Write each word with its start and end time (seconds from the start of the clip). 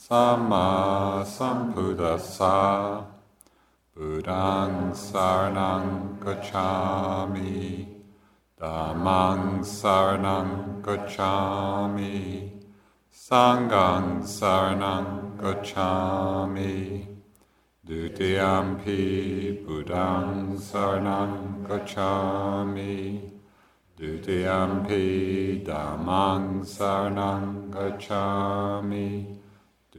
Samma 0.00 1.22
Sambuddhassa. 1.26 3.04
Buddhang 3.94 4.92
Saranang 4.94 6.16
Gacchami. 6.18 7.86
Dhammang 8.58 9.60
Saranang 9.60 10.80
Gacchami. 10.80 12.50
Sanghang 13.12 14.22
Saranang 14.22 15.36
Gacchami. 15.36 17.06
Dutiyampi 17.86 19.62
Buddhang 19.66 20.56
Saranang 20.56 21.62
Gacchami. 21.68 23.20
Dutiyampi 23.98 25.62
Dhammang 25.62 26.64
Saranang 26.64 27.68
Gacchami 27.68 29.39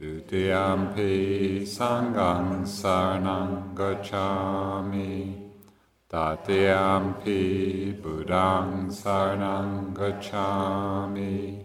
Dutiyampi 0.02 1.62
Sanghang 1.62 2.66
Saranang 2.66 3.70
Gacchami. 3.72 5.30
Tatiyampi 6.10 7.94
Buddhang 8.02 8.90
Saranang 8.90 9.94
Gacchami. 9.94 11.64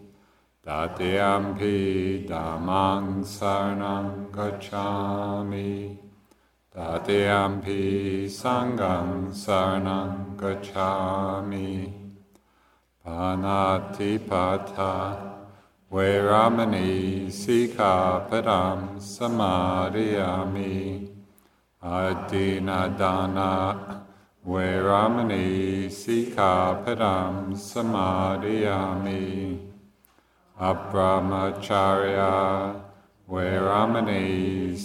Tatiyampi 0.63 2.27
Dhammang 2.29 3.25
Saranang 3.25 4.29
Gacchami. 4.29 5.97
Tatiyampi 6.71 8.29
Sanghang 8.29 9.33
Saranang 9.33 10.37
Gacchami. 10.37 11.91
Panatipata 13.03 14.37
Veramani 15.89 17.27
Sikkhapadam 17.27 18.99
Samadiyami 18.99 21.07
Adinnadana 21.81 23.85
Veramani 24.45 25.87
Sikkhapadam 25.87 27.55
Samadiyami 27.55 29.59
Abrahmacariya 30.59 32.75
Veramani 33.29 34.75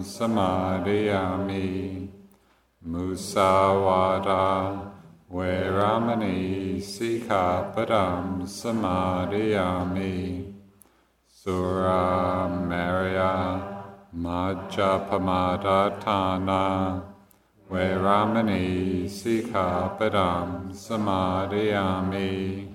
Samadiyami 0.00 2.08
Musawada 2.88 4.91
Veramani 5.32 6.76
Sikkhapadam 6.76 8.44
Samadiyami 8.44 10.44
Sura 11.26 12.52
Meraya 12.68 13.64
Majjapamadatthana 14.14 17.00
Veramani 17.70 19.08
Sikkhapadam 19.08 20.68
Samadiyami 20.76 22.71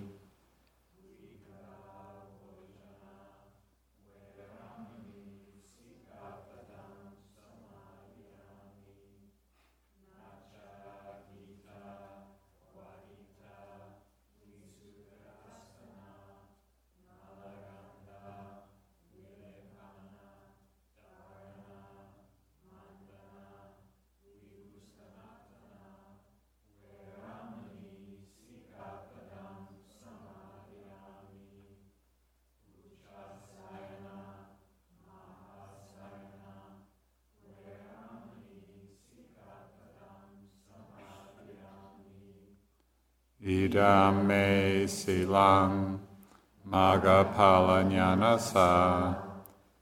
sa 48.48 48.66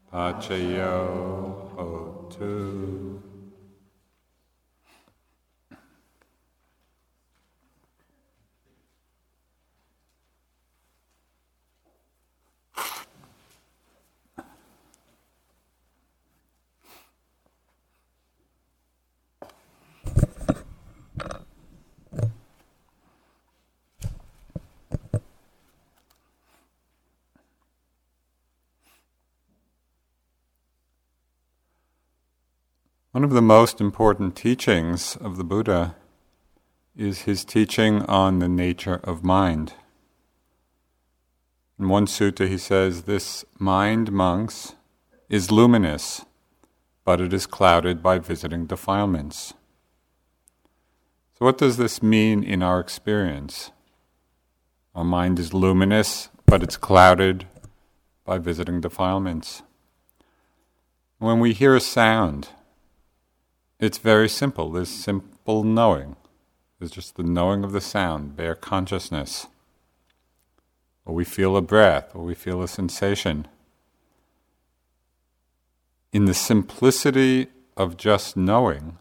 pace 0.09 0.75
most 33.65 33.81
important 33.81 34.35
teachings 34.35 35.15
of 35.15 35.37
the 35.37 35.43
Buddha 35.43 35.95
is 36.95 37.23
his 37.23 37.43
teaching 37.43 38.03
on 38.03 38.37
the 38.37 38.47
nature 38.47 38.99
of 39.03 39.23
mind. 39.23 39.73
In 41.79 41.89
one 41.89 42.05
sutta, 42.05 42.47
he 42.47 42.59
says, 42.59 43.05
This 43.05 43.43
mind, 43.57 44.11
monks, 44.11 44.75
is 45.29 45.51
luminous, 45.51 46.25
but 47.03 47.19
it 47.19 47.33
is 47.33 47.47
clouded 47.47 48.03
by 48.03 48.19
visiting 48.19 48.67
defilements. 48.67 49.55
So, 51.33 51.45
what 51.45 51.57
does 51.57 51.77
this 51.77 52.03
mean 52.03 52.43
in 52.43 52.61
our 52.61 52.79
experience? 52.79 53.71
Our 54.93 55.03
mind 55.03 55.39
is 55.39 55.55
luminous, 55.55 56.29
but 56.45 56.61
it's 56.61 56.77
clouded 56.77 57.47
by 58.25 58.37
visiting 58.37 58.79
defilements. 58.79 59.63
When 61.17 61.39
we 61.39 61.53
hear 61.53 61.75
a 61.75 61.81
sound, 61.81 62.49
it's 63.80 63.97
very 63.97 64.30
simple. 64.30 64.72
There's 64.72 64.90
simple 64.90 65.63
knowing. 65.63 66.16
There's 66.80 66.91
just 66.91 67.16
the 67.16 67.24
knowing 67.24 67.63
of 67.63 67.72
the 67.72 67.81
sound, 67.81 68.36
bare 68.36 68.56
consciousness. 68.56 69.47
Or 71.06 71.13
we 71.13 71.25
feel 71.25 71.56
a 71.56 71.62
breath, 71.62 72.12
or 72.13 72.24
we 72.24 72.36
feel 72.36 72.62
a 72.62 72.68
sensation. 72.68 73.47
In 76.12 76.25
the 76.25 76.34
simplicity 76.34 77.48
of 77.75 77.98
just 77.98 78.38
knowing, 78.38 78.98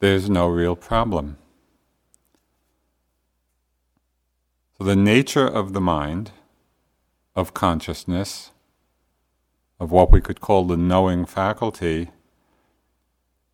there's 0.00 0.30
no 0.30 0.46
real 0.46 0.76
problem. 0.76 1.36
So, 4.78 4.84
the 4.84 4.94
nature 4.94 5.46
of 5.46 5.72
the 5.72 5.80
mind, 5.80 6.30
of 7.34 7.52
consciousness, 7.52 8.52
of 9.80 9.90
what 9.90 10.12
we 10.12 10.20
could 10.20 10.40
call 10.40 10.64
the 10.64 10.76
knowing 10.76 11.24
faculty, 11.24 12.10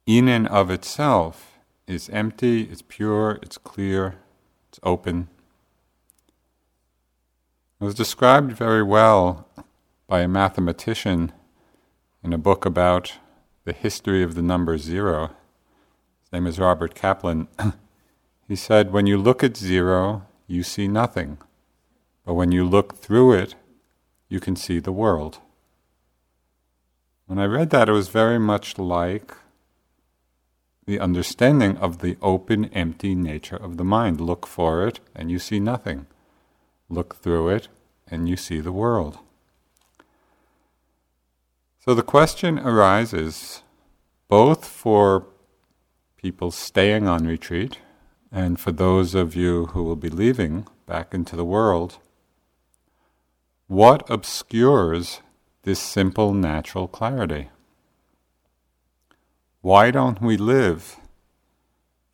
in 0.07 0.29
and 0.29 0.47
of 0.49 0.71
itself 0.71 1.59
is 1.87 2.09
empty, 2.11 2.63
it's 2.63 2.83
pure, 2.83 3.39
it's 3.43 3.59
clear, 3.59 4.17
it's 4.69 4.81
open. 4.83 5.29
It 7.81 7.85
was 7.85 7.95
described 7.95 8.53
very 8.53 8.83
well 8.83 9.49
by 10.07 10.21
a 10.21 10.29
mathematician 10.29 11.33
in 12.23 12.33
a 12.33 12.39
book 12.39 12.65
about 12.65 13.15
the 13.65 13.73
history 13.73 14.23
of 14.23 14.35
the 14.35 14.43
number 14.43 14.79
zero. 14.79 15.31
His 16.23 16.33
name 16.33 16.47
is 16.47 16.59
Robert 16.59 16.95
Kaplan. 16.95 17.49
he 18.49 18.57
said, 18.57 18.93
When 18.93 19.07
you 19.07 19.19
look 19.19 19.43
at 19.43 19.57
zero, 19.57 20.27
you 20.47 20.63
see 20.63 20.89
nothing. 20.89 21.39
But 22.25 22.35
when 22.35 22.53
you 22.53 22.65
look 22.65 22.97
through 22.97 23.33
it, 23.35 23.55
you 24.29 24.41
can 24.41 24.57
see 24.57 24.79
the 24.79 24.93
world. 24.93 25.39
When 27.27 27.39
I 27.39 27.45
read 27.45 27.71
that, 27.71 27.89
it 27.89 27.93
was 27.93 28.09
very 28.09 28.39
much 28.39 28.79
like 28.79 29.35
the 30.87 31.01
understanding 31.01 31.77
of 31.79 31.99
the 31.99 32.17
open, 32.21 32.67
empty 32.67 33.15
nature 33.15 33.57
of 33.57 33.77
the 33.77 33.85
mind. 33.85 34.21
Look 34.21 34.47
for 34.47 34.87
it, 34.87 35.01
and 35.15 35.31
you 35.31 35.39
see 35.39 35.61
nothing. 35.61 36.07
Look 36.89 37.17
through 37.17 37.49
it, 37.51 37.69
and 38.09 38.29
you 38.29 38.37
see 38.37 38.61
the 38.61 38.73
world. 38.73 39.19
So 41.81 41.95
the 41.95 42.03
question 42.03 42.59
arises 42.59 43.63
both 44.29 44.67
for 44.67 45.27
people 46.17 46.51
staying 46.51 47.07
on 47.07 47.27
retreat 47.27 47.79
and 48.33 48.59
for 48.59 48.73
those 48.73 49.15
of 49.15 49.37
you 49.37 49.67
who 49.67 49.83
will 49.83 49.97
be 49.97 50.09
leaving 50.09 50.67
back 50.87 51.13
into 51.13 51.37
the 51.37 51.45
world 51.45 51.99
what 53.67 54.09
obscures 54.11 55.21
this 55.63 55.81
simple 55.81 56.35
natural 56.35 56.87
clarity? 56.87 57.49
Why 59.65 59.91
don't 59.91 60.21
we 60.21 60.37
live 60.37 61.01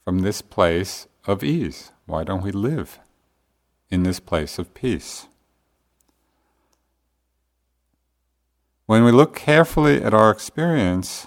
from 0.04 0.20
this 0.20 0.40
place 0.40 1.08
of 1.26 1.42
ease? 1.42 1.90
Why 2.06 2.22
don't 2.22 2.44
we 2.44 2.52
live 2.52 3.00
in 3.90 4.04
this 4.04 4.20
place 4.20 4.56
of 4.60 4.72
peace? 4.72 5.26
When 8.86 9.02
we 9.02 9.10
look 9.10 9.34
carefully 9.34 10.00
at 10.00 10.14
our 10.14 10.30
experience, 10.30 11.26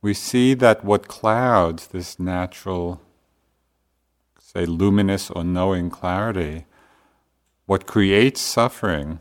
we 0.00 0.14
see 0.14 0.54
that 0.54 0.82
what 0.82 1.06
clouds 1.06 1.88
this 1.88 2.18
natural, 2.18 3.02
say, 4.38 4.64
luminous 4.64 5.30
or 5.30 5.44
knowing 5.44 5.90
clarity, 5.90 6.64
what 7.66 7.86
creates 7.86 8.40
suffering 8.40 9.20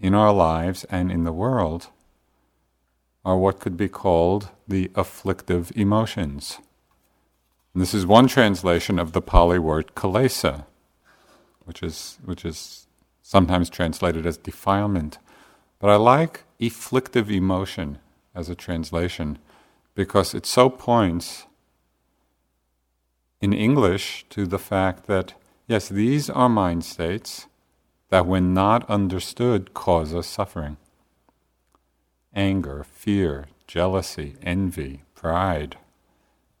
in 0.00 0.12
our 0.12 0.32
lives 0.32 0.82
and 0.90 1.12
in 1.12 1.22
the 1.22 1.32
world 1.32 1.90
are 3.26 3.36
what 3.36 3.58
could 3.58 3.76
be 3.76 3.88
called 3.88 4.50
the 4.68 4.88
afflictive 4.94 5.72
emotions. 5.74 6.58
And 7.74 7.82
this 7.82 7.92
is 7.92 8.06
one 8.06 8.28
translation 8.28 9.00
of 9.00 9.12
the 9.12 9.20
Pali 9.20 9.58
word 9.58 9.96
kilesa, 9.96 10.64
which 11.64 11.82
is, 11.82 12.18
which 12.24 12.44
is 12.44 12.86
sometimes 13.22 13.68
translated 13.68 14.26
as 14.26 14.36
defilement. 14.36 15.18
But 15.80 15.90
I 15.90 15.96
like 15.96 16.44
afflictive 16.60 17.28
emotion 17.28 17.98
as 18.32 18.48
a 18.48 18.54
translation 18.54 19.38
because 19.96 20.32
it 20.32 20.46
so 20.46 20.70
points 20.70 21.46
in 23.40 23.52
English 23.52 24.24
to 24.30 24.46
the 24.46 24.60
fact 24.60 25.08
that, 25.08 25.34
yes, 25.66 25.88
these 25.88 26.30
are 26.30 26.48
mind 26.48 26.84
states 26.84 27.48
that, 28.10 28.24
when 28.24 28.54
not 28.54 28.88
understood, 28.88 29.74
cause 29.74 30.14
us 30.14 30.28
suffering. 30.28 30.76
Anger, 32.36 32.84
fear, 32.84 33.46
jealousy, 33.66 34.36
envy, 34.42 35.02
pride, 35.14 35.76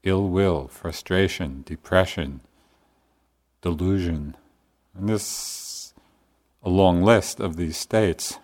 ill 0.02 0.28
will, 0.28 0.66
frustration, 0.66 1.62
depression, 1.66 2.40
delusion. 3.60 4.36
And 4.96 5.08
this 5.08 5.94
a 6.62 6.68
long 6.68 7.02
list 7.02 7.38
of 7.38 7.56
these 7.56 7.76
states. 7.76 8.38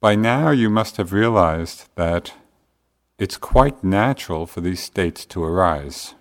By 0.00 0.14
now, 0.14 0.50
you 0.50 0.70
must 0.70 0.96
have 0.96 1.12
realized 1.12 1.88
that 1.96 2.32
it's 3.18 3.36
quite 3.36 3.82
natural 3.82 4.46
for 4.46 4.60
these 4.60 4.80
states 4.80 5.26
to 5.26 5.42
arise. 5.42 6.14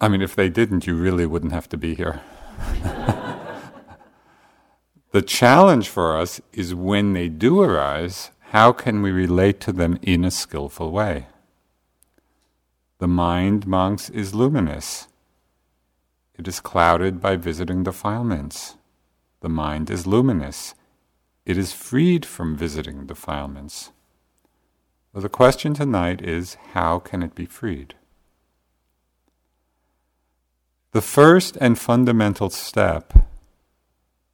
I 0.00 0.08
mean, 0.08 0.20
if 0.20 0.34
they 0.34 0.48
didn't, 0.48 0.86
you 0.86 0.94
really 0.94 1.24
wouldn't 1.24 1.52
have 1.52 1.68
to 1.70 1.76
be 1.78 1.94
here. 1.94 2.20
the 5.12 5.22
challenge 5.22 5.88
for 5.88 6.16
us 6.18 6.40
is 6.52 6.74
when 6.74 7.14
they 7.14 7.28
do 7.28 7.62
arise, 7.62 8.30
how 8.50 8.72
can 8.72 9.00
we 9.00 9.10
relate 9.10 9.58
to 9.60 9.72
them 9.72 9.98
in 10.02 10.24
a 10.24 10.30
skillful 10.30 10.92
way? 10.92 11.26
The 12.98 13.08
mind, 13.08 13.66
monks, 13.66 14.10
is 14.10 14.34
luminous. 14.34 15.08
It 16.38 16.46
is 16.46 16.60
clouded 16.60 17.20
by 17.20 17.36
visiting 17.36 17.82
defilements. 17.82 18.76
The 19.40 19.48
mind 19.48 19.90
is 19.90 20.06
luminous. 20.06 20.74
It 21.46 21.56
is 21.56 21.72
freed 21.72 22.26
from 22.26 22.56
visiting 22.56 23.06
defilements. 23.06 23.92
So 25.14 25.20
the 25.20 25.28
question 25.30 25.72
tonight 25.72 26.20
is 26.20 26.56
how 26.72 26.98
can 26.98 27.22
it 27.22 27.34
be 27.34 27.46
freed? 27.46 27.94
The 30.96 31.02
first 31.02 31.58
and 31.60 31.78
fundamental 31.78 32.48
step 32.48 33.12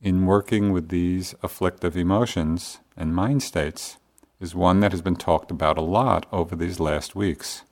in 0.00 0.26
working 0.26 0.70
with 0.70 0.90
these 0.90 1.34
afflictive 1.42 1.96
emotions 1.96 2.78
and 2.96 3.12
mind 3.12 3.42
states 3.42 3.96
is 4.38 4.54
one 4.54 4.78
that 4.78 4.92
has 4.92 5.02
been 5.02 5.16
talked 5.16 5.50
about 5.50 5.76
a 5.76 5.80
lot 5.80 6.24
over 6.30 6.54
these 6.54 6.78
last 6.78 7.16
weeks. 7.16 7.64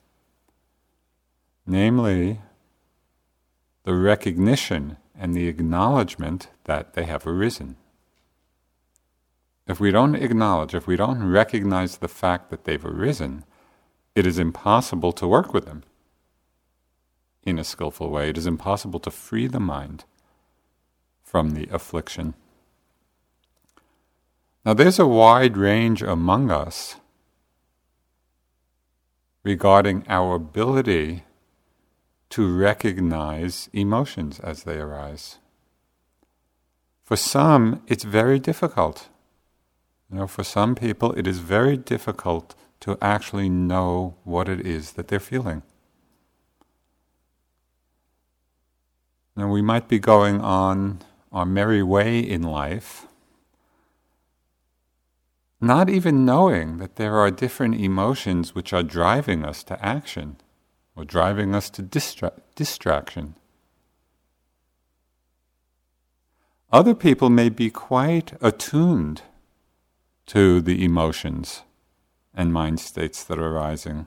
Namely, 1.64 2.40
the 3.84 3.94
recognition 3.94 4.96
and 5.16 5.34
the 5.34 5.46
acknowledgement 5.46 6.48
that 6.64 6.94
they 6.94 7.04
have 7.04 7.28
arisen. 7.28 7.76
If 9.68 9.78
we 9.78 9.92
don't 9.92 10.16
acknowledge, 10.16 10.74
if 10.74 10.88
we 10.88 10.96
don't 10.96 11.30
recognize 11.30 11.98
the 11.98 12.08
fact 12.08 12.50
that 12.50 12.64
they've 12.64 12.84
arisen, 12.84 13.44
it 14.16 14.26
is 14.26 14.40
impossible 14.40 15.12
to 15.12 15.28
work 15.28 15.54
with 15.54 15.66
them 15.66 15.84
in 17.44 17.58
a 17.58 17.64
skillful 17.64 18.10
way. 18.10 18.30
It 18.30 18.38
is 18.38 18.46
impossible 18.46 19.00
to 19.00 19.10
free 19.10 19.46
the 19.46 19.60
mind 19.60 20.04
from 21.22 21.50
the 21.50 21.68
affliction. 21.70 22.34
Now, 24.64 24.74
there's 24.74 24.98
a 24.98 25.06
wide 25.06 25.56
range 25.56 26.02
among 26.02 26.50
us 26.50 26.96
regarding 29.42 30.04
our 30.08 30.34
ability 30.34 31.24
to 32.30 32.56
recognize 32.56 33.68
emotions 33.72 34.38
as 34.40 34.64
they 34.64 34.78
arise. 34.78 35.38
For 37.02 37.16
some, 37.16 37.82
it's 37.86 38.04
very 38.04 38.38
difficult. 38.38 39.08
You 40.10 40.18
know, 40.18 40.26
for 40.26 40.44
some 40.44 40.74
people, 40.74 41.12
it 41.12 41.26
is 41.26 41.38
very 41.38 41.76
difficult 41.76 42.54
to 42.80 42.98
actually 43.00 43.48
know 43.48 44.16
what 44.24 44.48
it 44.48 44.64
is 44.66 44.92
that 44.92 45.08
they're 45.08 45.20
feeling. 45.20 45.62
And 49.40 49.50
we 49.50 49.62
might 49.62 49.88
be 49.88 49.98
going 49.98 50.42
on 50.42 51.00
our 51.32 51.46
merry 51.46 51.82
way 51.82 52.18
in 52.18 52.42
life, 52.42 53.06
not 55.62 55.88
even 55.88 56.26
knowing 56.26 56.76
that 56.76 56.96
there 56.96 57.16
are 57.16 57.30
different 57.30 57.80
emotions 57.80 58.54
which 58.54 58.74
are 58.74 58.82
driving 58.82 59.42
us 59.42 59.64
to 59.64 59.82
action 59.82 60.36
or 60.94 61.06
driving 61.06 61.54
us 61.54 61.70
to 61.70 61.82
distra- 61.82 62.38
distraction. 62.54 63.34
Other 66.70 66.94
people 66.94 67.30
may 67.30 67.48
be 67.48 67.70
quite 67.70 68.34
attuned 68.42 69.22
to 70.26 70.60
the 70.60 70.84
emotions 70.84 71.62
and 72.34 72.52
mind 72.52 72.78
states 72.78 73.24
that 73.24 73.38
are 73.38 73.56
arising, 73.56 74.06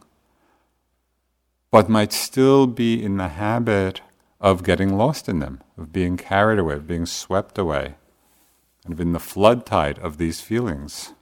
but 1.72 1.90
might 1.90 2.14
still 2.14 2.68
be 2.68 3.04
in 3.04 3.18
the 3.18 3.30
habit 3.30 4.02
of 4.44 4.62
getting 4.62 4.98
lost 4.98 5.30
in 5.30 5.40
them, 5.40 5.64
of 5.78 5.94
being 5.94 6.18
carried 6.18 6.60
away, 6.60 6.74
of 6.76 6.86
being 6.86 7.06
swept 7.06 7.58
away, 7.58 7.96
kind 8.84 8.92
of 8.92 9.00
in 9.00 9.14
the 9.14 9.20
flood 9.20 9.66
tide 9.66 9.98
of 10.00 10.18
these 10.18 10.42
feelings. 10.42 11.14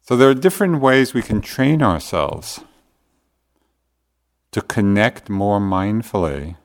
So 0.00 0.16
there 0.16 0.28
are 0.28 0.34
different 0.34 0.80
ways 0.80 1.14
we 1.14 1.22
can 1.22 1.40
train 1.40 1.80
ourselves 1.80 2.60
to 4.50 4.60
connect 4.60 5.30
more 5.30 5.60
mindfully 5.60 6.56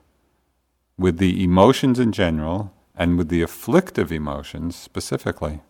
with 0.98 1.18
the 1.18 1.42
emotions 1.42 2.00
in 2.00 2.10
general 2.10 2.74
and 2.96 3.16
with 3.16 3.28
the 3.28 3.42
afflictive 3.42 4.10
emotions 4.10 4.74
specifically. 4.74 5.60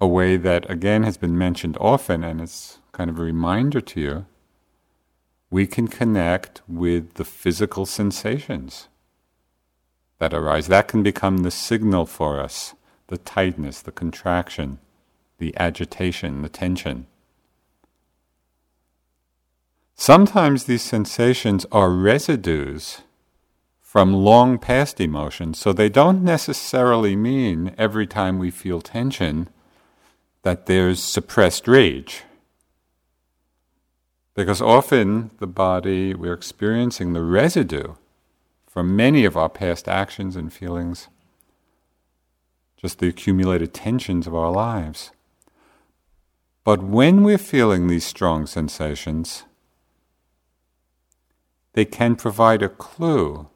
A 0.00 0.06
way 0.06 0.36
that 0.38 0.68
again 0.70 1.02
has 1.02 1.18
been 1.18 1.36
mentioned 1.36 1.76
often 1.78 2.24
and 2.24 2.40
is 2.40 2.78
kind 2.96 3.10
of 3.10 3.18
a 3.18 3.22
reminder 3.22 3.82
to 3.82 4.00
you, 4.00 4.26
we 5.50 5.66
can 5.66 5.86
connect 5.86 6.62
with 6.66 7.14
the 7.14 7.26
physical 7.26 7.84
sensations 7.84 8.88
that 10.18 10.32
arise. 10.32 10.68
That 10.68 10.88
can 10.88 11.02
become 11.02 11.38
the 11.38 11.50
signal 11.50 12.06
for 12.06 12.40
us 12.40 12.74
the 13.08 13.18
tightness, 13.18 13.82
the 13.82 13.92
contraction, 13.92 14.78
the 15.38 15.54
agitation, 15.58 16.42
the 16.42 16.48
tension. 16.48 17.06
Sometimes 19.94 20.64
these 20.64 20.82
sensations 20.82 21.64
are 21.70 21.90
residues 21.90 23.02
from 23.80 24.12
long 24.12 24.58
past 24.58 25.00
emotions, 25.00 25.58
so 25.58 25.72
they 25.72 25.88
don't 25.88 26.24
necessarily 26.24 27.14
mean 27.14 27.74
every 27.78 28.06
time 28.06 28.40
we 28.40 28.50
feel 28.50 28.80
tension 28.80 29.48
that 30.42 30.66
there's 30.66 31.00
suppressed 31.00 31.68
rage 31.68 32.24
Because 34.36 34.60
often 34.60 35.30
the 35.38 35.46
body, 35.46 36.12
we're 36.14 36.34
experiencing 36.34 37.14
the 37.14 37.22
residue 37.22 37.94
from 38.68 38.94
many 38.94 39.24
of 39.24 39.34
our 39.34 39.48
past 39.48 39.88
actions 39.88 40.36
and 40.36 40.52
feelings, 40.52 41.08
just 42.76 42.98
the 42.98 43.08
accumulated 43.08 43.72
tensions 43.72 44.26
of 44.26 44.34
our 44.34 44.52
lives. 44.52 45.10
But 46.64 46.82
when 46.82 47.22
we're 47.22 47.38
feeling 47.38 47.86
these 47.86 48.04
strong 48.04 48.46
sensations, 48.46 49.44
they 51.72 51.86
can 51.86 52.14
provide 52.14 52.60
a 52.60 52.68
clue 52.68 53.48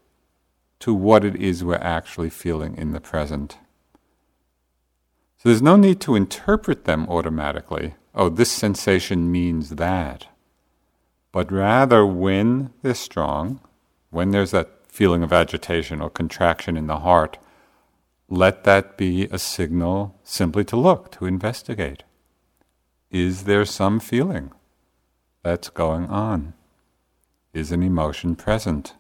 to 0.79 0.95
what 0.95 1.27
it 1.27 1.37
is 1.37 1.63
we're 1.63 1.75
actually 1.77 2.31
feeling 2.31 2.75
in 2.79 2.93
the 2.93 3.01
present. 3.01 3.59
So 5.37 5.51
there's 5.51 5.61
no 5.61 5.77
need 5.77 6.01
to 6.03 6.15
interpret 6.15 6.87
them 6.87 7.07
automatically. 7.07 7.97
Oh, 8.15 8.31
this 8.31 8.51
sensation 8.51 9.31
means 9.31 9.71
that. 9.71 10.27
But 11.33 11.53
rather, 11.53 12.05
when 12.05 12.73
they're 12.83 12.95
strong, 12.95 13.61
when 14.11 14.31
there's 14.31 14.51
that 14.51 14.69
feeling 14.89 15.23
of 15.23 15.33
agitation 15.33 16.01
or 16.01 16.11
contraction 16.11 16.77
in 16.77 16.89
the 16.89 17.01
heart, 17.01 17.39
let 18.29 18.65
that 18.65 18.97
be 18.97 19.25
a 19.31 19.39
signal 19.39 20.19
simply 20.25 20.65
to 20.65 20.77
look, 20.77 21.11
to 21.13 21.27
investigate. 21.27 22.03
Is 23.11 23.45
there 23.45 23.65
some 23.65 24.01
feeling 24.01 24.53
that's 25.43 25.69
going 25.69 26.07
on? 26.07 26.55
Is 27.53 27.73
an 27.73 27.83
emotion 27.83 28.37
present? 28.37 28.95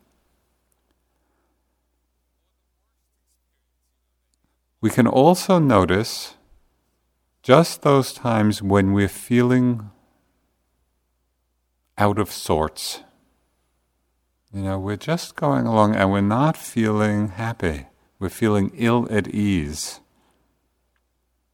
We 4.81 4.91
can 4.91 5.07
also 5.07 5.59
notice 5.59 6.35
just 7.43 7.83
those 7.83 8.13
times 8.13 8.63
when 8.63 8.93
we're 8.93 9.09
feeling 9.09 9.91
out 12.01 12.19
of 12.19 12.33
sorts 12.33 13.01
you 14.53 14.63
know, 14.63 14.81
we're 14.81 14.97
just 14.97 15.37
going 15.37 15.67
along 15.67 15.95
and 15.95 16.11
we're 16.11 16.21
not 16.21 16.57
feeling 16.57 17.29
happy. 17.29 17.87
We're 18.19 18.31
feeling 18.31 18.73
ill 18.75 19.07
at 19.11 19.29
ease. 19.29 20.01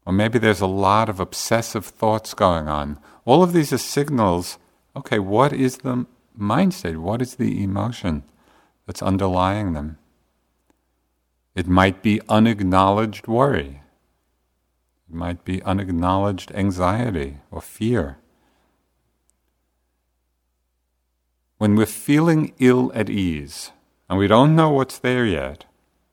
Or 0.05 0.13
maybe 0.13 0.39
there's 0.39 0.61
a 0.61 0.67
lot 0.67 1.07
of 1.07 1.19
obsessive 1.19 1.85
thoughts 1.85 2.33
going 2.33 2.67
on. 2.67 2.97
All 3.23 3.43
of 3.43 3.53
these 3.53 3.71
are 3.71 3.77
signals 3.77 4.57
okay, 4.95 5.19
what 5.19 5.53
is 5.53 5.77
the 5.79 6.07
mind 6.35 6.73
state? 6.73 6.97
What 6.97 7.21
is 7.21 7.35
the 7.35 7.63
emotion 7.63 8.23
that's 8.87 9.03
underlying 9.03 9.73
them? 9.73 9.99
It 11.53 11.67
might 11.67 12.01
be 12.01 12.19
unacknowledged 12.27 13.27
worry. 13.27 13.83
It 15.07 15.13
might 15.15 15.45
be 15.45 15.61
unacknowledged 15.61 16.51
anxiety 16.55 17.37
or 17.51 17.61
fear. 17.61 18.17
When 21.57 21.75
we're 21.75 21.85
feeling 21.85 22.53
ill 22.59 22.91
at 22.93 23.09
ease, 23.09 23.71
and 24.09 24.19
we 24.19 24.27
don't 24.27 24.55
know 24.55 24.69
what's 24.69 24.99
there 24.99 25.25
yet, 25.25 25.65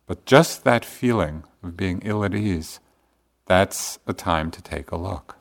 but 0.06 0.24
just 0.24 0.64
that 0.64 0.84
feeling 0.84 1.44
of 1.62 1.76
being 1.76 2.00
ill 2.04 2.24
at 2.24 2.34
ease, 2.34 2.80
that's 3.46 3.98
a 4.06 4.12
time 4.12 4.50
to 4.50 4.62
take 4.62 4.90
a 4.90 4.96
look. 4.96 5.36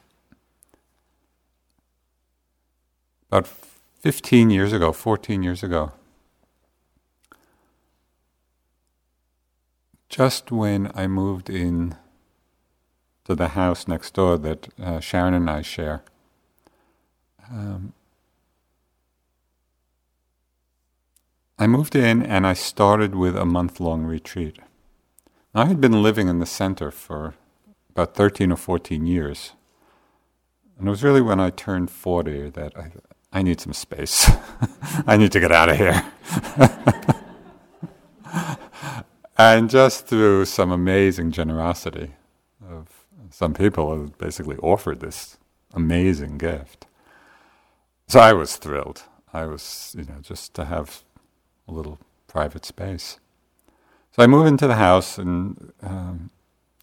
About 3.29 3.47
15 3.47 4.49
years 4.49 4.73
ago, 4.73 4.91
14 4.91 5.41
years 5.41 5.63
ago, 5.63 5.93
just 10.09 10.51
when 10.51 10.91
I 10.93 11.07
moved 11.07 11.49
in 11.49 11.95
to 13.23 13.35
the 13.35 13.49
house 13.49 13.87
next 13.87 14.13
door 14.13 14.37
that 14.37 14.67
uh, 14.79 14.99
Sharon 14.99 15.33
and 15.33 15.49
I 15.49 15.61
share, 15.61 16.03
um, 17.49 17.93
I 21.59 21.67
moved 21.67 21.95
in 21.95 22.23
and 22.23 22.47
I 22.47 22.53
started 22.53 23.13
with 23.13 23.35
a 23.35 23.45
month 23.45 23.79
long 23.79 24.03
retreat. 24.03 24.57
I 25.53 25.65
had 25.65 25.79
been 25.79 26.01
living 26.01 26.27
in 26.27 26.39
the 26.39 26.47
center 26.47 26.89
for 26.89 27.35
about 27.91 28.15
13 28.15 28.51
or 28.51 28.55
14 28.55 29.05
years. 29.05 29.53
And 30.77 30.87
it 30.87 30.89
was 30.89 31.03
really 31.03 31.21
when 31.21 31.39
I 31.39 31.51
turned 31.51 31.91
40 31.91 32.49
that 32.51 32.75
I, 32.75 32.91
I 33.31 33.43
need 33.43 33.61
some 33.61 33.73
space. 33.73 34.31
I 35.07 35.15
need 35.15 35.31
to 35.31 35.39
get 35.39 35.51
out 35.51 35.69
of 35.69 35.77
here. 35.77 36.03
and 39.37 39.69
just 39.69 40.07
through 40.07 40.45
some 40.45 40.71
amazing 40.71 41.31
generosity 41.31 42.13
of 42.67 43.05
some 43.29 43.53
people 43.53 43.95
who 43.95 44.07
basically 44.17 44.57
offered 44.57 45.01
this 45.01 45.37
amazing 45.75 46.39
gift. 46.39 46.87
So 48.07 48.19
I 48.19 48.33
was 48.33 48.55
thrilled. 48.55 49.03
I 49.31 49.45
was, 49.45 49.95
you 49.95 50.05
know, 50.05 50.17
just 50.21 50.55
to 50.55 50.65
have 50.65 51.03
a 51.67 51.71
little 51.71 51.99
private 52.27 52.65
space. 52.65 53.19
So 54.11 54.23
I 54.23 54.27
move 54.27 54.45
into 54.45 54.67
the 54.67 54.75
house 54.75 55.17
and 55.17 55.73
um, 55.81 56.29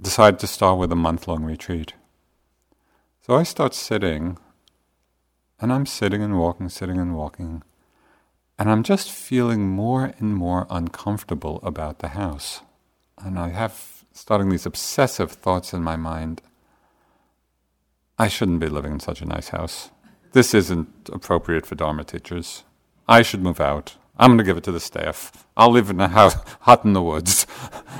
decide 0.01 0.39
to 0.41 0.47
start 0.47 0.79
with 0.79 0.91
a 0.93 0.97
month 0.97 1.29
long 1.29 1.45
retreat. 1.45 1.95
So 3.27 3.37
I 3.37 3.43
start 3.45 3.75
sitting, 3.75 4.39
and 5.61 5.73
I'm 5.73 5.87
sitting 5.87 6.23
and 6.23 6.39
walking, 6.39 6.69
sitting 6.69 6.99
and 6.99 7.15
walking, 7.15 7.63
and 8.59 8.71
I'm 8.71 8.83
just 8.83 9.11
feeling 9.11 9.69
more 9.69 10.13
and 10.19 10.35
more 10.35 10.67
uncomfortable 10.71 11.61
about 11.63 12.01
the 12.01 12.09
house. 12.09 12.63
And 13.19 13.39
I 13.39 13.51
have 13.51 14.05
starting 14.13 14.49
these 14.49 14.67
obsessive 14.67 15.33
thoughts 15.33 15.73
in 15.73 15.83
my 15.83 15.97
mind. 15.97 16.43
I 18.19 18.29
shouldn't 18.29 18.61
be 18.61 18.69
living 18.69 18.93
in 18.93 19.01
such 19.01 19.23
a 19.23 19.27
nice 19.27 19.51
house. 19.51 19.91
This 20.33 20.55
isn't 20.55 21.09
appropriate 21.13 21.67
for 21.67 21.75
Dharma 21.75 22.05
teachers. 22.05 22.65
I 23.09 23.23
should 23.23 23.43
move 23.43 23.61
out. 23.61 23.97
I'm 24.21 24.33
going 24.33 24.39
to 24.39 24.45
give 24.45 24.59
it 24.59 24.65
to 24.65 24.73
the 24.73 24.81
staff. 24.81 25.47
I'll 25.57 25.71
live 25.71 25.89
in 25.89 25.99
a 25.99 26.09
house, 26.09 26.37
hut 26.61 26.85
in 26.85 26.93
the 26.93 27.03
woods. 27.03 27.47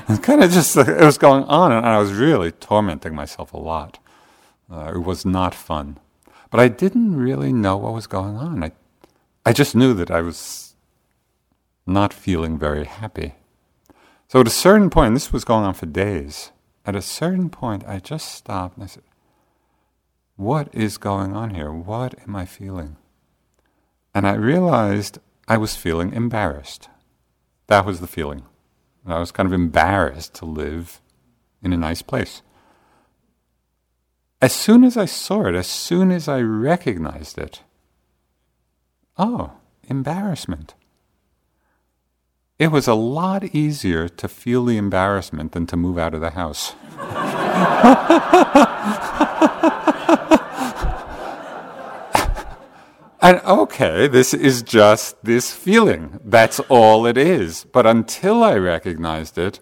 and 0.07 0.21
kind 0.21 0.43
of 0.43 0.51
just, 0.51 0.77
it 0.77 1.01
was 1.01 1.17
going 1.17 1.45
on, 1.45 1.71
and 1.71 1.83
I 1.83 1.97
was 1.97 2.13
really 2.13 2.51
tormenting 2.51 3.15
myself 3.15 3.53
a 3.53 3.57
lot. 3.57 3.97
Uh, 4.71 4.91
it 4.93 4.99
was 4.99 5.25
not 5.25 5.55
fun. 5.55 5.97
But 6.51 6.59
I 6.59 6.67
didn't 6.67 7.15
really 7.15 7.51
know 7.51 7.75
what 7.75 7.93
was 7.93 8.05
going 8.05 8.37
on. 8.37 8.63
I, 8.63 8.71
I 9.47 9.51
just 9.51 9.75
knew 9.75 9.95
that 9.95 10.11
I 10.11 10.21
was 10.21 10.75
not 11.87 12.13
feeling 12.13 12.55
very 12.59 12.85
happy. 12.85 13.33
So 14.27 14.41
at 14.41 14.47
a 14.47 14.51
certain 14.51 14.91
point, 14.91 15.15
this 15.15 15.33
was 15.33 15.43
going 15.43 15.65
on 15.65 15.73
for 15.73 15.87
days, 15.87 16.51
at 16.85 16.95
a 16.95 17.01
certain 17.01 17.49
point, 17.49 17.83
I 17.87 17.97
just 17.97 18.33
stopped 18.33 18.75
and 18.75 18.83
I 18.83 18.87
said, 18.87 19.03
What 20.35 20.69
is 20.71 20.99
going 20.99 21.33
on 21.33 21.55
here? 21.55 21.71
What 21.71 22.13
am 22.27 22.35
I 22.35 22.45
feeling? 22.45 22.97
And 24.13 24.27
I 24.27 24.33
realized 24.33 25.17
I 25.47 25.57
was 25.57 25.75
feeling 25.75 26.13
embarrassed. 26.13 26.89
That 27.67 27.85
was 27.85 27.99
the 27.99 28.07
feeling. 28.07 28.43
I 29.05 29.19
was 29.19 29.31
kind 29.31 29.47
of 29.47 29.53
embarrassed 29.53 30.33
to 30.35 30.45
live 30.45 31.01
in 31.61 31.73
a 31.73 31.77
nice 31.77 32.01
place. 32.01 32.41
As 34.41 34.53
soon 34.53 34.83
as 34.83 34.97
I 34.97 35.05
saw 35.05 35.45
it, 35.45 35.55
as 35.55 35.67
soon 35.67 36.11
as 36.11 36.27
I 36.27 36.41
recognized 36.41 37.37
it, 37.37 37.61
oh, 39.17 39.53
embarrassment. 39.83 40.73
It 42.57 42.71
was 42.71 42.87
a 42.87 42.93
lot 42.93 43.43
easier 43.55 44.07
to 44.07 44.27
feel 44.27 44.65
the 44.65 44.77
embarrassment 44.77 45.51
than 45.51 45.67
to 45.67 45.77
move 45.77 45.97
out 45.97 46.13
of 46.13 46.21
the 46.21 46.31
house. 46.31 46.73
And 53.21 53.39
okay, 53.41 54.07
this 54.07 54.33
is 54.33 54.63
just 54.63 55.23
this 55.23 55.53
feeling. 55.53 56.19
That's 56.25 56.59
all 56.61 57.05
it 57.05 57.17
is. 57.17 57.65
But 57.65 57.85
until 57.85 58.43
I 58.43 58.55
recognized 58.55 59.37
it, 59.37 59.59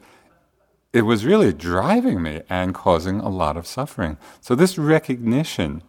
it 0.94 1.02
was 1.02 1.26
really 1.26 1.52
driving 1.54 2.22
me 2.22 2.42
and 2.50 2.74
causing 2.74 3.20
a 3.20 3.30
lot 3.30 3.58
of 3.58 3.68
suffering. 3.68 4.18
So, 4.40 4.56
this 4.56 4.78
recognition 4.78 5.84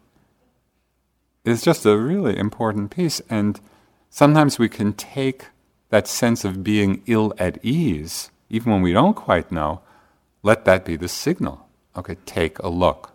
is 1.45 1.63
just 1.63 1.87
a 1.87 1.97
really 1.97 2.37
important 2.37 2.91
piece. 2.91 3.21
And 3.31 3.61
sometimes 4.11 4.59
we 4.59 4.69
can 4.69 4.93
take 4.93 5.47
that 5.91 6.07
sense 6.07 6.45
of 6.45 6.65
being 6.65 7.03
ill 7.07 7.33
at 7.39 7.65
ease, 7.65 8.31
even 8.49 8.73
when 8.73 8.83
we 8.83 8.93
don't 8.93 9.15
quite 9.15 9.51
know, 9.53 9.81
let 10.43 10.65
that 10.65 10.85
be 10.85 10.97
the 10.97 11.09
signal. 11.09 11.69
Okay, 11.97 12.17
take 12.27 12.59
a 12.59 12.69
look. 12.69 13.10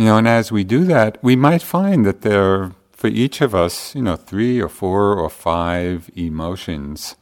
You 0.00 0.06
know, 0.06 0.16
and 0.16 0.26
as 0.26 0.50
we 0.50 0.64
do 0.64 0.84
that, 0.84 1.22
we 1.22 1.36
might 1.36 1.60
find 1.60 2.06
that 2.06 2.22
there 2.22 2.42
are, 2.42 2.74
for 2.90 3.08
each 3.08 3.42
of 3.42 3.54
us, 3.54 3.94
you 3.94 4.00
know, 4.00 4.16
three 4.16 4.58
or 4.58 4.70
four 4.70 5.12
or 5.12 5.28
five 5.28 6.08
emotions 6.16 7.16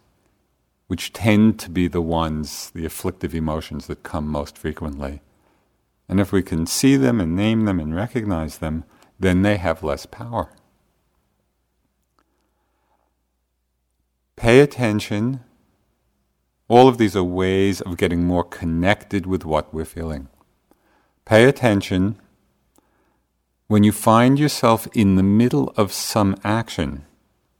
which 0.86 1.12
tend 1.12 1.58
to 1.58 1.70
be 1.70 1.88
the 1.88 2.00
ones, 2.00 2.70
the 2.70 2.86
afflictive 2.86 3.34
emotions 3.34 3.88
that 3.88 4.04
come 4.04 4.28
most 4.28 4.56
frequently. 4.56 5.22
And 6.08 6.20
if 6.20 6.30
we 6.30 6.40
can 6.40 6.66
see 6.66 6.94
them 6.94 7.20
and 7.20 7.34
name 7.34 7.64
them 7.64 7.80
and 7.80 7.96
recognize 7.96 8.58
them, 8.58 8.84
then 9.18 9.42
they 9.42 9.56
have 9.56 9.82
less 9.82 10.06
power. 10.06 10.52
Pay 14.36 14.60
attention. 14.60 15.40
All 16.68 16.86
of 16.86 16.98
these 16.98 17.16
are 17.16 17.24
ways 17.24 17.80
of 17.80 17.96
getting 17.96 18.22
more 18.22 18.44
connected 18.44 19.26
with 19.26 19.44
what 19.44 19.74
we're 19.74 19.84
feeling. 19.84 20.28
Pay 21.24 21.42
attention 21.42 22.20
when 23.68 23.84
you 23.84 23.92
find 23.92 24.38
yourself 24.38 24.88
in 24.94 25.16
the 25.16 25.22
middle 25.22 25.72
of 25.76 25.92
some 25.92 26.34
action, 26.42 27.04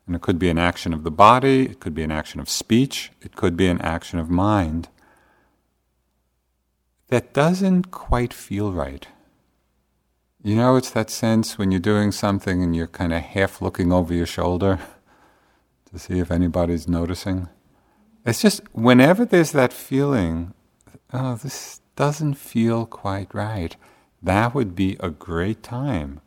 and 0.07 0.17
it 0.17 0.23
could 0.23 0.39
be 0.39 0.49
an 0.49 0.59
action 0.59 0.95
of 0.95 1.05
the 1.05 1.11
body, 1.11 1.67
it 1.67 1.81
could 1.81 1.95
be 1.95 2.03
an 2.03 2.11
action 2.11 2.41
of 2.41 2.49
speech, 2.49 3.13
it 3.21 3.37
could 3.37 3.57
be 3.57 3.67
an 3.67 3.81
action 3.83 4.19
of 4.19 4.31
mind, 4.31 4.89
that 7.09 7.35
doesn't 7.35 7.91
quite 7.91 8.33
feel 8.33 8.73
right. 8.73 9.07
You 10.43 10.57
know, 10.57 10.77
it's 10.77 10.91
that 10.91 11.11
sense 11.11 11.59
when 11.59 11.71
you're 11.71 11.81
doing 11.81 12.11
something 12.11 12.63
and 12.63 12.75
you're 12.75 12.87
kind 12.87 13.13
of 13.13 13.23
half 13.23 13.61
looking 13.61 13.93
over 13.93 14.15
your 14.15 14.27
shoulder 14.27 14.79
to 15.91 15.99
see 15.99 16.21
if 16.21 16.31
anybody's 16.31 16.89
noticing. 16.89 17.49
It's 18.25 18.41
just 18.41 18.63
whenever 18.73 19.25
there's 19.25 19.53
that 19.53 19.73
feeling, 19.73 20.55
oh, 21.13 21.35
this 21.35 21.81
doesn't 21.97 22.35
feel 22.35 22.87
quite 22.87 23.35
right, 23.35 23.77
that 24.23 24.55
would 24.55 24.75
be 24.75 24.97
a 25.01 25.11
great 25.11 25.63
time 25.63 26.21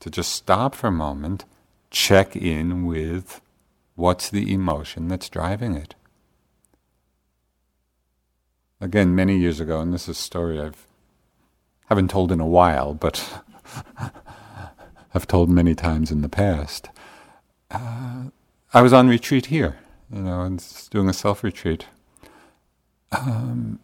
to 0.00 0.10
just 0.10 0.32
stop 0.32 0.74
for 0.74 0.88
a 0.88 0.92
moment, 0.92 1.44
check 1.90 2.36
in 2.36 2.86
with 2.86 3.40
what's 3.94 4.30
the 4.30 4.52
emotion 4.52 5.08
that's 5.08 5.28
driving 5.28 5.74
it. 5.74 5.94
Again, 8.80 9.14
many 9.14 9.36
years 9.36 9.58
ago, 9.58 9.80
and 9.80 9.92
this 9.92 10.04
is 10.04 10.10
a 10.10 10.14
story 10.14 10.60
I've 10.60 10.86
haven't 11.88 12.10
told 12.10 12.30
in 12.30 12.40
a 12.40 12.46
while, 12.46 12.94
but 12.94 13.42
I've 15.14 15.26
told 15.26 15.48
many 15.48 15.74
times 15.74 16.10
in 16.10 16.20
the 16.20 16.28
past. 16.28 16.90
Uh, 17.70 18.24
I 18.74 18.82
was 18.82 18.92
on 18.92 19.08
retreat 19.08 19.46
here, 19.46 19.78
you 20.12 20.20
know, 20.20 20.42
and 20.42 20.62
doing 20.90 21.08
a 21.08 21.14
self 21.14 21.42
retreat. 21.42 21.86
Um, 23.10 23.80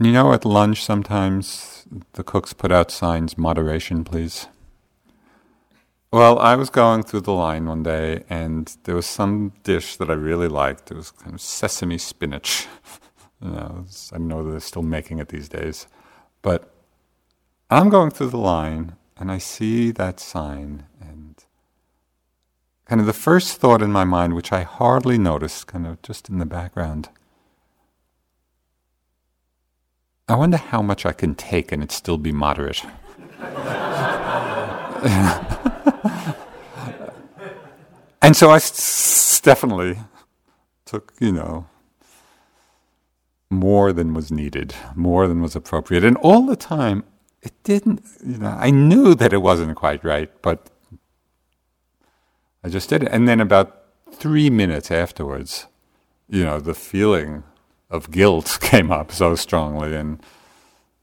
you 0.00 0.12
know, 0.12 0.32
at 0.32 0.44
lunch, 0.44 0.82
sometimes 0.82 1.86
the 2.14 2.24
cooks 2.24 2.52
put 2.52 2.72
out 2.72 2.90
signs, 2.90 3.36
moderation, 3.36 4.04
please. 4.04 4.46
Well, 6.12 6.38
I 6.38 6.56
was 6.56 6.70
going 6.70 7.02
through 7.04 7.20
the 7.20 7.32
line 7.32 7.66
one 7.66 7.82
day, 7.82 8.24
and 8.28 8.74
there 8.84 8.96
was 8.96 9.06
some 9.06 9.52
dish 9.62 9.96
that 9.96 10.10
I 10.10 10.14
really 10.14 10.48
liked. 10.48 10.90
It 10.90 10.96
was 10.96 11.10
kind 11.10 11.34
of 11.34 11.40
sesame 11.40 11.98
spinach. 11.98 12.66
you 13.42 13.50
know, 13.50 13.84
I 14.12 14.18
know 14.18 14.42
they're 14.42 14.60
still 14.60 14.82
making 14.82 15.18
it 15.18 15.28
these 15.28 15.48
days. 15.48 15.86
But 16.42 16.72
I'm 17.68 17.90
going 17.90 18.10
through 18.10 18.30
the 18.30 18.38
line, 18.38 18.96
and 19.18 19.30
I 19.30 19.38
see 19.38 19.92
that 19.92 20.18
sign, 20.18 20.86
and 21.00 21.36
kind 22.86 23.00
of 23.00 23.06
the 23.06 23.12
first 23.12 23.58
thought 23.58 23.82
in 23.82 23.92
my 23.92 24.04
mind, 24.04 24.34
which 24.34 24.50
I 24.50 24.62
hardly 24.62 25.18
noticed, 25.18 25.68
kind 25.68 25.86
of 25.86 26.02
just 26.02 26.28
in 26.28 26.38
the 26.38 26.46
background, 26.46 27.10
I 30.30 30.36
wonder 30.36 30.58
how 30.58 30.80
much 30.80 31.04
I 31.04 31.12
can 31.12 31.34
take 31.34 31.72
and 31.72 31.82
it 31.82 31.90
still 31.90 32.16
be 32.16 32.30
moderate. 32.30 32.84
and 38.22 38.36
so 38.36 38.50
I 38.50 38.56
s- 38.56 39.40
definitely 39.42 39.98
took, 40.84 41.12
you 41.18 41.32
know, 41.32 41.66
more 43.50 43.92
than 43.92 44.14
was 44.14 44.30
needed, 44.30 44.72
more 44.94 45.26
than 45.26 45.42
was 45.42 45.56
appropriate. 45.56 46.04
And 46.04 46.16
all 46.18 46.46
the 46.46 46.54
time, 46.54 47.02
it 47.42 47.52
didn't, 47.64 48.00
you 48.24 48.38
know, 48.38 48.56
I 48.56 48.70
knew 48.70 49.16
that 49.16 49.32
it 49.32 49.42
wasn't 49.42 49.74
quite 49.74 50.04
right, 50.04 50.30
but 50.42 50.70
I 52.62 52.68
just 52.68 52.88
did 52.88 53.02
it. 53.02 53.08
And 53.10 53.26
then 53.26 53.40
about 53.40 53.82
three 54.12 54.48
minutes 54.48 54.92
afterwards, 54.92 55.66
you 56.28 56.44
know, 56.44 56.60
the 56.60 56.74
feeling 56.74 57.42
of 57.90 58.10
guilt 58.10 58.58
came 58.62 58.92
up 58.92 59.12
so 59.12 59.34
strongly. 59.34 59.94
And, 59.94 60.22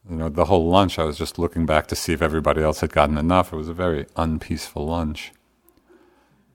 you 0.09 0.15
know, 0.15 0.29
the 0.29 0.45
whole 0.45 0.69
lunch, 0.69 0.97
I 0.97 1.03
was 1.03 1.17
just 1.17 1.37
looking 1.37 1.65
back 1.65 1.87
to 1.87 1.95
see 1.95 2.13
if 2.13 2.21
everybody 2.21 2.61
else 2.61 2.79
had 2.79 2.93
gotten 2.93 3.17
enough. 3.17 3.51
It 3.51 3.57
was 3.57 3.69
a 3.69 3.73
very 3.73 4.05
unpeaceful 4.15 4.85
lunch. 4.85 5.33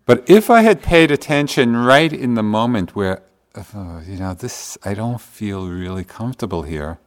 But 0.05 0.29
if 0.29 0.51
I 0.51 0.63
had 0.63 0.83
paid 0.83 1.11
attention 1.11 1.77
right 1.77 2.13
in 2.13 2.35
the 2.35 2.43
moment 2.43 2.97
where, 2.97 3.23
oh, 3.55 4.03
you 4.07 4.17
know, 4.17 4.35
this, 4.35 4.77
I 4.85 4.95
don't 4.95 5.21
feel 5.21 5.69
really 5.69 6.05
comfortable 6.05 6.63
here, 6.63 6.99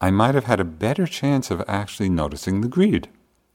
I 0.00 0.10
might 0.10 0.34
have 0.34 0.44
had 0.44 0.60
a 0.60 0.64
better 0.64 1.06
chance 1.06 1.50
of 1.50 1.62
actually 1.66 2.08
noticing 2.08 2.60
the 2.60 2.68
greed. 2.68 3.08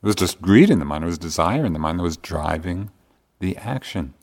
It 0.04 0.06
was 0.06 0.16
just 0.16 0.42
greed 0.42 0.70
in 0.70 0.80
the 0.80 0.86
mind, 0.86 1.06
it 1.06 1.08
was 1.08 1.18
desire 1.18 1.66
in 1.66 1.74
the 1.74 1.80
mind 1.80 2.00
that 2.00 2.04
was 2.04 2.18
driving 2.18 2.92
the 3.40 3.56
action. 3.58 4.14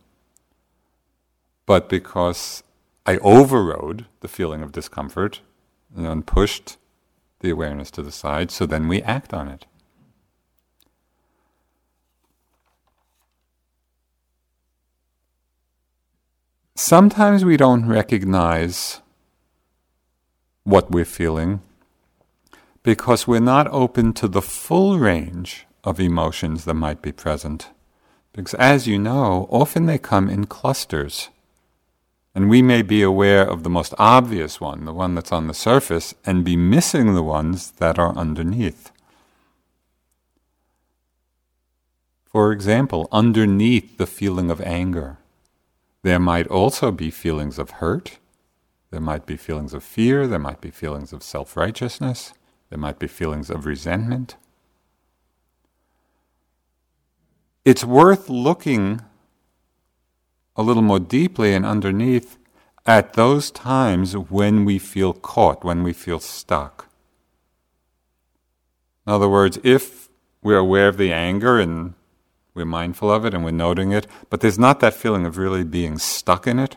But 1.65 1.89
because 1.89 2.63
I 3.07 3.17
overrode 3.19 4.07
the 4.21 4.29
feeling 4.29 4.63
of 4.63 4.73
discomfort 4.73 5.41
and 5.97 6.27
pushed 6.27 6.77
the 7.41 7.51
awareness 7.51 7.91
to 7.93 8.03
the 8.03 8.13
side, 8.13 8.51
so 8.51 8.67
then 8.67 8.89
we 8.89 9.03
act 9.03 9.33
on 9.33 9.49
it. 9.49 9.67
Sometimes 16.77 17.45
we 17.45 17.57
don't 17.57 17.87
recognize 17.87 19.01
what 20.65 20.91
we're 20.91 21.05
feeling 21.05 21.61
because 22.83 23.27
we're 23.27 23.41
not 23.41 23.69
open 23.69 24.13
to 24.15 24.29
the 24.29 24.43
full 24.43 24.99
range 24.99 25.67
of 25.85 26.01
emotions 26.01 26.65
that 26.65 26.75
might 26.75 27.03
be 27.03 27.13
present. 27.13 27.71
Because 28.33 28.55
as 28.55 28.87
you 28.87 28.99
know, 28.99 29.47
often 29.51 29.87
they 29.87 29.99
come 29.99 30.29
in 30.31 30.47
clusters. 30.47 31.29
And 32.41 32.49
we 32.49 32.63
may 32.63 32.81
be 32.81 33.03
aware 33.03 33.47
of 33.47 33.65
the 33.65 33.69
most 33.69 33.93
obvious 33.99 34.63
one, 34.63 34.87
the 34.87 34.95
one 34.95 35.15
that's 35.15 35.31
on 35.31 35.47
the 35.47 35.53
surface, 35.53 36.15
and 36.25 36.43
be 36.43 36.57
missing 36.57 37.13
the 37.13 37.23
ones 37.23 37.73
that 37.73 37.99
are 37.99 38.17
underneath. 38.17 38.93
For 42.25 42.51
example, 42.51 43.11
underneath 43.13 43.99
the 43.99 44.07
feeling 44.07 44.51
of 44.51 44.59
anger, 44.63 45.19
there 46.03 46.19
might 46.19 46.47
also 46.47 46.91
be 46.91 47.11
feelings 47.11 47.59
of 47.59 47.73
hurt, 47.73 48.17
there 48.91 49.03
might 49.03 49.27
be 49.27 49.37
feelings 49.37 49.75
of 49.75 49.85
fear, 49.85 50.27
there 50.27 50.39
might 50.39 50.63
be 50.63 50.71
feelings 50.71 51.13
of 51.13 51.23
self 51.23 51.59
righteousness, 51.59 52.33
there 52.71 52.79
might 52.79 52.99
be 52.99 53.07
feelings 53.07 53.51
of 53.51 53.67
resentment. 53.67 54.37
It's 57.67 57.85
worth 57.85 58.31
looking 58.31 59.03
a 60.57 60.63
little 60.63 60.83
more 60.83 61.01
deeply 61.01 61.55
and 61.55 61.65
underneath 61.65 62.39
at 62.87 63.15
those 63.15 63.51
times 63.51 64.17
when 64.17 64.65
we 64.65 64.79
feel 64.79 65.13
caught, 65.13 65.65
when 65.65 65.83
we 65.83 65.93
feel 65.93 66.21
stuck. 66.21 66.89
In 69.07 69.13
other 69.13 69.29
words, 69.29 69.59
if 69.63 70.09
we're 70.43 70.59
aware 70.59 70.89
of 70.89 70.97
the 70.97 71.13
anger 71.13 71.59
and 71.59 71.95
we're 72.55 72.65
mindful 72.65 73.11
of 73.11 73.25
it 73.25 73.35
and 73.35 73.45
we're 73.45 73.51
noting 73.51 73.93
it, 73.93 74.07
but 74.29 74.41
there's 74.41 74.59
not 74.59 74.81
that 74.81 74.95
feeling 74.95 75.27
of 75.27 75.39
really 75.39 75.65
being 75.65 75.99
stuck 75.99 76.47
in 76.47 76.59
it. 76.59 76.77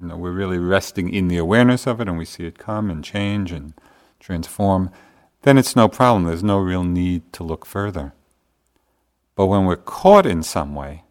You 0.00 0.08
know, 0.08 0.16
we're 0.16 0.32
really 0.32 0.58
resting 0.58 1.12
in 1.12 1.28
the 1.28 1.38
awareness 1.38 1.86
of 1.86 2.00
it 2.00 2.08
and 2.08 2.18
we 2.18 2.24
see 2.24 2.44
it 2.44 2.58
come 2.58 2.90
and 2.90 3.02
change 3.02 3.52
and 3.52 3.74
transform, 4.20 4.90
then 5.42 5.58
it's 5.58 5.76
no 5.76 5.88
problem. 5.88 6.24
There's 6.24 6.42
no 6.42 6.58
real 6.58 6.84
need 6.84 7.32
to 7.34 7.44
look 7.44 7.64
further. 7.64 8.12
But 9.36 9.46
when 9.46 9.66
we're 9.66 9.76
caught 9.76 10.26
in 10.26 10.42
some 10.42 10.74
way, 10.74 11.03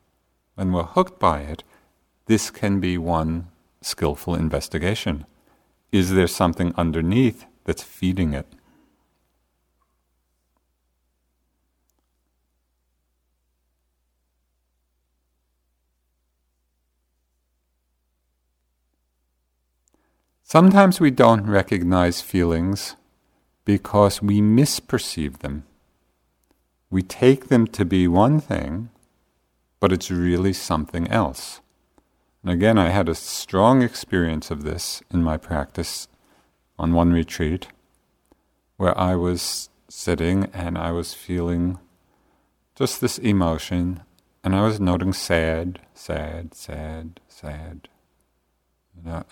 when 0.56 0.72
we're 0.72 0.84
hooked 0.84 1.20
by 1.20 1.42
it, 1.42 1.64
this 2.26 2.50
can 2.50 2.80
be 2.80 2.98
one 2.98 3.48
skillful 3.82 4.36
investigation. 4.36 5.26
Is 5.92 6.12
there 6.12 6.28
something 6.28 6.74
underneath 6.76 7.46
that's 7.66 7.84
feeding 7.84 8.34
it? 8.34 8.48
Sometimes 20.44 21.00
we 21.00 21.10
don't 21.10 21.48
recognize 21.48 22.22
feelings 22.22 22.96
because 23.66 24.22
we 24.22 24.40
misperceive 24.40 25.40
them. 25.40 25.64
We 26.92 27.02
take 27.02 27.48
them 27.48 27.66
to 27.68 27.84
be 27.84 28.08
one 28.08 28.40
thing, 28.40 28.90
but 29.84 29.92
it's 29.92 30.10
really 30.10 30.54
something 30.54 31.10
else. 31.10 31.60
And 32.42 32.54
again, 32.54 32.78
I 32.78 32.88
had 32.88 33.10
a 33.10 33.14
strong 33.14 33.82
experience 33.82 34.50
of 34.50 34.64
this 34.64 35.04
in 35.12 35.22
my 35.22 35.36
practice 35.36 36.08
on 36.80 36.94
one 36.94 37.12
retreat 37.12 37.68
where 38.78 38.98
I 38.98 39.16
was 39.16 39.70
sitting 39.90 40.46
and 40.54 40.78
I 40.78 40.94
was 40.94 41.14
feeling 41.14 41.80
just 42.78 43.02
this 43.02 43.18
emotion 43.18 44.04
and 44.42 44.56
I 44.56 44.62
was 44.62 44.80
noting 44.80 45.12
sad, 45.12 45.82
sad, 45.94 46.56
sad, 46.56 47.20
sad. 47.28 47.90
You 48.96 49.04
know, 49.04 49.24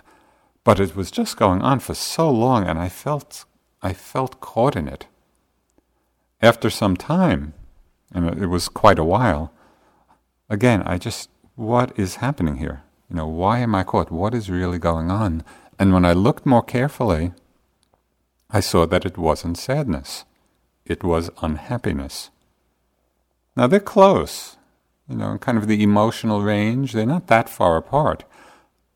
but 0.66 0.82
it 0.82 0.98
was 0.98 1.12
just 1.12 1.38
going 1.38 1.62
on 1.62 1.80
for 1.80 1.94
so 1.94 2.30
long 2.30 2.68
and 2.68 2.78
I 2.78 2.90
felt 2.90 3.46
I 3.82 3.94
felt 3.94 4.42
caught 4.42 4.76
in 4.76 4.90
it. 4.90 5.08
After 6.42 6.70
some 6.70 6.98
time, 6.98 7.54
and 8.14 8.38
it 8.38 8.48
was 8.48 8.68
quite 8.68 9.00
a 9.00 9.06
while, 9.06 9.54
again 10.52 10.84
I 10.84 10.98
just 10.98 11.30
what 11.56 11.98
is 11.98 12.16
happening 12.18 12.58
here? 12.58 12.84
You 13.10 13.16
know, 13.18 13.28
why 13.28 13.60
am 13.60 13.76
I 13.76 13.84
caught? 13.84 14.12
What 14.12 14.34
is 14.34 14.50
really 14.50 14.80
going 14.80 15.12
on? 15.12 15.44
And 15.78 15.94
when 15.94 16.06
I 16.06 16.14
looked 16.14 16.46
more 16.46 16.64
carefully, 16.64 17.34
I 18.50 18.60
saw 18.60 18.86
that 18.86 19.06
it 19.06 19.18
wasn't 19.18 19.58
sadness. 19.58 20.26
It 20.86 21.04
was 21.04 21.30
unhappiness. 21.42 22.30
Now 23.56 23.68
they're 23.68 23.80
close, 23.80 24.58
you 25.10 25.16
know, 25.16 25.38
kind 25.38 25.58
of 25.58 25.68
the 25.68 25.84
emotional 25.84 26.42
range. 26.42 26.94
They're 26.94 27.06
not 27.06 27.28
that 27.28 27.50
far 27.50 27.78
apart, 27.78 28.24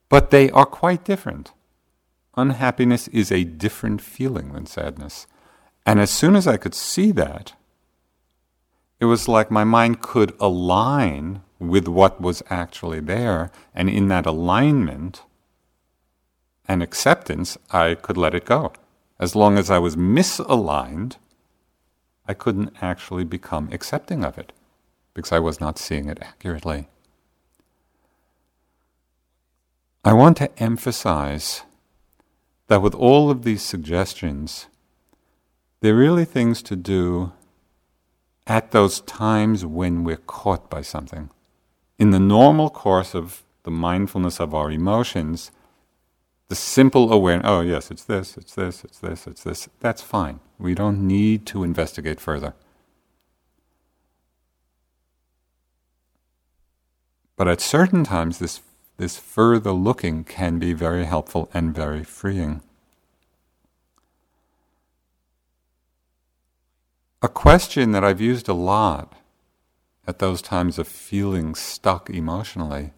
but 0.09 0.31
they 0.31 0.49
are 0.51 0.65
quite 0.65 1.03
different. 1.03 1.51
Unhappiness 2.37 3.07
is 3.09 3.31
a 3.31 3.43
different 3.43 4.01
feeling 4.01 4.53
than 4.53 4.65
sadness. 4.65 5.27
And 5.85 5.99
as 5.99 6.09
soon 6.09 6.35
as 6.35 6.47
I 6.47 6.57
could 6.57 6.73
see 6.73 7.11
that, 7.11 7.53
it 8.99 9.05
was 9.05 9.27
like 9.27 9.51
my 9.51 9.63
mind 9.63 10.01
could 10.01 10.33
align 10.39 11.41
with 11.59 11.87
what 11.87 12.19
was 12.19 12.43
actually 12.49 12.99
there, 12.99 13.51
and 13.73 13.89
in 13.89 14.07
that 14.09 14.25
alignment 14.25 15.23
and 16.67 16.83
acceptance, 16.83 17.57
I 17.71 17.95
could 17.95 18.17
let 18.17 18.35
it 18.35 18.45
go. 18.45 18.73
As 19.19 19.35
long 19.35 19.57
as 19.57 19.71
I 19.71 19.79
was 19.79 19.95
misaligned, 19.95 21.15
I 22.27 22.33
couldn't 22.33 22.75
actually 22.81 23.23
become 23.23 23.69
accepting 23.71 24.23
of 24.23 24.37
it 24.37 24.51
because 25.13 25.31
I 25.31 25.39
was 25.39 25.61
not 25.61 25.79
seeing 25.79 26.09
it 26.09 26.19
accurately. 26.21 26.89
I 30.03 30.13
want 30.13 30.37
to 30.37 30.61
emphasize 30.61 31.63
that 32.67 32.81
with 32.81 32.93
all 32.93 33.31
of 33.31 33.43
these 33.43 33.61
suggestions, 33.61 34.67
they're 35.79 35.95
really 35.95 36.25
things 36.25 36.61
to 36.63 36.75
do 36.75 37.31
at 38.47 38.71
those 38.71 39.01
times 39.01 39.65
when 39.65 40.03
we're 40.03 40.17
caught 40.17 40.69
by 40.69 40.81
something. 40.81 41.29
In 41.97 42.11
the 42.11 42.19
normal 42.19 42.69
course 42.69 43.15
of 43.15 43.43
the 43.63 43.71
mindfulness 43.71 44.39
of 44.39 44.53
our 44.53 44.69
emotions, 44.69 45.51
the 46.49 46.55
simple 46.55 47.11
awareness, 47.11 47.47
oh 47.47 47.61
yes, 47.61 47.89
it's 47.89 48.03
this, 48.03 48.37
it's 48.37 48.53
this, 48.53 48.83
it's 48.83 48.99
this, 48.99 49.27
it's 49.27 49.43
this, 49.43 49.69
that's 49.79 50.01
fine. 50.01 50.39
We 50.59 50.75
don't 50.75 51.07
need 51.07 51.45
to 51.47 51.63
investigate 51.63 52.19
further. 52.19 52.53
But 57.35 57.47
at 57.47 57.61
certain 57.61 58.03
times, 58.03 58.39
this, 58.39 58.61
this 58.97 59.17
further 59.17 59.71
looking 59.71 60.23
can 60.23 60.59
be 60.59 60.73
very 60.73 61.05
helpful 61.05 61.49
and 61.53 61.75
very 61.75 62.03
freeing. 62.03 62.61
A 67.21 67.27
question 67.27 67.91
that 67.91 68.03
I've 68.03 68.21
used 68.21 68.47
a 68.47 68.53
lot 68.53 69.13
at 70.07 70.19
those 70.19 70.41
times 70.41 70.77
of 70.77 70.87
feeling 70.87 71.55
stuck 71.55 72.09
emotionally 72.09 72.91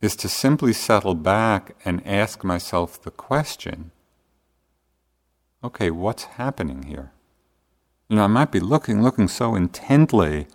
is 0.00 0.16
to 0.16 0.28
simply 0.28 0.72
settle 0.72 1.14
back 1.14 1.76
and 1.84 2.06
ask 2.06 2.44
myself 2.44 3.00
the 3.02 3.10
question 3.10 3.90
okay, 5.62 5.90
what's 5.90 6.24
happening 6.24 6.82
here? 6.82 7.10
You 8.10 8.16
know, 8.16 8.24
I 8.24 8.26
might 8.26 8.52
be 8.52 8.60
looking, 8.60 9.02
looking 9.02 9.28
so 9.28 9.54
intently, 9.54 10.46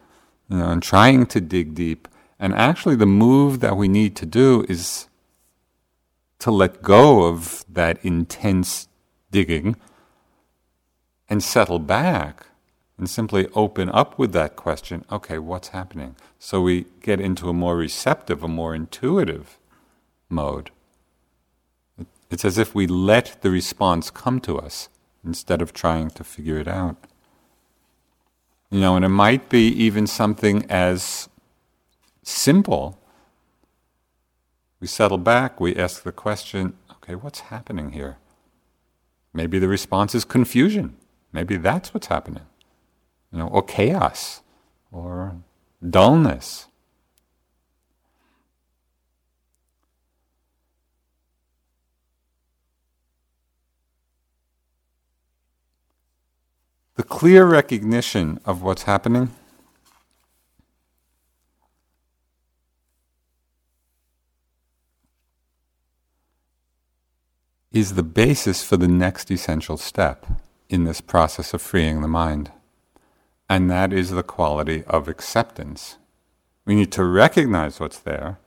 you 0.48 0.58
know, 0.58 0.70
and 0.70 0.84
trying 0.84 1.26
to 1.26 1.42
dig 1.42 1.74
deep. 1.74 2.08
And 2.38 2.54
actually, 2.54 2.96
the 2.96 3.08
move 3.08 3.60
that 3.60 3.76
we 3.76 3.88
need 3.88 4.16
to 4.18 4.28
do 4.28 4.68
is 4.70 5.08
to 6.38 6.52
let 6.52 6.84
go 6.84 7.24
of 7.24 7.66
that 7.68 7.98
intense 8.06 8.88
digging 9.32 9.76
and 11.28 11.44
settle 11.44 11.80
back 11.80 12.46
and 13.00 13.10
simply 13.10 13.48
open 13.56 13.90
up 13.90 14.20
with 14.20 14.34
that 14.34 14.56
question 14.56 15.06
okay, 15.12 15.40
what's 15.40 15.70
happening? 15.70 16.16
So 16.38 16.62
we 16.62 16.86
get 17.02 17.20
into 17.20 17.50
a 17.50 17.54
more 17.54 17.76
receptive, 17.76 18.44
a 18.44 18.48
more 18.48 18.76
intuitive 18.76 19.58
mode. 20.30 20.70
It's 22.30 22.46
as 22.46 22.58
if 22.58 22.76
we 22.76 22.86
let 22.86 23.42
the 23.42 23.50
response 23.50 24.12
come 24.12 24.40
to 24.42 24.60
us 24.60 24.90
instead 25.26 25.62
of 25.62 25.74
trying 25.74 26.12
to 26.12 26.24
figure 26.24 26.60
it 26.60 26.68
out. 26.68 26.98
You 28.70 28.82
know, 28.82 28.96
and 28.96 29.04
it 29.04 29.10
might 29.10 29.50
be 29.50 29.68
even 29.68 30.06
something 30.06 30.70
as 30.70 31.28
simple. 32.22 33.00
We 34.80 34.88
settle 34.88 35.18
back, 35.18 35.60
we 35.60 35.76
ask 35.76 36.04
the 36.04 36.12
question 36.12 36.74
okay, 36.92 37.16
what's 37.16 37.40
happening 37.40 37.94
here? 37.94 38.18
Maybe 39.34 39.58
the 39.58 39.68
response 39.70 40.14
is 40.14 40.26
confusion. 40.26 40.98
Maybe 41.32 41.58
that's 41.58 41.94
what's 41.94 42.08
happening 42.08 42.49
you 43.32 43.40
know, 43.40 43.48
or 43.48 43.64
chaos, 43.64 44.42
or 44.92 45.36
dullness. 45.88 46.68
The 56.96 57.04
clear 57.04 57.46
recognition 57.46 58.40
of 58.46 58.62
what's 58.62 58.84
happening 58.84 59.32
is 67.72 67.94
the 67.94 68.04
basis 68.04 68.64
for 68.64 68.78
the 68.78 68.88
next 68.88 69.32
essential 69.32 69.78
step 69.78 70.26
in 70.68 70.84
this 70.84 71.02
process 71.02 71.54
of 71.54 71.62
freeing 71.62 72.02
the 72.02 72.08
mind. 72.08 72.52
And 73.50 73.70
that 73.72 73.92
is 73.92 74.12
the 74.12 74.24
quality 74.24 74.84
of 74.86 75.08
acceptance. 75.08 75.98
We 76.66 76.76
need 76.76 76.92
to 76.92 77.04
recognize 77.04 77.80
what's 77.80 77.98
there, 77.98 78.38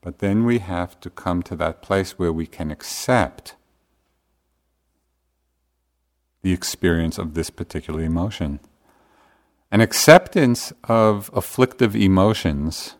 but 0.00 0.20
then 0.20 0.44
we 0.44 0.60
have 0.60 1.00
to 1.00 1.10
come 1.10 1.42
to 1.42 1.56
that 1.56 1.82
place 1.82 2.18
where 2.18 2.32
we 2.32 2.46
can 2.46 2.70
accept 2.70 3.56
the 6.42 6.52
experience 6.52 7.18
of 7.18 7.34
this 7.34 7.50
particular 7.50 8.02
emotion. 8.02 8.60
An 9.72 9.80
acceptance 9.80 10.72
of 10.84 11.30
afflictive 11.34 11.96
emotions, 11.96 12.94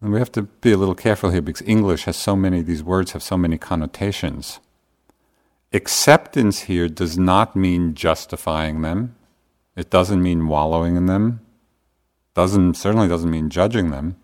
and 0.00 0.10
we 0.12 0.18
have 0.18 0.32
to 0.32 0.42
be 0.42 0.72
a 0.72 0.78
little 0.78 0.94
careful 0.94 1.30
here 1.30 1.42
because 1.42 1.66
English 1.66 2.04
has 2.04 2.16
so 2.16 2.34
many, 2.34 2.62
these 2.62 2.82
words 2.82 3.12
have 3.12 3.22
so 3.22 3.36
many 3.36 3.58
connotations. 3.58 4.60
Acceptance 5.72 6.60
here 6.60 6.88
does 6.88 7.18
not 7.18 7.54
mean 7.56 7.94
justifying 7.94 8.80
them, 8.80 9.16
it 9.76 9.90
doesn't 9.90 10.22
mean 10.22 10.48
wallowing 10.48 10.96
in 10.96 11.06
them. 11.06 11.40
Doesn't 12.34 12.74
certainly 12.74 13.08
doesn't 13.08 13.30
mean 13.30 13.50
judging 13.50 13.90
them. 13.90 14.16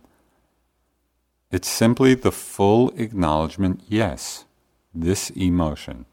It's 1.50 1.68
simply 1.68 2.14
the 2.14 2.32
full 2.32 2.90
acknowledgement, 2.90 3.82
yes, 3.88 4.44
this 4.94 5.30
emotion, 5.30 6.06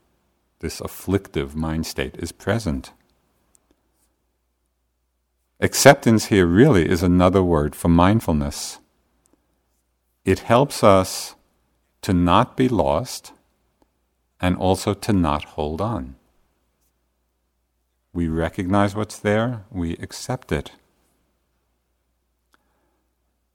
this 0.59 0.81
afflictive 0.81 1.55
mind 1.55 1.85
state 1.85 2.15
is 2.17 2.31
present. 2.31 2.91
Acceptance 5.59 6.25
here 6.25 6.45
really 6.45 6.87
is 6.87 7.01
another 7.01 7.43
word 7.43 7.75
for 7.75 7.87
mindfulness. 7.87 8.79
It 10.23 10.39
helps 10.39 10.83
us 10.83 11.35
to 12.01 12.13
not 12.13 12.55
be 12.55 12.67
lost 12.67 13.31
and 14.39 14.55
also 14.55 14.93
to 14.93 15.13
not 15.13 15.43
hold 15.45 15.81
on. 15.81 16.15
We 18.13 18.27
recognize 18.27 18.95
what's 18.95 19.19
there, 19.19 19.65
we 19.71 19.93
accept 19.97 20.51
it. 20.51 20.71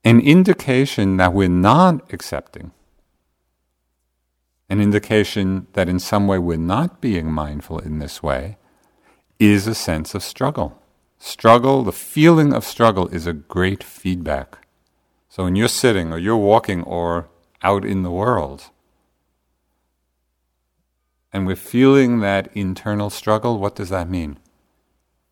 An 0.03 0.19
indication 0.19 1.17
that 1.17 1.33
we're 1.33 1.49
not 1.49 2.13
accepting, 2.13 2.71
an 4.69 4.81
indication 4.81 5.67
that 5.73 5.87
in 5.87 5.99
some 5.99 6.27
way 6.27 6.39
we're 6.39 6.57
not 6.57 7.01
being 7.01 7.31
mindful 7.31 7.79
in 7.79 7.99
this 7.99 8.21
way, 8.23 8.57
is 9.39 9.67
a 9.67 9.75
sense 9.75 10.13
of 10.15 10.23
struggle. 10.23 10.81
Struggle, 11.19 11.83
the 11.83 11.91
feeling 11.91 12.53
of 12.53 12.65
struggle, 12.65 13.07
is 13.07 13.25
a 13.25 13.33
great 13.33 13.83
feedback. 13.83 14.67
So 15.29 15.45
when 15.45 15.55
you're 15.55 15.67
sitting 15.67 16.11
or 16.11 16.17
you're 16.17 16.37
walking 16.37 16.83
or 16.83 17.29
out 17.61 17.85
in 17.85 18.03
the 18.03 18.11
world, 18.11 18.69
and 21.31 21.47
we're 21.47 21.55
feeling 21.55 22.19
that 22.19 22.55
internal 22.55 23.09
struggle, 23.09 23.57
what 23.57 23.75
does 23.75 23.89
that 23.89 24.09
mean? 24.09 24.37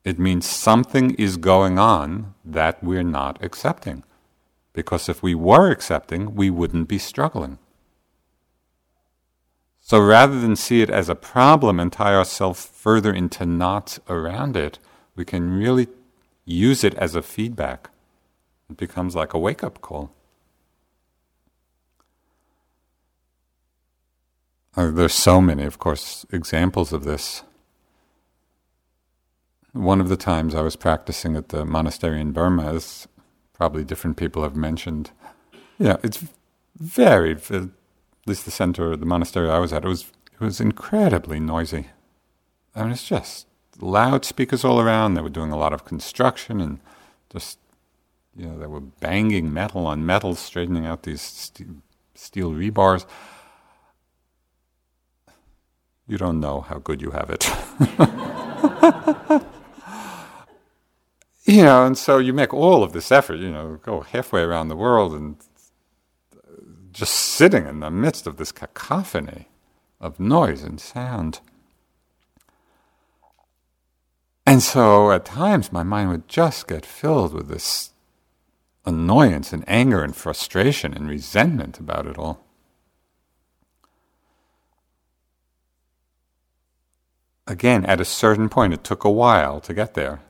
It 0.04 0.18
means 0.18 0.48
something 0.48 1.12
is 1.16 1.38
going 1.38 1.78
on 1.78 2.34
that 2.44 2.84
we're 2.84 3.04
not 3.04 3.44
accepting. 3.44 4.04
Because 4.74 5.10
if 5.10 5.22
we 5.22 5.36
were 5.36 5.70
accepting, 5.70 6.34
we 6.36 6.50
wouldn't 6.50 6.88
be 6.88 6.98
struggling. 6.98 7.60
So 9.80 10.00
rather 10.00 10.40
than 10.40 10.56
see 10.56 10.82
it 10.82 10.90
as 10.90 11.10
a 11.10 11.16
problem 11.16 11.80
and 11.80 11.92
tie 11.92 12.16
ourselves 12.16 12.66
further 12.66 13.14
into 13.14 13.46
knots 13.46 14.00
around 14.08 14.56
it, 14.56 14.80
we 15.16 15.26
can 15.26 15.52
really 15.58 15.88
use 16.46 16.84
it 16.84 16.94
as 16.96 17.16
a 17.16 17.22
feedback. 17.22 17.90
It 18.70 18.78
becomes 18.78 19.16
like 19.16 19.34
a 19.34 19.40
wake 19.40 19.64
up 19.64 19.82
call. 19.82 20.12
Uh, 24.78 24.90
there's 24.92 25.14
so 25.14 25.42
many, 25.42 25.64
of 25.64 25.78
course, 25.78 26.26
examples 26.32 26.94
of 26.94 27.04
this. 27.04 27.44
One 29.74 30.02
of 30.02 30.10
the 30.10 30.18
times 30.18 30.54
I 30.56 30.62
was 30.62 30.76
practicing 30.76 31.36
at 31.36 31.50
the 31.50 31.66
monastery 31.66 32.20
in 32.20 32.32
Burma, 32.34 32.74
as 32.74 33.08
probably 33.54 33.84
different 33.84 34.18
people 34.18 34.44
have 34.44 34.56
mentioned, 34.56 35.12
yeah, 35.80 35.98
it's 36.04 36.24
very, 36.78 37.32
at 37.34 37.70
least 38.26 38.46
the 38.46 38.52
center 38.52 38.92
of 38.92 39.00
the 39.00 39.06
monastery 39.06 39.50
I 39.50 39.60
was 39.60 39.72
at, 39.74 39.86
it 39.86 39.88
was, 39.88 40.12
it 40.34 40.42
was 40.42 40.60
incredibly 40.60 41.40
noisy. 41.40 41.88
I 42.76 42.84
mean, 42.84 42.92
it's 42.94 43.08
just 43.08 43.48
loudspeakers 43.80 44.66
all 44.66 44.80
around. 44.82 45.14
They 45.14 45.22
were 45.22 45.30
doing 45.30 45.52
a 45.52 45.58
lot 45.58 45.74
of 45.74 45.86
construction 45.86 46.60
and 46.62 46.80
Just, 47.32 47.60
you 48.36 48.46
know, 48.46 48.60
they 48.60 48.68
were 48.68 48.82
banging 48.82 49.54
metal 49.54 49.88
on 49.88 50.06
metal, 50.06 50.36
straightening 50.36 50.86
out 50.86 51.04
these 51.04 51.22
st- 51.22 51.82
steel 52.16 52.52
rebars. 52.52 53.06
You 56.08 56.18
don't 56.18 56.40
know 56.42 56.62
how 56.62 56.80
good 56.80 57.02
you 57.02 57.12
have 57.12 57.30
it. 57.30 57.50
you 61.52 61.64
know, 61.64 61.86
and 61.86 61.98
so 61.98 62.18
you 62.18 62.34
make 62.34 62.54
all 62.54 62.84
of 62.84 62.94
this 62.94 63.12
effort, 63.12 63.36
you 63.36 63.52
know, 63.52 63.80
go 63.84 64.02
halfway 64.02 64.42
around 64.42 64.70
the 64.70 64.76
world 64.76 65.14
and 65.14 65.36
uh, 66.36 66.40
just 66.92 67.14
sitting 67.14 67.68
in 67.68 67.82
the 67.82 67.92
midst 67.92 68.28
of 68.28 68.38
this 68.38 68.52
cacophony 68.52 69.48
of 70.00 70.20
noise 70.20 70.64
and 70.64 70.80
sound. 70.80 71.42
And 74.46 74.64
so 74.64 75.12
at 75.12 75.26
times 75.26 75.72
my 75.72 75.84
mind 75.84 76.10
would 76.10 76.28
just 76.28 76.68
get 76.68 76.86
filled 76.86 77.34
with 77.34 77.50
this 77.50 77.92
annoyance 78.86 79.54
and 79.54 79.64
anger 79.68 80.04
and 80.04 80.16
frustration 80.16 80.94
and 80.94 81.10
resentment 81.10 81.80
about 81.80 82.08
it 82.08 82.18
all. 82.18 82.46
Again, 87.48 87.86
at 87.86 88.02
a 88.02 88.06
certain 88.06 88.50
point, 88.50 88.74
it 88.74 88.84
took 88.84 89.04
a 89.04 89.12
while 89.12 89.60
to 89.62 89.74
get 89.74 89.94
there. 89.94 90.22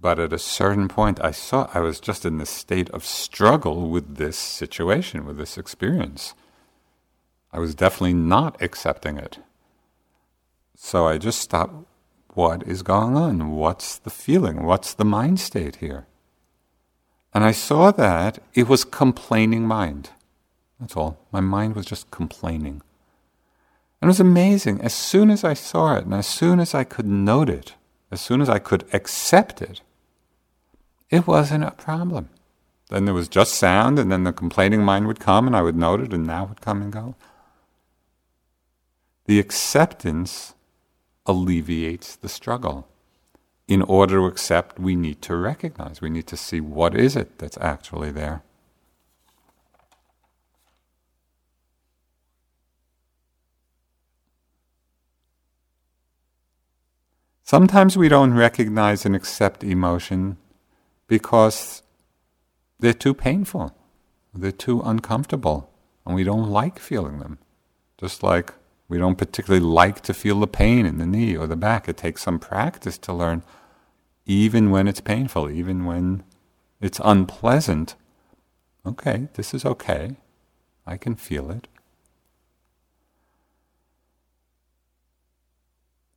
But 0.00 0.18
at 0.18 0.32
a 0.32 0.38
certain 0.38 0.88
point, 0.88 1.20
I 1.22 1.30
saw 1.30 1.68
I 1.72 1.80
was 1.80 2.00
just 2.00 2.24
in 2.24 2.38
this 2.38 2.50
state 2.50 2.90
of 2.90 3.04
struggle 3.04 3.88
with 3.88 4.16
this 4.16 4.36
situation, 4.36 5.24
with 5.24 5.38
this 5.38 5.56
experience. 5.56 6.34
I 7.52 7.58
was 7.58 7.74
definitely 7.74 8.14
not 8.14 8.60
accepting 8.60 9.16
it. 9.16 9.38
So 10.76 11.06
I 11.06 11.18
just 11.18 11.40
stopped. 11.40 11.74
What 12.34 12.64
is 12.64 12.82
going 12.82 13.16
on? 13.16 13.52
What's 13.52 13.96
the 13.96 14.10
feeling? 14.10 14.64
What's 14.64 14.92
the 14.92 15.06
mind 15.06 15.40
state 15.40 15.76
here? 15.76 16.06
And 17.32 17.44
I 17.44 17.52
saw 17.52 17.90
that 17.92 18.40
it 18.52 18.68
was 18.68 18.84
complaining 18.84 19.66
mind. 19.66 20.10
That's 20.78 20.96
all. 20.96 21.18
My 21.32 21.40
mind 21.40 21.74
was 21.74 21.86
just 21.86 22.10
complaining. 22.10 22.82
And 24.00 24.08
it 24.08 24.12
was 24.12 24.20
amazing. 24.20 24.82
As 24.82 24.92
soon 24.92 25.30
as 25.30 25.44
I 25.44 25.54
saw 25.54 25.96
it, 25.96 26.04
and 26.04 26.12
as 26.12 26.26
soon 26.26 26.60
as 26.60 26.74
I 26.74 26.84
could 26.84 27.06
note 27.06 27.48
it, 27.48 27.74
as 28.10 28.20
soon 28.20 28.42
as 28.42 28.50
I 28.50 28.58
could 28.58 28.84
accept 28.92 29.62
it, 29.62 29.80
it 31.16 31.26
wasn't 31.26 31.64
a 31.64 31.70
problem. 31.70 32.28
Then 32.90 33.06
there 33.06 33.14
was 33.14 33.28
just 33.28 33.54
sound, 33.54 33.98
and 33.98 34.12
then 34.12 34.24
the 34.24 34.32
complaining 34.32 34.84
mind 34.84 35.06
would 35.06 35.18
come, 35.18 35.46
and 35.46 35.56
I 35.56 35.62
would 35.62 35.74
note 35.76 36.02
it, 36.02 36.12
and 36.12 36.28
that 36.28 36.48
would 36.48 36.60
come 36.60 36.82
and 36.82 36.92
go. 36.92 37.16
The 39.24 39.40
acceptance 39.40 40.54
alleviates 41.24 42.16
the 42.16 42.28
struggle. 42.28 42.86
In 43.66 43.80
order 43.82 44.16
to 44.16 44.26
accept, 44.26 44.78
we 44.78 44.94
need 44.94 45.22
to 45.22 45.34
recognize, 45.36 46.00
we 46.00 46.10
need 46.10 46.26
to 46.28 46.36
see 46.36 46.60
what 46.60 46.94
is 46.94 47.16
it 47.16 47.38
that's 47.38 47.58
actually 47.58 48.12
there. 48.12 48.42
Sometimes 57.42 57.96
we 57.96 58.08
don't 58.08 58.34
recognize 58.34 59.06
and 59.06 59.16
accept 59.16 59.64
emotion 59.64 60.36
because 61.06 61.82
they're 62.78 62.92
too 62.92 63.14
painful, 63.14 63.76
they're 64.34 64.52
too 64.52 64.80
uncomfortable, 64.82 65.70
and 66.04 66.14
we 66.14 66.24
don't 66.24 66.50
like 66.50 66.78
feeling 66.78 67.18
them. 67.18 67.38
Just 67.98 68.22
like 68.22 68.52
we 68.88 68.98
don't 68.98 69.18
particularly 69.18 69.64
like 69.64 70.00
to 70.02 70.14
feel 70.14 70.38
the 70.40 70.46
pain 70.46 70.86
in 70.86 70.98
the 70.98 71.06
knee 71.06 71.36
or 71.36 71.46
the 71.46 71.56
back. 71.56 71.88
It 71.88 71.96
takes 71.96 72.22
some 72.22 72.38
practice 72.38 72.98
to 72.98 73.12
learn, 73.12 73.42
even 74.26 74.70
when 74.70 74.86
it's 74.86 75.00
painful, 75.00 75.50
even 75.50 75.84
when 75.84 76.22
it's 76.80 77.00
unpleasant. 77.02 77.94
Okay, 78.84 79.28
this 79.34 79.54
is 79.54 79.64
okay. 79.64 80.16
I 80.86 80.96
can 80.96 81.16
feel 81.16 81.50
it. 81.50 81.66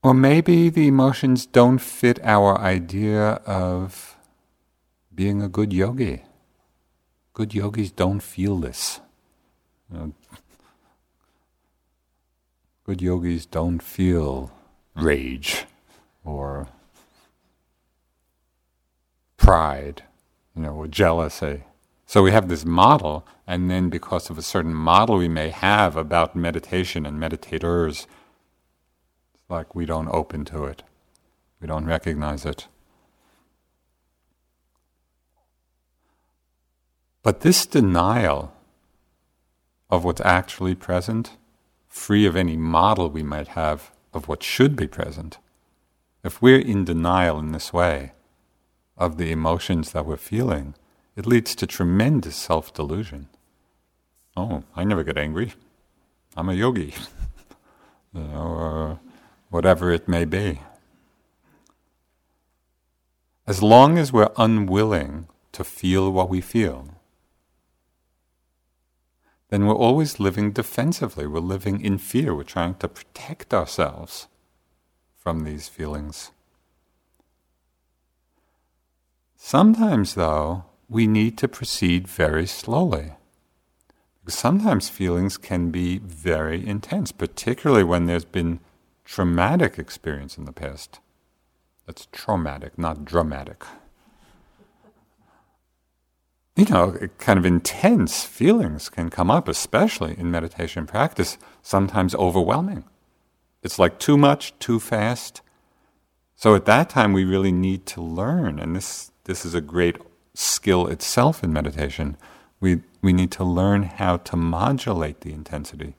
Or 0.04 0.14
maybe 0.14 0.70
the 0.70 0.88
emotions 0.88 1.46
don't 1.46 1.80
fit 1.80 2.20
our 2.24 2.58
idea 2.58 3.42
of 3.46 4.16
being 5.20 5.42
a 5.42 5.50
good 5.50 5.74
yogi. 5.74 6.24
Good 7.34 7.54
yogis 7.54 7.92
don't 7.92 8.22
feel 8.22 8.56
this. 8.56 9.02
Know, 9.90 10.14
good 12.86 13.02
yogis 13.02 13.46
don't 13.46 13.84
feel 13.84 14.50
rage 14.96 15.66
or 16.24 16.70
pride, 19.36 20.04
you 20.56 20.62
know, 20.62 20.74
or 20.74 20.88
jealousy. 20.88 21.64
So 22.06 22.24
we 22.24 22.32
have 22.32 22.48
this 22.48 22.64
model, 22.64 23.28
and 23.46 23.70
then 23.70 23.90
because 23.90 24.30
of 24.30 24.38
a 24.38 24.42
certain 24.42 24.74
model 24.74 25.18
we 25.18 25.28
may 25.28 25.50
have 25.50 25.98
about 25.98 26.34
meditation 26.34 27.06
and 27.06 27.20
meditators, 27.20 28.08
it's 29.34 29.44
like 29.50 29.76
we 29.76 29.86
don't 29.86 30.08
open 30.08 30.46
to 30.46 30.64
it. 30.64 30.84
We 31.60 31.68
don't 31.68 31.84
recognize 31.84 32.46
it. 32.46 32.70
But 37.22 37.42
this 37.42 37.66
denial 37.66 38.54
of 39.90 40.04
what's 40.04 40.22
actually 40.22 40.76
present, 40.76 41.38
free 41.88 42.26
of 42.26 42.36
any 42.36 42.56
model 42.56 43.10
we 43.10 43.24
might 43.24 43.50
have 43.50 43.92
of 44.14 44.28
what 44.28 44.44
should 44.44 44.76
be 44.76 44.88
present, 44.88 45.38
if 46.24 46.42
we're 46.42 46.60
in 46.60 46.86
denial 46.86 47.40
in 47.40 47.52
this 47.52 47.74
way 47.74 48.14
of 48.98 49.18
the 49.18 49.32
emotions 49.32 49.92
that 49.92 50.06
we're 50.06 50.18
feeling, 50.18 50.76
it 51.16 51.26
leads 51.26 51.56
to 51.56 51.68
tremendous 51.68 52.36
self 52.36 52.74
delusion. 52.74 53.28
Oh, 54.38 54.64
I 54.76 54.84
never 54.84 55.04
get 55.04 55.18
angry. 55.18 55.54
I'm 56.38 56.50
a 56.50 56.54
yogi. 56.54 56.94
or 58.16 58.92
uh, 58.92 58.96
whatever 59.50 59.92
it 59.92 60.08
may 60.08 60.26
be. 60.26 60.62
As 63.48 63.64
long 63.64 63.98
as 63.98 64.14
we're 64.14 64.32
unwilling 64.38 65.28
to 65.54 65.64
feel 65.64 66.12
what 66.12 66.30
we 66.30 66.40
feel, 66.40 66.99
then 69.50 69.66
we're 69.66 69.76
always 69.76 70.20
living 70.20 70.52
defensively. 70.52 71.26
We're 71.26 71.40
living 71.40 71.82
in 71.82 71.98
fear. 71.98 72.36
We're 72.36 72.44
trying 72.44 72.76
to 72.76 72.88
protect 72.88 73.54
ourselves 73.54 74.28
from 75.18 75.44
these 75.44 75.68
feelings. 75.68 76.32
Sometimes, 79.36 80.14
though, 80.14 80.66
we 80.88 81.08
need 81.08 81.38
to 81.40 81.48
proceed 81.48 82.08
very 82.08 82.46
slowly. 82.46 83.14
Because 84.24 84.38
sometimes 84.38 84.90
feelings 84.90 85.38
can 85.38 85.72
be 85.72 85.98
very 85.98 86.66
intense, 86.66 87.12
particularly 87.12 87.84
when 87.84 88.06
there's 88.06 88.26
been 88.26 88.60
traumatic 89.04 89.80
experience 89.80 90.38
in 90.38 90.46
the 90.46 90.52
past. 90.52 91.00
That's 91.88 92.08
traumatic, 92.12 92.78
not 92.78 93.06
dramatic 93.06 93.64
you 96.60 96.66
know, 96.66 96.98
kind 97.20 97.40
of 97.40 97.46
intense 97.46 98.26
feelings 98.26 98.90
can 98.90 99.10
come 99.10 99.32
up, 99.32 99.48
especially 99.48 100.18
in 100.18 100.30
meditation 100.30 100.86
practice, 100.86 101.38
sometimes 101.62 102.14
overwhelming. 102.16 102.84
It's 103.64 103.80
like 103.80 103.98
too 103.98 104.18
much, 104.18 104.58
too 104.60 104.80
fast. 104.80 105.42
So 106.36 106.56
at 106.56 106.66
that 106.66 106.90
time, 106.90 107.14
we 107.14 107.24
really 107.24 107.54
need 107.54 107.86
to 107.88 108.02
learn, 108.02 108.60
and 108.60 108.76
this, 108.76 109.12
this 109.24 109.46
is 109.46 109.54
a 109.54 109.62
great 109.62 109.98
skill 110.34 110.88
itself 110.88 111.44
in 111.44 111.54
meditation. 111.54 112.18
We, 112.60 112.82
we 113.02 113.14
need 113.14 113.32
to 113.32 113.46
learn 113.46 113.84
how 113.84 114.18
to 114.18 114.36
modulate 114.36 115.22
the 115.22 115.32
intensity, 115.32 115.96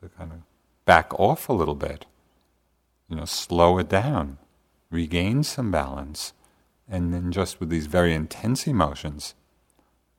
to 0.00 0.08
kind 0.08 0.32
of 0.32 0.38
back 0.86 1.12
off 1.20 1.48
a 1.48 1.52
little 1.52 1.74
bit, 1.74 2.06
you 3.08 3.16
know, 3.16 3.26
slow 3.26 3.76
it 3.78 3.90
down, 3.90 4.38
regain 4.90 5.42
some 5.42 5.70
balance, 5.70 6.32
and 6.88 7.12
then 7.12 7.32
just 7.32 7.60
with 7.60 7.68
these 7.68 7.86
very 7.86 8.14
intense 8.14 8.66
emotions, 8.66 9.34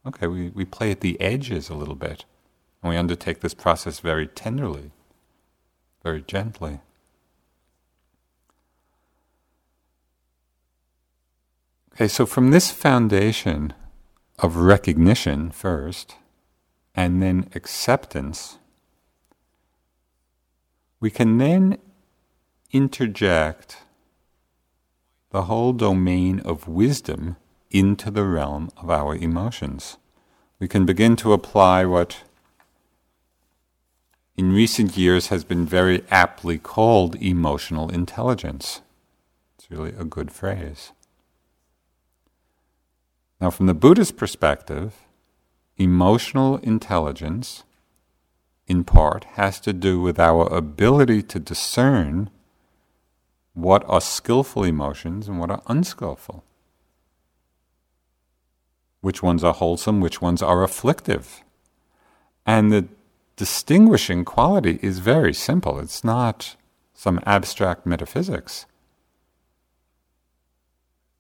Okay, 0.10 0.26
we, 0.26 0.50
we 0.50 0.66
play 0.66 0.90
at 0.90 1.02
the 1.02 1.22
edges 1.22 1.70
a 1.70 1.76
little 1.76 1.94
bit, 1.94 2.26
and 2.82 2.90
we 2.90 2.98
undertake 2.98 3.42
this 3.42 3.54
process 3.54 4.00
very 4.00 4.26
tenderly, 4.26 4.90
very 6.04 6.24
gently. 6.24 6.80
Okay, 11.94 12.08
so 12.08 12.26
from 12.26 12.50
this 12.50 12.72
foundation 12.72 13.74
of 14.40 14.56
recognition 14.56 15.52
first, 15.52 16.16
and 16.96 17.22
then 17.22 17.48
acceptance, 17.54 18.58
we 21.00 21.12
can 21.12 21.38
then 21.38 21.78
interject 22.72 23.78
the 25.30 25.44
whole 25.44 25.72
domain 25.72 26.40
of 26.40 26.68
wisdom 26.68 27.36
into 27.72 28.10
the 28.10 28.26
realm 28.26 28.70
of 28.78 28.90
our 28.90 29.16
emotions. 29.16 29.98
We 30.60 30.68
can 30.68 30.86
begin 30.86 31.16
to 31.18 31.34
apply 31.34 31.86
what 31.86 32.24
in 34.36 34.54
recent 34.54 34.96
years 34.96 35.28
has 35.28 35.44
been 35.44 35.66
very 35.66 36.04
aptly 36.10 36.58
called 36.58 37.16
emotional 37.16 37.90
intelligence. 37.90 38.82
It's 39.58 39.70
really 39.70 39.94
a 39.98 40.06
good 40.06 40.32
phrase. 40.32 40.92
Now, 43.42 43.50
from 43.50 43.68
the 43.68 43.74
Buddhist 43.74 44.18
perspective, 44.18 44.96
emotional 45.78 46.58
intelligence, 46.58 47.64
in 48.68 48.84
part, 48.84 49.24
has 49.36 49.60
to 49.62 49.74
do 49.74 50.00
with 50.00 50.20
our 50.20 50.48
ability 50.48 51.22
to 51.24 51.40
discern 51.40 52.30
what 53.54 53.84
are 53.88 54.02
skillful 54.02 54.64
emotions 54.64 55.28
and 55.28 55.40
what 55.40 55.52
are 55.52 55.62
unskillful. 55.68 56.44
Which 59.10 59.24
ones 59.24 59.44
are 59.44 59.56
wholesome, 59.56 60.02
which 60.02 60.22
ones 60.22 60.40
are 60.44 60.62
afflictive. 60.62 61.42
And 62.46 62.72
the 62.72 62.88
distinguishing 63.38 64.24
quality 64.24 64.78
is 64.84 65.00
very 65.00 65.34
simple. 65.34 65.80
It's 65.80 66.04
not 66.04 66.56
some 66.94 67.20
abstract 67.26 67.88
metaphysics. 67.88 68.68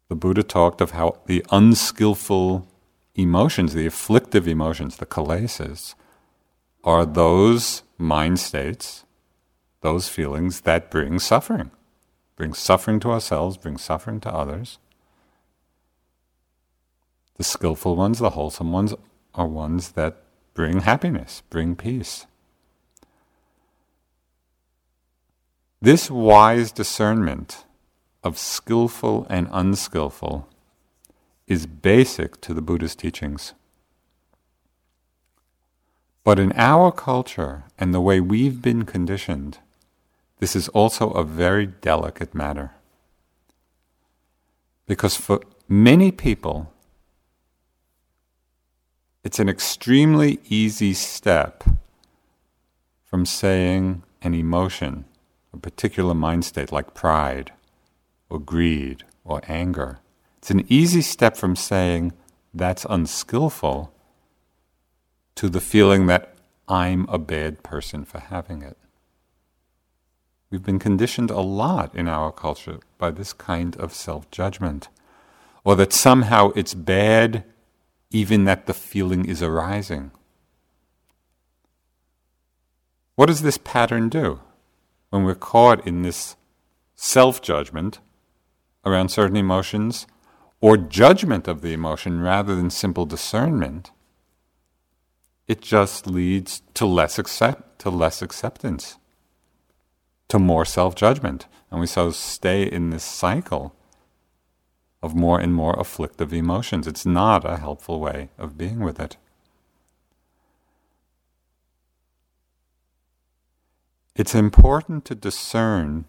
The 0.07 0.15
Buddha 0.15 0.43
talked 0.43 0.81
of 0.81 0.91
how 0.91 1.17
the 1.25 1.43
unskillful 1.49 2.67
emotions, 3.15 3.73
the 3.73 3.87
afflictive 3.87 4.47
emotions, 4.47 4.97
the 4.97 5.07
kilesas, 5.07 5.95
are 6.83 7.07
those 7.07 7.81
mind 7.97 8.39
states, 8.39 9.03
those 9.81 10.07
feelings 10.07 10.61
that 10.61 10.91
bring 10.91 11.17
suffering. 11.17 11.71
Bring 12.35 12.53
suffering 12.53 12.99
to 12.99 13.09
ourselves, 13.09 13.57
bring 13.57 13.79
suffering 13.79 14.19
to 14.19 14.31
others. 14.31 14.77
The 17.39 17.45
skillful 17.45 17.95
ones, 17.95 18.19
the 18.19 18.31
wholesome 18.31 18.73
ones, 18.73 18.93
are 19.33 19.47
ones 19.47 19.91
that 19.91 20.23
bring 20.53 20.81
happiness, 20.81 21.41
bring 21.49 21.73
peace. 21.73 22.25
This 25.81 26.11
wise 26.11 26.73
discernment 26.73 27.63
of 28.25 28.37
skillful 28.37 29.25
and 29.29 29.47
unskillful 29.53 30.49
is 31.47 31.65
basic 31.65 32.41
to 32.41 32.53
the 32.53 32.61
Buddhist 32.61 32.99
teachings. 32.99 33.53
But 36.25 36.39
in 36.39 36.51
our 36.57 36.91
culture 36.91 37.63
and 37.77 37.93
the 37.93 38.01
way 38.01 38.19
we've 38.19 38.61
been 38.61 38.83
conditioned, 38.83 39.59
this 40.39 40.57
is 40.57 40.67
also 40.69 41.11
a 41.11 41.23
very 41.23 41.67
delicate 41.67 42.35
matter. 42.35 42.71
Because 44.87 45.15
for 45.15 45.39
many 45.69 46.11
people, 46.11 46.73
it's 49.23 49.39
an 49.39 49.49
extremely 49.49 50.39
easy 50.49 50.93
step 50.93 51.63
from 53.03 53.25
saying 53.25 54.03
an 54.21 54.33
emotion, 54.33 55.05
a 55.53 55.57
particular 55.57 56.13
mind 56.13 56.45
state 56.45 56.71
like 56.71 56.93
pride 56.93 57.51
or 58.29 58.39
greed 58.39 59.03
or 59.25 59.41
anger. 59.47 59.99
It's 60.37 60.51
an 60.51 60.65
easy 60.69 61.01
step 61.01 61.35
from 61.35 61.55
saying 61.55 62.13
that's 62.53 62.85
unskillful 62.89 63.91
to 65.35 65.49
the 65.49 65.61
feeling 65.61 66.07
that 66.07 66.33
I'm 66.67 67.05
a 67.09 67.17
bad 67.17 67.63
person 67.63 68.05
for 68.05 68.19
having 68.19 68.61
it. 68.61 68.77
We've 70.49 70.63
been 70.63 70.79
conditioned 70.79 71.29
a 71.29 71.41
lot 71.41 71.93
in 71.93 72.07
our 72.07 72.31
culture 72.31 72.79
by 72.97 73.11
this 73.11 73.33
kind 73.33 73.75
of 73.77 73.93
self 73.93 74.29
judgment, 74.31 74.87
or 75.63 75.75
that 75.75 75.93
somehow 75.93 76.51
it's 76.55 76.73
bad 76.73 77.43
even 78.11 78.45
that 78.45 78.65
the 78.65 78.73
feeling 78.73 79.25
is 79.25 79.41
arising. 79.43 80.11
What 83.15 83.27
does 83.27 83.41
this 83.41 83.57
pattern 83.57 84.09
do 84.09 84.39
when 85.09 85.23
we're 85.23 85.35
caught 85.35 85.85
in 85.85 86.01
this 86.01 86.35
self 86.95 87.41
judgment 87.41 87.99
around 88.85 89.09
certain 89.09 89.35
emotions 89.35 90.07
or 90.61 90.77
judgment 90.77 91.47
of 91.47 91.61
the 91.61 91.73
emotion 91.73 92.21
rather 92.21 92.55
than 92.55 92.69
simple 92.69 93.05
discernment? 93.05 93.91
It 95.47 95.61
just 95.61 96.07
leads 96.07 96.61
to 96.75 96.85
less 96.85 97.19
accept 97.19 97.79
to 97.79 97.89
less 97.89 98.21
acceptance, 98.21 98.97
to 100.27 100.37
more 100.37 100.65
self 100.65 100.95
judgment, 100.95 101.47
and 101.71 101.79
we 101.79 101.87
so 101.87 102.11
stay 102.11 102.63
in 102.63 102.89
this 102.89 103.03
cycle 103.03 103.75
of 105.01 105.15
more 105.15 105.39
and 105.39 105.53
more 105.53 105.79
afflictive 105.79 106.33
emotions. 106.33 106.87
It's 106.87 107.05
not 107.05 107.49
a 107.49 107.57
helpful 107.57 107.99
way 107.99 108.29
of 108.37 108.57
being 108.57 108.79
with 108.79 108.99
it. 108.99 109.17
It's 114.15 114.35
important 114.35 115.05
to 115.05 115.15
discern 115.15 116.05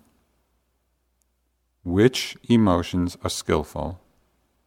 which 1.84 2.36
emotions 2.48 3.16
are 3.22 3.30
skillful, 3.30 4.00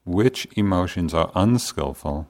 which 0.06 0.48
emotions 0.56 1.14
are 1.14 1.32
unskillful, 1.36 2.30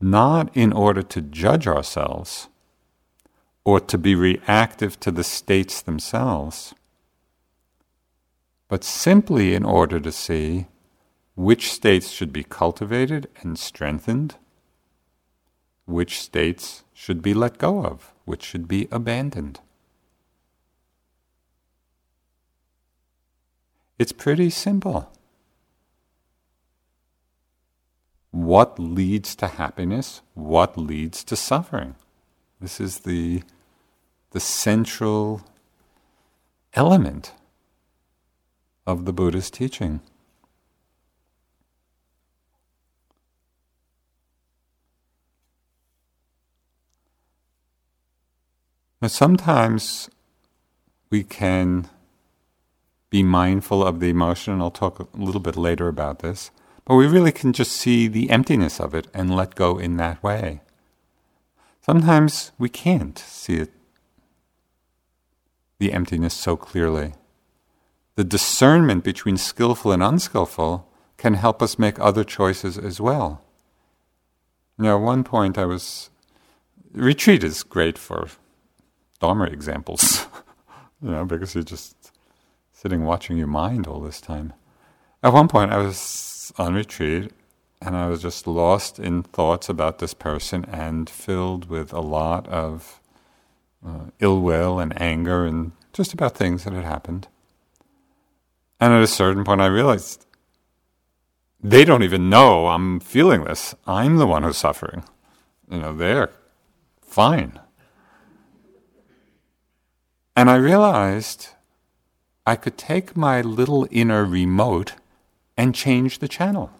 not 0.00 0.54
in 0.54 0.72
order 0.72 1.02
to 1.02 1.22
judge 1.22 1.66
ourselves 1.66 2.48
or 3.64 3.80
to 3.80 3.96
be 3.96 4.14
reactive 4.14 5.00
to 5.00 5.10
the 5.10 5.24
states 5.24 5.80
themselves 5.80 6.74
but 8.72 8.84
simply 8.84 9.54
in 9.54 9.66
order 9.66 10.00
to 10.00 10.10
see 10.10 10.66
which 11.34 11.70
states 11.70 12.08
should 12.08 12.32
be 12.32 12.42
cultivated 12.42 13.28
and 13.42 13.58
strengthened, 13.58 14.36
which 15.84 16.18
states 16.18 16.82
should 16.94 17.20
be 17.20 17.34
let 17.34 17.58
go 17.58 17.84
of, 17.84 18.14
which 18.24 18.42
should 18.42 18.66
be 18.66 18.88
abandoned. 18.90 19.60
It's 23.98 24.12
pretty 24.12 24.48
simple. 24.48 25.12
What 28.30 28.78
leads 28.78 29.34
to 29.36 29.48
happiness? 29.48 30.22
What 30.32 30.78
leads 30.78 31.24
to 31.24 31.36
suffering? 31.36 31.94
This 32.58 32.80
is 32.80 33.00
the, 33.00 33.42
the 34.30 34.40
central 34.40 35.42
element 36.72 37.32
of 38.86 39.04
the 39.04 39.12
Buddha's 39.12 39.50
teaching. 39.50 40.00
Now, 49.00 49.08
sometimes 49.08 50.08
we 51.10 51.24
can 51.24 51.88
be 53.10 53.22
mindful 53.22 53.84
of 53.84 54.00
the 54.00 54.10
emotion, 54.10 54.54
and 54.54 54.62
I'll 54.62 54.70
talk 54.70 55.00
a 55.00 55.08
little 55.14 55.40
bit 55.40 55.56
later 55.56 55.88
about 55.88 56.20
this, 56.20 56.50
but 56.84 56.94
we 56.94 57.06
really 57.06 57.32
can 57.32 57.52
just 57.52 57.72
see 57.72 58.06
the 58.06 58.30
emptiness 58.30 58.80
of 58.80 58.94
it 58.94 59.08
and 59.12 59.34
let 59.34 59.56
go 59.56 59.76
in 59.76 59.96
that 59.96 60.22
way. 60.22 60.60
Sometimes 61.84 62.52
we 62.58 62.68
can't 62.68 63.18
see 63.18 63.56
it, 63.56 63.72
the 65.80 65.92
emptiness 65.92 66.34
so 66.34 66.56
clearly 66.56 67.14
the 68.14 68.24
discernment 68.24 69.04
between 69.04 69.36
skillful 69.36 69.92
and 69.92 70.02
unskillful 70.02 70.88
can 71.16 71.34
help 71.34 71.62
us 71.62 71.78
make 71.78 71.98
other 71.98 72.24
choices 72.24 72.76
as 72.76 73.00
well. 73.00 73.42
Know, 74.78 74.96
at 74.96 75.02
one 75.02 75.24
point 75.24 75.58
I 75.58 75.64
was. 75.64 76.10
Retreat 76.92 77.42
is 77.42 77.62
great 77.62 77.96
for 77.96 78.28
Dharma 79.20 79.44
examples, 79.44 80.26
you 81.02 81.10
know, 81.10 81.24
because 81.24 81.54
you're 81.54 81.64
just 81.64 82.12
sitting 82.72 83.04
watching 83.04 83.38
your 83.38 83.46
mind 83.46 83.86
all 83.86 84.00
this 84.00 84.20
time. 84.20 84.52
At 85.22 85.32
one 85.32 85.48
point 85.48 85.72
I 85.72 85.78
was 85.78 86.52
on 86.58 86.74
retreat 86.74 87.30
and 87.80 87.96
I 87.96 88.08
was 88.08 88.22
just 88.22 88.46
lost 88.46 88.98
in 88.98 89.22
thoughts 89.22 89.68
about 89.68 89.98
this 89.98 90.14
person 90.14 90.64
and 90.66 91.08
filled 91.08 91.70
with 91.70 91.92
a 91.92 92.00
lot 92.00 92.48
of 92.48 93.00
uh, 93.86 94.06
ill 94.18 94.40
will 94.40 94.78
and 94.78 95.00
anger 95.00 95.46
and 95.46 95.72
just 95.92 96.12
about 96.12 96.36
things 96.36 96.64
that 96.64 96.72
had 96.72 96.84
happened. 96.84 97.28
And 98.82 98.92
at 98.92 99.00
a 99.00 99.06
certain 99.06 99.44
point, 99.44 99.60
I 99.60 99.66
realized 99.66 100.26
they 101.62 101.84
don't 101.84 102.02
even 102.02 102.28
know 102.28 102.66
I'm 102.66 102.98
feeling 102.98 103.44
this. 103.44 103.76
I'm 103.86 104.16
the 104.16 104.26
one 104.26 104.42
who's 104.42 104.56
suffering. 104.56 105.04
You 105.70 105.78
know, 105.78 105.94
they're 105.94 106.30
fine. 107.00 107.60
And 110.34 110.50
I 110.50 110.56
realized 110.56 111.50
I 112.44 112.56
could 112.56 112.76
take 112.76 113.16
my 113.16 113.40
little 113.40 113.86
inner 113.92 114.24
remote 114.24 114.94
and 115.56 115.76
change 115.76 116.18
the 116.18 116.26
channel. 116.26 116.72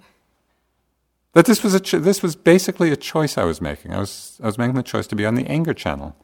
That 1.35 1.47
this 1.47 1.63
was 1.63 1.73
a 1.73 1.79
cho- 1.79 2.01
this 2.01 2.21
was 2.21 2.35
basically 2.35 2.91
a 2.91 2.97
choice 2.97 3.39
I 3.39 3.45
was 3.45 3.61
making. 3.61 3.93
I 3.93 4.01
was 4.01 4.41
I 4.43 4.47
was 4.47 4.59
making 4.59 4.75
the 4.75 4.83
choice 4.83 5.07
to 5.07 5.15
be 5.15 5.25
on 5.25 5.37
the 5.37 5.47
anger 5.47 5.73
channel. 5.73 6.17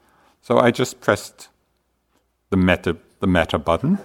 So 0.43 0.59
I 0.59 0.73
just 0.73 1.01
pressed 1.01 1.51
the 2.51 2.57
metta 2.57 2.97
the 3.21 3.29
metta 3.29 3.61
button 3.61 4.01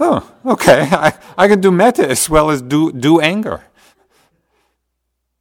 oh, 0.00 0.32
okay, 0.44 0.88
I, 0.92 1.18
I 1.36 1.48
can 1.48 1.60
do 1.60 1.70
metta 1.70 2.08
as 2.08 2.28
well 2.28 2.50
as 2.50 2.62
do, 2.62 2.92
do 2.92 3.20
anger. 3.20 3.64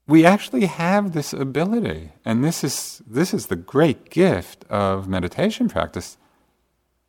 We 0.07 0.23
actually 0.25 0.67
have 0.67 1.13
this 1.13 1.33
ability, 1.33 2.11
and 2.23 2.43
this 2.43 2.63
is, 2.63 3.01
this 3.07 3.33
is 3.33 3.47
the 3.47 3.55
great 3.55 4.09
gift 4.09 4.63
of 4.69 5.07
meditation 5.07 5.67
practice 5.67 6.17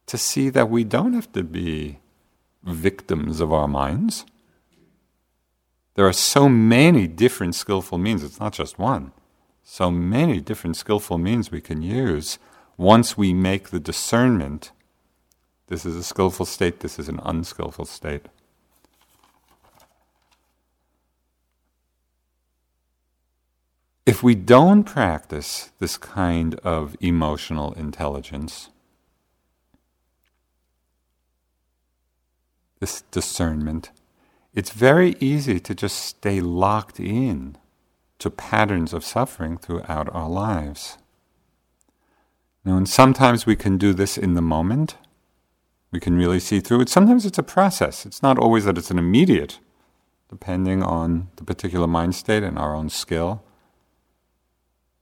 to 0.07 0.17
see 0.17 0.49
that 0.51 0.71
we 0.71 0.85
don't 0.85 1.13
have 1.13 1.31
to 1.33 1.43
be 1.43 1.99
victims 2.67 3.41
of 3.41 3.53
our 3.53 3.69
minds, 3.69 4.25
There 5.95 6.07
are 6.07 6.13
so 6.13 6.47
many 6.47 7.07
different 7.07 7.55
skillful 7.55 7.97
means, 7.97 8.23
it's 8.23 8.39
not 8.39 8.53
just 8.53 8.79
one. 8.79 9.13
So 9.63 9.91
many 9.91 10.41
different 10.41 10.77
skillful 10.77 11.17
means 11.17 11.51
we 11.51 11.63
can 11.63 11.81
use 11.81 12.39
once 12.77 13.17
we 13.17 13.33
make 13.33 13.71
the 13.71 13.81
discernment 13.81 14.73
this 15.69 15.85
is 15.85 15.97
a 15.97 16.03
skillful 16.03 16.47
state, 16.47 16.81
this 16.81 16.99
is 16.99 17.09
an 17.09 17.21
unskillful 17.25 17.85
state. 17.85 18.27
If 24.07 24.23
we 24.23 24.37
don't 24.37 24.85
practice 24.85 25.71
this 25.81 25.99
kind 25.99 26.55
of 26.61 26.97
emotional 27.01 27.73
intelligence, 27.73 28.71
this 32.79 33.03
discernment, 33.11 33.91
it's 34.55 34.71
very 34.71 35.17
easy 35.19 35.59
to 35.59 35.75
just 35.75 35.99
stay 35.99 36.41
locked 36.41 37.01
in 37.01 37.59
to 38.21 38.31
patterns 38.31 38.93
of 38.93 39.05
suffering 39.05 39.59
throughout 39.59 40.09
our 40.15 40.29
lives. 40.29 40.99
Now, 42.65 42.77
and 42.77 42.89
sometimes 42.89 43.45
we 43.45 43.57
can 43.57 43.77
do 43.77 43.93
this 43.93 44.17
in 44.17 44.35
the 44.35 44.43
moment. 44.43 44.97
We 45.97 46.01
can 46.01 46.19
really 46.19 46.41
see 46.41 46.61
through 46.61 46.83
it. 46.83 46.91
Sometimes 46.91 47.25
it's 47.25 47.39
a 47.39 47.43
process. 47.43 48.05
It's 48.05 48.23
not 48.23 48.39
always 48.39 48.67
that 48.67 48.77
it's 48.77 48.91
an 48.91 48.99
immediate, 48.99 49.61
depending 50.29 50.83
on 50.83 51.29
the 51.37 51.43
particular 51.43 51.87
mind 51.87 52.15
state 52.15 52.43
and 52.43 52.59
our 52.59 52.75
own 52.75 52.91
skill. 52.91 53.43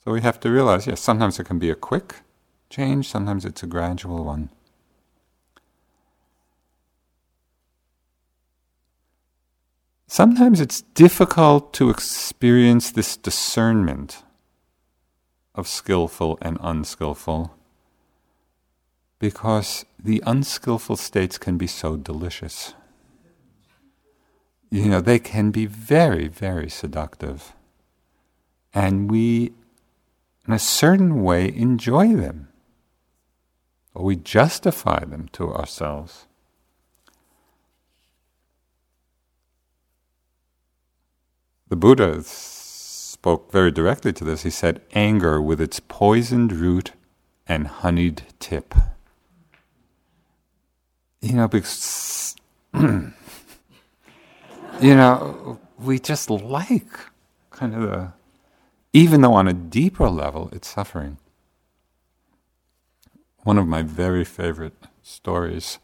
So 0.04 0.12
we 0.12 0.20
have 0.20 0.38
to 0.38 0.50
realize, 0.52 0.86
yes, 0.86 1.00
sometimes 1.00 1.40
it 1.40 1.46
can 1.46 1.58
be 1.58 1.68
a 1.68 1.74
quick 1.74 2.20
change, 2.70 3.08
sometimes 3.08 3.44
it's 3.44 3.64
a 3.64 3.66
gradual 3.66 4.22
one. 4.22 4.50
Sometimes 10.06 10.60
it's 10.60 10.82
difficult 10.94 11.72
to 11.72 11.90
experience 11.90 12.92
this 12.92 13.16
discernment 13.16 14.22
of 15.56 15.66
skillful 15.66 16.38
and 16.40 16.56
unskillful 16.60 17.52
because 19.18 19.84
the 20.04 20.22
unskillful 20.26 20.96
states 20.96 21.38
can 21.38 21.58
be 21.58 21.66
so 21.66 21.96
delicious. 21.96 22.74
You 24.70 24.86
know, 24.86 25.00
they 25.00 25.18
can 25.18 25.50
be 25.50 25.66
very, 25.66 26.28
very 26.28 26.68
seductive. 26.68 27.54
And 28.72 29.10
we 29.10 29.52
in 30.46 30.52
a 30.52 30.58
certain 30.58 31.22
way, 31.22 31.54
enjoy 31.54 32.14
them. 32.14 32.48
Or 33.94 34.04
we 34.04 34.16
justify 34.16 35.04
them 35.04 35.28
to 35.32 35.52
ourselves. 35.52 36.26
The 41.68 41.76
Buddha 41.76 42.22
spoke 42.24 43.50
very 43.50 43.70
directly 43.70 44.12
to 44.12 44.24
this. 44.24 44.42
He 44.42 44.50
said, 44.50 44.82
anger 44.92 45.40
with 45.40 45.60
its 45.60 45.80
poisoned 45.80 46.52
root 46.52 46.92
and 47.48 47.66
honeyed 47.66 48.22
tip. 48.38 48.74
You 51.24 51.32
know, 51.32 51.48
because, 51.48 52.36
you 52.74 53.14
know, 54.82 55.58
we 55.78 55.98
just 55.98 56.28
like 56.28 56.86
kind 57.48 57.74
of 57.74 57.80
the 57.80 58.12
even 58.92 59.22
though 59.22 59.32
on 59.32 59.48
a 59.48 59.54
deeper 59.54 60.10
level 60.10 60.50
it's 60.52 60.68
suffering. 60.68 61.16
One 63.42 63.56
of 63.56 63.66
my 63.66 63.80
very 63.80 64.22
favorite 64.22 64.76
stories. 65.02 65.78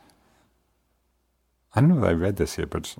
I 1.74 1.80
don't 1.80 1.88
know 1.88 2.04
if 2.04 2.04
I 2.04 2.12
read 2.12 2.36
this 2.36 2.56
here, 2.56 2.66
but 2.66 2.94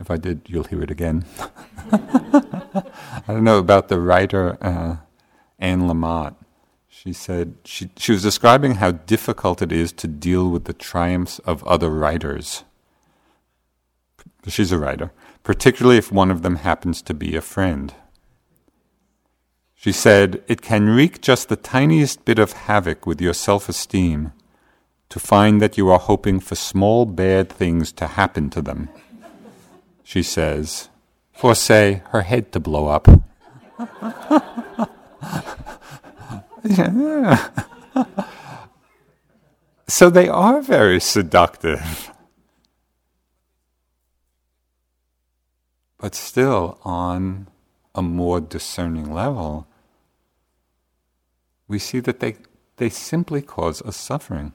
if 0.00 0.10
I 0.10 0.16
did, 0.16 0.46
you'll 0.46 0.64
hear 0.64 0.82
it 0.82 0.90
again. 0.90 1.26
I 1.92 3.24
don't 3.26 3.44
know 3.44 3.58
about 3.58 3.88
the 3.88 4.00
writer 4.00 4.56
uh, 4.62 4.96
Anne 5.58 5.82
Lamott. 5.82 6.36
She 7.02 7.12
said 7.12 7.56
she, 7.64 7.90
she 7.96 8.12
was 8.12 8.22
describing 8.22 8.76
how 8.76 8.92
difficult 8.92 9.60
it 9.60 9.72
is 9.72 9.90
to 9.94 10.06
deal 10.06 10.48
with 10.48 10.66
the 10.66 10.72
triumphs 10.72 11.40
of 11.40 11.64
other 11.64 11.90
writers. 11.90 12.62
She's 14.46 14.70
a 14.70 14.78
writer, 14.78 15.10
particularly 15.42 15.98
if 15.98 16.12
one 16.12 16.30
of 16.30 16.42
them 16.42 16.56
happens 16.56 17.02
to 17.02 17.12
be 17.12 17.34
a 17.34 17.40
friend. 17.40 17.92
She 19.74 19.90
said, 19.90 20.44
It 20.46 20.62
can 20.62 20.90
wreak 20.90 21.20
just 21.20 21.48
the 21.48 21.56
tiniest 21.56 22.24
bit 22.24 22.38
of 22.38 22.52
havoc 22.52 23.04
with 23.04 23.20
your 23.20 23.34
self 23.34 23.68
esteem 23.68 24.32
to 25.08 25.18
find 25.18 25.60
that 25.60 25.76
you 25.76 25.90
are 25.90 25.98
hoping 25.98 26.38
for 26.38 26.54
small 26.54 27.04
bad 27.04 27.50
things 27.50 27.90
to 27.94 28.06
happen 28.06 28.48
to 28.50 28.62
them. 28.62 28.88
She 30.04 30.22
says, 30.22 30.88
for 31.32 31.56
say, 31.56 32.04
her 32.10 32.22
head 32.22 32.52
to 32.52 32.60
blow 32.60 32.86
up. 32.86 33.08
so 39.88 40.10
they 40.10 40.28
are 40.28 40.60
very 40.60 41.00
seductive. 41.00 42.10
But 45.98 46.14
still, 46.14 46.78
on 46.82 47.48
a 47.94 48.02
more 48.02 48.40
discerning 48.40 49.12
level, 49.12 49.66
we 51.68 51.78
see 51.78 52.00
that 52.00 52.20
they, 52.20 52.36
they 52.76 52.88
simply 52.88 53.42
cause 53.42 53.82
us 53.82 53.96
suffering. 53.96 54.52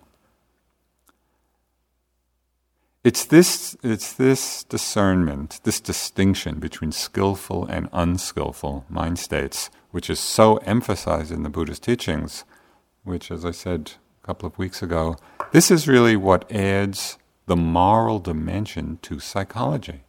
It's 3.04 3.26
this, 3.26 3.78
it's 3.84 4.14
this 4.14 4.64
discernment, 4.66 5.62
this 5.64 5.80
distinction 5.80 6.60
between 6.60 6.92
skillful 6.92 7.66
and 7.66 7.88
unskillful 7.94 8.86
mind 8.90 9.18
states, 9.20 9.70
which 9.92 10.10
is 10.10 10.20
so 10.20 10.58
emphasized 10.58 11.32
in 11.32 11.44
the 11.44 11.50
Buddhist 11.50 11.84
teachings, 11.84 12.44
which, 13.04 13.32
as 13.32 13.46
I 13.46 13.52
said 13.52 13.94
a 14.24 14.26
couple 14.26 14.48
of 14.48 14.58
weeks 14.58 14.82
ago, 14.82 15.18
this 15.52 15.72
is 15.72 15.88
really 15.88 16.16
what 16.16 16.52
adds 16.52 17.18
the 17.46 17.56
moral 17.56 18.20
dimension 18.20 19.00
to 19.04 19.20
psychology. 19.20 20.04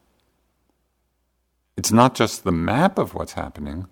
It's 1.77 1.93
not 1.93 2.15
just 2.15 2.43
the 2.43 2.53
map 2.53 2.99
of 2.99 3.15
what's 3.15 3.35
happening, 3.35 3.87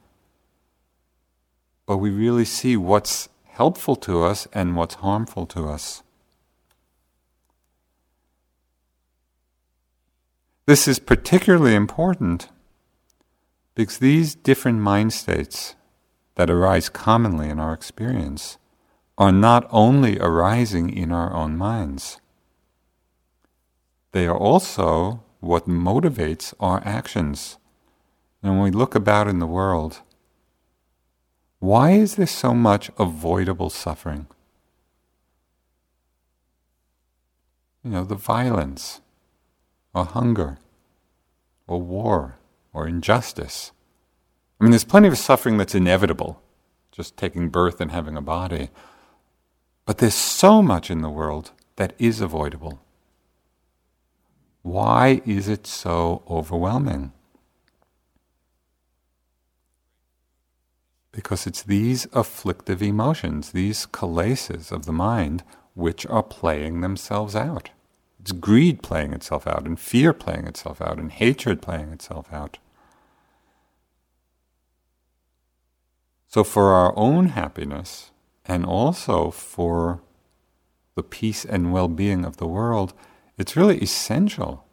but 1.86 1.98
we 1.98 2.10
really 2.10 2.44
see 2.44 2.76
what's 2.76 3.28
helpful 3.44 3.94
to 3.96 4.24
us 4.24 4.48
and 4.52 4.76
what's 4.76 4.96
harmful 4.96 5.46
to 5.46 5.68
us. 5.68 6.02
This 10.66 10.88
is 10.88 10.98
particularly 10.98 11.76
important 11.76 12.48
because 13.76 13.98
these 13.98 14.34
different 14.34 14.80
mind 14.80 15.12
states 15.12 15.76
that 16.34 16.50
arise 16.50 16.88
commonly 16.88 17.50
in 17.50 17.60
our 17.60 17.74
experience 17.74 18.56
are 19.18 19.30
not 19.30 19.68
only 19.70 20.18
arising 20.18 20.88
in 20.90 21.12
our 21.12 21.32
own 21.34 21.56
minds, 21.56 22.20
they 24.12 24.26
are 24.26 24.36
also 24.36 25.22
what 25.40 25.68
motivates 25.68 26.54
our 26.58 26.82
actions. 26.86 27.58
And 28.42 28.54
when 28.54 28.62
we 28.62 28.70
look 28.70 28.94
about 28.94 29.28
in 29.28 29.40
the 29.40 29.46
world, 29.46 30.00
why 31.58 31.90
is 31.92 32.16
there 32.16 32.26
so 32.26 32.54
much 32.54 32.90
avoidable 32.98 33.68
suffering? 33.68 34.26
You 37.84 37.90
know, 37.90 38.04
the 38.04 38.14
violence, 38.14 39.02
or 39.94 40.06
hunger, 40.06 40.58
or 41.66 41.80
war, 41.80 42.38
or 42.76 42.86
injustice. 42.86 43.72
I 44.60 44.64
mean, 44.64 44.70
there's 44.70 44.84
plenty 44.84 45.08
of 45.08 45.16
suffering 45.16 45.56
that's 45.56 45.74
inevitable, 45.74 46.42
just 46.92 47.16
taking 47.16 47.48
birth 47.48 47.80
and 47.80 47.90
having 47.90 48.18
a 48.18 48.20
body. 48.20 48.68
But 49.86 49.96
there's 49.98 50.14
so 50.14 50.60
much 50.60 50.90
in 50.90 51.00
the 51.00 51.08
world 51.08 51.52
that 51.76 51.94
is 51.98 52.20
avoidable. 52.20 52.80
Why 54.60 55.22
is 55.24 55.48
it 55.48 55.66
so 55.66 56.22
overwhelming? 56.28 57.12
Because 61.12 61.46
it's 61.46 61.62
these 61.62 62.06
afflictive 62.12 62.82
emotions, 62.82 63.52
these 63.52 63.86
kilesas 63.86 64.70
of 64.70 64.84
the 64.84 64.92
mind, 64.92 65.42
which 65.72 66.04
are 66.06 66.22
playing 66.22 66.82
themselves 66.82 67.34
out. 67.34 67.70
It's 68.20 68.32
greed 68.32 68.82
playing 68.82 69.14
itself 69.14 69.46
out, 69.46 69.64
and 69.64 69.80
fear 69.80 70.12
playing 70.12 70.46
itself 70.46 70.82
out, 70.82 70.98
and 70.98 71.10
hatred 71.10 71.62
playing 71.62 71.90
itself 71.90 72.32
out. 72.32 72.58
So, 76.36 76.44
for 76.44 76.74
our 76.74 76.92
own 76.98 77.28
happiness, 77.28 78.10
and 78.44 78.66
also 78.66 79.30
for 79.30 80.02
the 80.94 81.02
peace 81.02 81.46
and 81.46 81.72
well 81.72 81.88
being 81.88 82.26
of 82.26 82.36
the 82.36 82.46
world, 82.46 82.92
it's 83.38 83.56
really 83.56 83.78
essential 83.78 84.66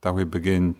that 0.00 0.14
we 0.14 0.24
begin 0.24 0.74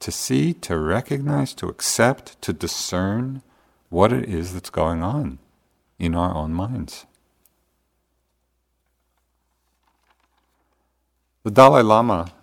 to 0.00 0.12
see, 0.12 0.52
to 0.52 0.76
recognize, 0.76 1.54
to 1.54 1.68
accept, 1.68 2.42
to 2.42 2.52
discern 2.52 3.40
what 3.88 4.12
it 4.12 4.28
is 4.28 4.52
that's 4.52 4.68
going 4.68 5.02
on 5.02 5.38
in 5.98 6.14
our 6.14 6.34
own 6.34 6.52
minds. 6.52 7.06
The 11.42 11.50
Dalai 11.50 11.82
Lama 11.82 12.34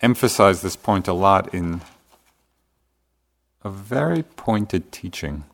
emphasized 0.00 0.62
this 0.62 0.76
point 0.76 1.08
a 1.08 1.12
lot 1.12 1.52
in 1.52 1.82
a 3.62 3.68
very 3.68 4.22
pointed 4.22 4.90
teaching. 4.90 5.44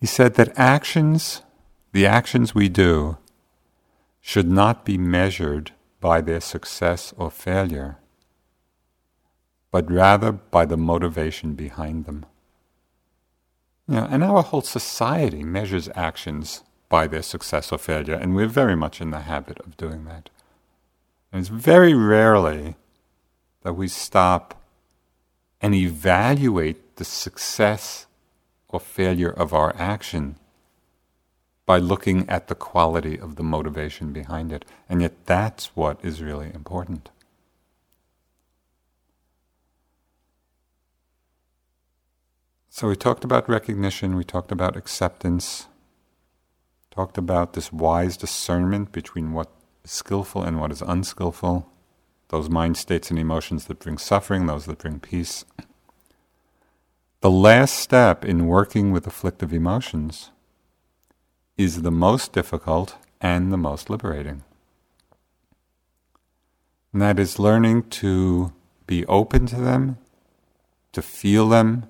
He 0.00 0.06
said 0.06 0.34
that 0.34 0.58
actions, 0.58 1.42
the 1.92 2.06
actions 2.06 2.54
we 2.54 2.68
do, 2.68 3.18
should 4.20 4.48
not 4.48 4.84
be 4.84 4.98
measured 4.98 5.72
by 6.00 6.20
their 6.20 6.40
success 6.40 7.14
or 7.16 7.30
failure, 7.30 7.98
but 9.70 9.90
rather 9.90 10.32
by 10.32 10.64
the 10.64 10.76
motivation 10.76 11.54
behind 11.54 12.04
them. 12.04 12.26
You 13.88 13.96
know, 13.96 14.08
and 14.10 14.24
our 14.24 14.42
whole 14.42 14.62
society 14.62 15.42
measures 15.42 15.88
actions 15.94 16.62
by 16.88 17.06
their 17.06 17.22
success 17.22 17.72
or 17.72 17.78
failure, 17.78 18.14
and 18.14 18.34
we're 18.34 18.46
very 18.46 18.76
much 18.76 19.00
in 19.00 19.10
the 19.10 19.20
habit 19.20 19.58
of 19.60 19.76
doing 19.76 20.04
that. 20.04 20.30
And 21.32 21.40
it's 21.40 21.48
very 21.48 21.94
rarely 21.94 22.76
that 23.62 23.74
we 23.74 23.88
stop 23.88 24.62
and 25.60 25.74
evaluate 25.74 26.96
the 26.96 27.04
success 27.04 28.06
or 28.74 28.80
failure 28.80 29.30
of 29.30 29.54
our 29.54 29.72
action 29.78 30.34
by 31.64 31.78
looking 31.78 32.28
at 32.28 32.48
the 32.48 32.54
quality 32.56 33.16
of 33.18 33.36
the 33.36 33.42
motivation 33.42 34.12
behind 34.12 34.52
it. 34.52 34.64
And 34.88 35.00
yet, 35.00 35.26
that's 35.26 35.66
what 35.76 36.04
is 36.04 36.20
really 36.20 36.50
important. 36.52 37.10
So, 42.68 42.88
we 42.88 42.96
talked 42.96 43.22
about 43.22 43.48
recognition, 43.48 44.16
we 44.16 44.24
talked 44.24 44.50
about 44.50 44.76
acceptance, 44.76 45.68
talked 46.90 47.16
about 47.16 47.52
this 47.52 47.72
wise 47.72 48.16
discernment 48.16 48.90
between 48.90 49.32
what 49.32 49.50
is 49.84 49.92
skillful 49.92 50.42
and 50.42 50.60
what 50.60 50.72
is 50.72 50.82
unskillful, 50.82 51.70
those 52.28 52.50
mind 52.50 52.76
states 52.76 53.10
and 53.10 53.20
emotions 53.20 53.66
that 53.66 53.78
bring 53.78 53.98
suffering, 53.98 54.46
those 54.46 54.66
that 54.66 54.78
bring 54.78 54.98
peace. 54.98 55.44
The 57.24 57.30
last 57.30 57.76
step 57.76 58.22
in 58.22 58.46
working 58.46 58.92
with 58.92 59.06
afflictive 59.06 59.50
emotions 59.50 60.30
is 61.56 61.80
the 61.80 61.90
most 61.90 62.34
difficult 62.34 62.96
and 63.18 63.50
the 63.50 63.56
most 63.56 63.88
liberating. 63.88 64.44
And 66.92 67.00
that 67.00 67.18
is 67.18 67.38
learning 67.38 67.84
to 68.04 68.52
be 68.86 69.06
open 69.06 69.46
to 69.46 69.56
them, 69.56 69.96
to 70.92 71.00
feel 71.00 71.48
them, 71.48 71.88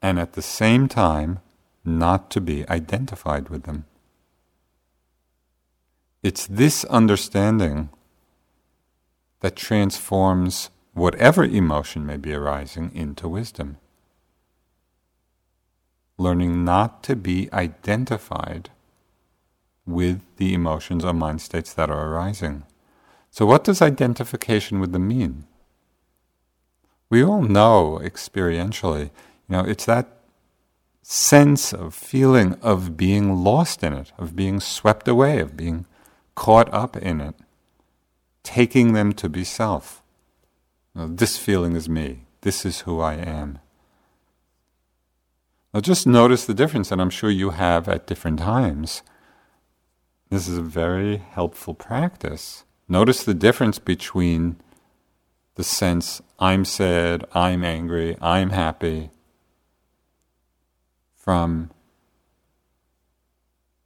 and 0.00 0.16
at 0.16 0.34
the 0.34 0.42
same 0.42 0.86
time, 0.86 1.40
not 1.84 2.30
to 2.30 2.40
be 2.40 2.64
identified 2.68 3.48
with 3.48 3.64
them. 3.64 3.84
It's 6.22 6.46
this 6.46 6.84
understanding 6.84 7.88
that 9.40 9.56
transforms 9.56 10.70
whatever 10.94 11.42
emotion 11.42 12.06
may 12.06 12.16
be 12.16 12.32
arising 12.32 12.94
into 12.94 13.28
wisdom. 13.28 13.78
Learning 16.18 16.64
not 16.64 17.02
to 17.04 17.16
be 17.16 17.48
identified 17.52 18.70
with 19.86 20.20
the 20.36 20.52
emotions 20.52 21.04
or 21.04 21.14
mind 21.14 21.40
states 21.40 21.72
that 21.72 21.90
are 21.90 22.12
arising. 22.12 22.64
So, 23.30 23.46
what 23.46 23.64
does 23.64 23.80
identification 23.80 24.80
with 24.80 24.92
them 24.92 25.08
mean? 25.08 25.44
We 27.08 27.24
all 27.24 27.42
know 27.42 28.00
experientially, 28.02 29.04
you 29.04 29.10
know, 29.48 29.60
it's 29.60 29.86
that 29.86 30.08
sense 31.02 31.72
of 31.72 31.94
feeling 31.94 32.54
of 32.60 32.96
being 32.96 33.42
lost 33.42 33.82
in 33.82 33.94
it, 33.94 34.12
of 34.18 34.36
being 34.36 34.60
swept 34.60 35.08
away, 35.08 35.40
of 35.40 35.56
being 35.56 35.86
caught 36.34 36.72
up 36.72 36.96
in 36.96 37.20
it, 37.20 37.34
taking 38.42 38.92
them 38.92 39.12
to 39.14 39.28
be 39.28 39.42
self. 39.42 40.02
Now, 40.94 41.08
this 41.10 41.38
feeling 41.38 41.76
is 41.76 41.88
me. 41.88 42.26
This 42.42 42.66
is 42.66 42.80
who 42.80 43.00
I 43.00 43.14
am. 43.14 43.58
Now, 45.78 45.82
just 45.82 46.08
notice 46.08 46.44
the 46.44 46.54
difference, 46.54 46.90
and 46.90 47.00
I'm 47.00 47.08
sure 47.08 47.30
you 47.30 47.50
have 47.50 47.88
at 47.88 48.08
different 48.08 48.40
times. 48.40 49.04
This 50.28 50.48
is 50.48 50.58
a 50.58 50.62
very 50.62 51.18
helpful 51.18 51.72
practice. 51.72 52.64
Notice 52.88 53.22
the 53.22 53.32
difference 53.32 53.78
between 53.78 54.56
the 55.54 55.62
sense 55.62 56.20
I'm 56.40 56.64
sad, 56.64 57.24
I'm 57.32 57.62
angry, 57.62 58.16
I'm 58.20 58.50
happy, 58.50 59.10
from 61.14 61.70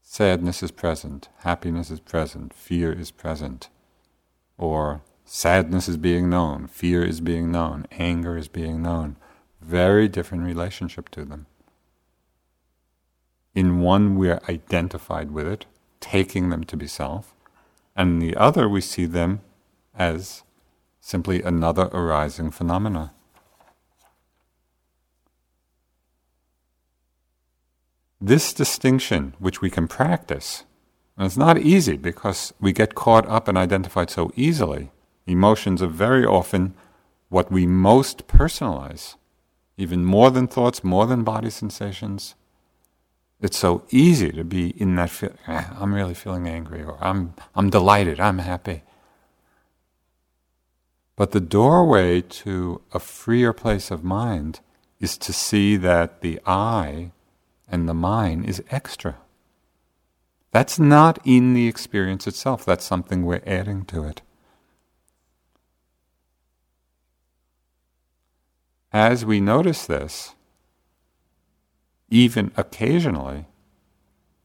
Sadness 0.00 0.62
is 0.62 0.70
present, 0.70 1.28
happiness 1.40 1.90
is 1.90 2.00
present, 2.00 2.54
fear 2.54 2.90
is 2.90 3.10
present. 3.10 3.68
Or 4.56 5.02
sadness 5.26 5.90
is 5.90 5.98
being 5.98 6.30
known, 6.30 6.68
fear 6.68 7.04
is 7.04 7.20
being 7.20 7.52
known, 7.52 7.86
anger 7.90 8.38
is 8.38 8.48
being 8.48 8.80
known. 8.80 9.16
Very 9.60 10.08
different 10.08 10.44
relationship 10.44 11.10
to 11.10 11.26
them. 11.26 11.48
In 13.54 13.80
one, 13.80 14.16
we're 14.16 14.40
identified 14.48 15.30
with 15.30 15.46
it, 15.46 15.66
taking 16.00 16.48
them 16.48 16.64
to 16.64 16.76
be 16.76 16.86
self, 16.86 17.34
and 17.94 18.22
in 18.22 18.28
the 18.28 18.36
other, 18.36 18.68
we 18.68 18.80
see 18.80 19.04
them 19.04 19.40
as 19.94 20.42
simply 21.00 21.42
another 21.42 21.90
arising 21.92 22.50
phenomena. 22.50 23.12
This 28.20 28.52
distinction, 28.52 29.34
which 29.38 29.60
we 29.60 29.68
can 29.68 29.88
practice, 29.88 30.64
and 31.16 31.26
it's 31.26 31.36
not 31.36 31.58
easy 31.58 31.96
because 31.96 32.54
we 32.60 32.72
get 32.72 32.94
caught 32.94 33.28
up 33.28 33.48
and 33.48 33.58
identified 33.58 34.10
so 34.10 34.32
easily. 34.36 34.90
Emotions 35.26 35.82
are 35.82 35.88
very 35.88 36.24
often 36.24 36.74
what 37.28 37.50
we 37.50 37.66
most 37.66 38.26
personalize, 38.26 39.16
even 39.76 40.04
more 40.04 40.30
than 40.30 40.46
thoughts, 40.46 40.82
more 40.82 41.06
than 41.06 41.24
body 41.24 41.50
sensations. 41.50 42.34
It's 43.42 43.58
so 43.58 43.82
easy 43.90 44.30
to 44.30 44.44
be 44.44 44.68
in 44.80 44.94
that 44.94 45.10
feeling. 45.10 45.36
eh, 45.48 45.64
I'm 45.78 45.92
really 45.92 46.14
feeling 46.14 46.46
angry, 46.46 46.84
or 46.84 46.96
I'm, 47.00 47.34
I'm 47.56 47.70
delighted, 47.70 48.20
I'm 48.20 48.38
happy. 48.38 48.84
But 51.16 51.32
the 51.32 51.40
doorway 51.40 52.20
to 52.20 52.80
a 52.92 53.00
freer 53.00 53.52
place 53.52 53.90
of 53.90 54.04
mind 54.04 54.60
is 55.00 55.18
to 55.18 55.32
see 55.32 55.76
that 55.76 56.20
the 56.20 56.40
I 56.46 57.10
and 57.68 57.88
the 57.88 57.94
mine 57.94 58.44
is 58.44 58.62
extra. 58.70 59.16
That's 60.52 60.78
not 60.78 61.18
in 61.24 61.52
the 61.52 61.66
experience 61.66 62.28
itself, 62.28 62.64
that's 62.64 62.84
something 62.84 63.24
we're 63.24 63.42
adding 63.44 63.84
to 63.86 64.04
it. 64.04 64.22
As 68.92 69.24
we 69.24 69.40
notice 69.40 69.86
this, 69.86 70.34
even 72.12 72.52
occasionally, 72.58 73.46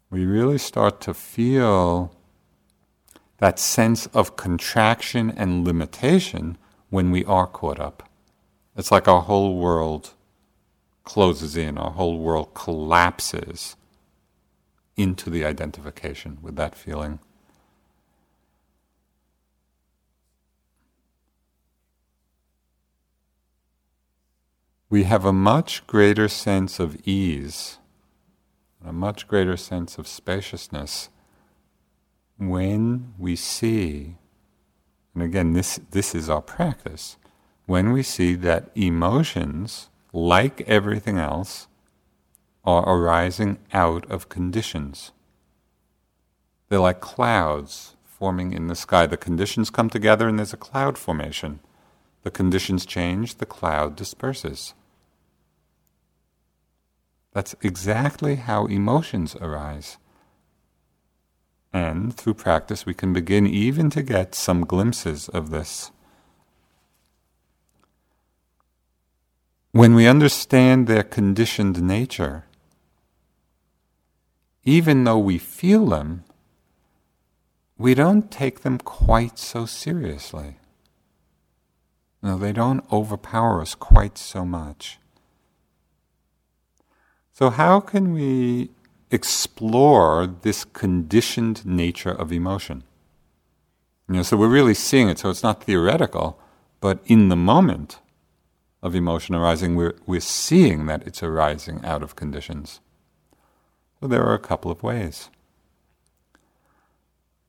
we 0.09 0.25
really 0.25 0.57
start 0.57 1.01
to 1.01 1.13
feel 1.13 2.15
that 3.39 3.59
sense 3.59 4.05
of 4.07 4.37
contraction 4.37 5.29
and 5.31 5.65
limitation 5.65 6.57
when 6.89 7.11
we 7.11 7.25
are 7.25 7.45
caught 7.45 7.77
up. 7.77 8.09
It's 8.77 8.89
like 8.89 9.09
our 9.09 9.21
whole 9.21 9.57
world 9.57 10.11
closes 11.03 11.57
in, 11.57 11.77
our 11.77 11.91
whole 11.91 12.19
world 12.19 12.53
collapses 12.53 13.75
into 14.95 15.29
the 15.29 15.43
identification 15.43 16.37
with 16.41 16.55
that 16.55 16.73
feeling. 16.73 17.19
We 24.89 25.03
have 25.03 25.25
a 25.25 25.33
much 25.33 25.85
greater 25.85 26.29
sense 26.29 26.79
of 26.79 26.95
ease, 27.05 27.77
a 28.85 28.93
much 28.93 29.27
greater 29.27 29.57
sense 29.57 29.97
of 29.97 30.07
spaciousness 30.07 31.09
when 32.37 33.13
we 33.17 33.35
see, 33.35 34.15
and 35.13 35.23
again, 35.23 35.51
this, 35.51 35.79
this 35.91 36.15
is 36.15 36.29
our 36.29 36.41
practice, 36.41 37.17
when 37.65 37.91
we 37.91 38.01
see 38.01 38.33
that 38.35 38.71
emotions 38.75 39.89
like 40.13 40.61
everything 40.61 41.17
else, 41.17 41.67
are 42.63 42.87
arising 42.87 43.57
out 43.73 44.09
of 44.09 44.29
conditions. 44.29 45.11
They're 46.69 46.79
like 46.79 47.01
clouds 47.01 47.97
forming 48.05 48.53
in 48.53 48.67
the 48.67 48.75
sky. 48.75 49.05
The 49.05 49.17
conditions 49.17 49.69
come 49.69 49.89
together 49.89 50.29
and 50.29 50.39
there's 50.39 50.53
a 50.53 50.57
cloud 50.57 50.97
formation. 50.97 51.59
The 52.23 52.31
conditions 52.31 52.85
change, 52.85 53.35
the 53.35 53.45
cloud 53.45 53.95
disperses. 53.95 54.73
That's 57.37 57.55
exactly 57.61 58.37
how 58.37 58.65
emotions 58.65 59.35
arise. 59.35 59.99
And 61.71 62.11
through 62.11 62.33
practice, 62.33 62.83
we 62.83 62.95
can 62.95 63.13
begin 63.13 63.45
even 63.45 63.91
to 63.91 64.01
get 64.01 64.33
some 64.33 64.65
glimpses 64.65 65.29
of 65.29 65.51
this. 65.51 65.91
When 69.71 69.93
we 69.93 70.07
understand 70.07 70.87
their 70.87 71.03
conditioned 71.03 71.79
nature, 71.79 72.45
even 74.63 75.03
though 75.03 75.19
we 75.19 75.37
feel 75.37 75.85
them, 75.85 76.23
we 77.77 77.93
don't 77.93 78.31
take 78.31 78.61
them 78.61 78.79
quite 78.79 79.37
so 79.37 79.67
seriously. 79.67 80.57
No, 82.23 82.35
they 82.39 82.51
don't 82.51 82.83
overpower 82.91 83.61
us 83.61 83.75
quite 83.75 84.17
so 84.17 84.43
much. 84.43 84.97
So, 87.37 87.51
how 87.51 87.81
can 87.81 88.13
we 88.13 88.71
explore 89.11 90.25
this 90.25 90.65
conditioned 90.65 91.63
nature 91.67 92.09
of 92.09 92.31
emotion? 92.31 92.81
You 94.09 94.15
know, 94.15 94.23
so 94.23 94.37
we're 94.37 94.47
really 94.47 94.73
seeing 94.73 95.07
it, 95.07 95.19
so 95.19 95.29
it's 95.29 95.43
not 95.43 95.63
theoretical, 95.63 96.39
but 96.81 96.99
in 97.05 97.29
the 97.29 97.35
moment 97.35 97.99
of 98.81 98.95
emotion 98.95 99.35
arising, 99.35 99.75
we're, 99.75 99.93
we're 100.07 100.19
seeing 100.19 100.87
that 100.87 101.05
it's 101.05 101.21
arising 101.21 101.85
out 101.85 102.01
of 102.01 102.15
conditions. 102.15 102.79
So 103.99 104.07
there 104.07 104.23
are 104.23 104.33
a 104.33 104.39
couple 104.39 104.71
of 104.71 104.81
ways. 104.81 105.29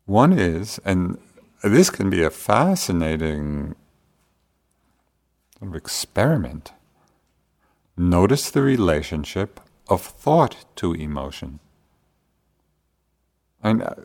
One 0.05 0.33
is, 0.33 0.79
and 0.85 1.17
this 1.63 1.89
can 1.89 2.11
be 2.11 2.21
a 2.21 2.29
fascinating 2.29 3.75
sort 5.57 5.71
of 5.71 5.75
experiment. 5.75 6.73
Notice 7.97 8.51
the 8.51 8.61
relationship 8.61 9.59
of 9.89 10.01
thought 10.01 10.65
to 10.77 10.93
emotion. 10.93 11.59
And 13.61 13.83
uh, 13.83 13.95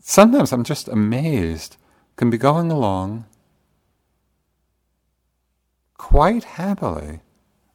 sometimes 0.00 0.52
I'm 0.52 0.64
just 0.64 0.88
amazed 0.88 1.76
can 2.16 2.30
be 2.30 2.38
going 2.38 2.70
along 2.70 3.26
quite 5.98 6.44
happily. 6.44 7.20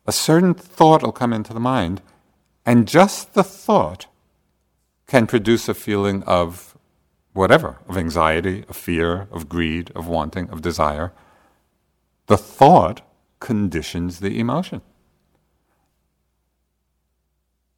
A 0.06 0.12
certain 0.12 0.54
thought 0.54 1.04
will 1.04 1.12
come 1.12 1.32
into 1.32 1.54
the 1.54 1.60
mind, 1.60 2.02
and 2.66 2.88
just 2.88 3.34
the 3.34 3.44
thought 3.44 4.08
can 5.08 5.28
produce 5.28 5.70
a 5.70 5.74
feeling 5.74 6.24
of 6.24 6.78
whatever, 7.34 7.80
of 7.88 7.98
anxiety, 7.98 8.66
of 8.68 8.76
fear, 8.76 9.28
of 9.32 9.48
greed, 9.48 9.92
of 9.96 10.08
wanting, 10.08 10.50
of 10.50 10.62
desire. 10.62 11.14
The 12.26 12.38
thought 12.38 13.02
conditions 13.40 14.20
the 14.20 14.40
emotion. 14.40 14.82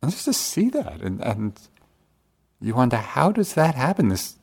And 0.03 0.11
just 0.11 0.25
to 0.25 0.33
see 0.33 0.67
that, 0.67 1.01
and, 1.01 1.21
and 1.21 1.57
you 2.59 2.75
wonder, 2.75 2.97
how 2.97 3.31
does 3.31 3.53
that 3.53 3.75
happen? 3.75 4.09
This 4.09 4.35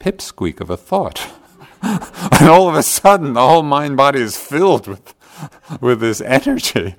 pipsqueak 0.00 0.60
of 0.60 0.70
a 0.70 0.76
thought. 0.76 1.30
and 1.82 2.48
all 2.48 2.68
of 2.68 2.74
a 2.74 2.82
sudden, 2.82 3.34
the 3.34 3.46
whole 3.46 3.62
mind 3.62 3.96
body 3.96 4.20
is 4.20 4.36
filled 4.36 4.88
with, 4.88 5.14
with 5.80 6.00
this 6.00 6.20
energy. 6.20 6.96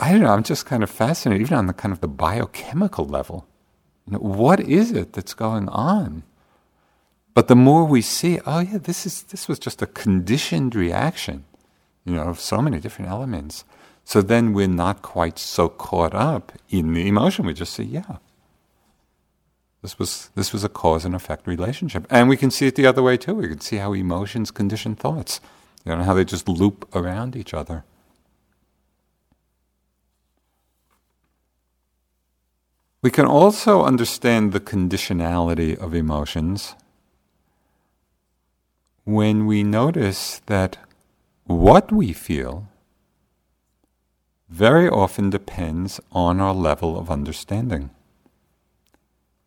I 0.00 0.12
don't 0.12 0.22
know, 0.22 0.32
I'm 0.32 0.42
just 0.42 0.64
kind 0.64 0.82
of 0.82 0.88
fascinated, 0.88 1.42
even 1.42 1.58
on 1.58 1.66
the 1.66 1.74
kind 1.74 1.92
of 1.92 2.00
the 2.00 2.08
biochemical 2.08 3.04
level. 3.04 3.46
You 4.06 4.14
know, 4.14 4.20
what 4.20 4.60
is 4.60 4.90
it 4.90 5.12
that's 5.12 5.34
going 5.34 5.68
on? 5.68 6.22
But 7.34 7.48
the 7.48 7.56
more 7.56 7.84
we 7.84 8.00
see, 8.00 8.40
oh 8.46 8.60
yeah, 8.60 8.78
this 8.78 9.04
is 9.04 9.24
this 9.24 9.48
was 9.48 9.58
just 9.58 9.82
a 9.82 9.86
conditioned 9.86 10.74
reaction, 10.74 11.44
you 12.04 12.14
know, 12.14 12.32
so 12.34 12.60
many 12.62 12.80
different 12.80 13.10
elements. 13.10 13.64
So 14.04 14.22
then 14.22 14.52
we're 14.52 14.68
not 14.68 15.02
quite 15.02 15.38
so 15.38 15.68
caught 15.68 16.14
up 16.14 16.52
in 16.68 16.94
the 16.94 17.06
emotion. 17.06 17.46
We 17.46 17.54
just 17.54 17.74
say, 17.74 17.84
yeah, 17.84 18.16
this 19.82 19.98
was, 19.98 20.30
this 20.34 20.52
was 20.52 20.64
a 20.64 20.68
cause 20.68 21.04
and 21.04 21.14
effect 21.14 21.46
relationship. 21.46 22.06
And 22.10 22.28
we 22.28 22.36
can 22.36 22.50
see 22.50 22.66
it 22.66 22.74
the 22.74 22.86
other 22.86 23.02
way 23.02 23.16
too. 23.16 23.34
We 23.34 23.48
can 23.48 23.60
see 23.60 23.76
how 23.76 23.92
emotions 23.92 24.50
condition 24.50 24.94
thoughts, 24.96 25.40
you 25.84 25.94
know, 25.94 26.02
how 26.02 26.14
they 26.14 26.24
just 26.24 26.48
loop 26.48 26.88
around 26.94 27.36
each 27.36 27.54
other. 27.54 27.84
We 33.02 33.10
can 33.10 33.24
also 33.24 33.82
understand 33.82 34.52
the 34.52 34.60
conditionality 34.60 35.78
of 35.78 35.94
emotions 35.94 36.74
when 39.04 39.46
we 39.46 39.64
notice 39.64 40.40
that 40.46 40.76
what 41.50 41.90
we 41.90 42.12
feel 42.12 42.68
very 44.48 44.88
often 44.88 45.30
depends 45.30 46.00
on 46.12 46.40
our 46.40 46.54
level 46.54 46.96
of 46.96 47.10
understanding. 47.10 47.90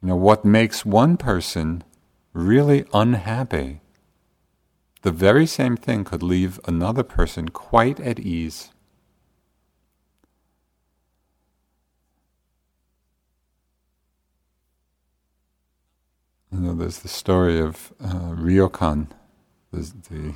You 0.02 0.10
know, 0.10 0.16
what 0.18 0.44
makes 0.44 0.86
one 0.86 1.16
person 1.16 1.84
really 2.34 2.86
unhappy, 2.94 3.80
the 5.02 5.12
very 5.12 5.46
same 5.46 5.78
thing 5.78 6.04
could 6.04 6.22
leave 6.22 6.60
another 6.66 7.04
person 7.04 7.50
quite 7.50 8.02
at 8.02 8.20
ease. 8.20 8.72
You 16.52 16.60
know, 16.60 16.74
there's 16.74 17.00
the 17.00 17.08
story 17.08 17.60
of 17.60 17.94
uh, 18.04 18.36
Ryokan, 18.36 19.08
the, 19.72 19.92
the 20.10 20.36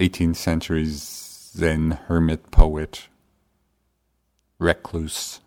18th 0.00 0.36
century 0.36 0.86
Zen 0.86 1.90
hermit 2.06 2.50
poet, 2.50 3.08
recluse 4.58 5.40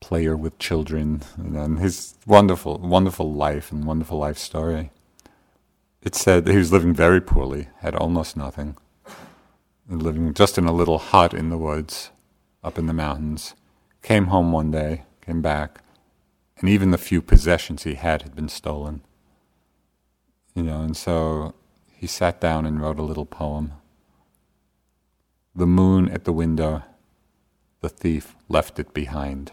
player 0.00 0.36
with 0.36 0.58
children, 0.58 1.22
and 1.36 1.78
his 1.78 2.14
wonderful, 2.26 2.78
wonderful 2.78 3.32
life 3.32 3.70
and 3.70 3.86
wonderful 3.86 4.18
life 4.18 4.38
story. 4.38 4.90
It 6.02 6.16
said 6.16 6.44
that 6.44 6.52
he 6.52 6.58
was 6.58 6.72
living 6.72 6.94
very 6.94 7.20
poorly, 7.20 7.68
had 7.78 7.94
almost 7.94 8.36
nothing, 8.36 8.76
living 9.88 10.34
just 10.34 10.58
in 10.58 10.66
a 10.66 10.72
little 10.72 10.98
hut 10.98 11.32
in 11.32 11.48
the 11.48 11.58
woods, 11.58 12.10
up 12.64 12.76
in 12.76 12.86
the 12.86 12.92
mountains. 12.92 13.54
Came 14.02 14.26
home 14.26 14.50
one 14.50 14.72
day, 14.72 15.04
came 15.20 15.42
back, 15.42 15.80
and 16.58 16.68
even 16.68 16.90
the 16.90 16.98
few 16.98 17.22
possessions 17.22 17.84
he 17.84 17.94
had 17.94 18.22
had 18.22 18.34
been 18.34 18.48
stolen. 18.48 19.02
You 20.56 20.64
know, 20.64 20.82
and 20.82 20.96
so 20.96 21.54
he 22.06 22.08
sat 22.08 22.40
down 22.40 22.64
and 22.64 22.80
wrote 22.80 23.00
a 23.00 23.02
little 23.02 23.26
poem. 23.26 23.72
The 25.56 25.66
moon 25.66 26.08
at 26.08 26.22
the 26.22 26.32
window, 26.32 26.84
the 27.80 27.88
thief 27.88 28.36
left 28.48 28.78
it 28.78 28.94
behind. 28.94 29.50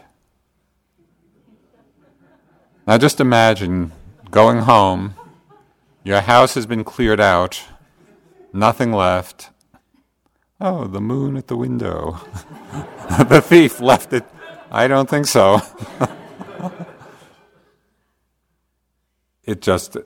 Now 2.86 2.96
just 2.96 3.18
imagine 3.18 3.90
going 4.30 4.58
home, 4.58 5.14
your 6.04 6.20
house 6.20 6.54
has 6.54 6.64
been 6.64 6.84
cleared 6.84 7.20
out, 7.20 7.60
nothing 8.52 8.92
left. 8.92 9.50
Oh, 10.60 10.86
the 10.86 11.00
moon 11.00 11.36
at 11.36 11.48
the 11.48 11.56
window. 11.56 12.20
the 13.28 13.42
thief 13.42 13.80
left 13.80 14.12
it. 14.12 14.24
I 14.70 14.86
don't 14.86 15.10
think 15.10 15.26
so. 15.26 15.60
it 19.42 19.60
just, 19.60 19.96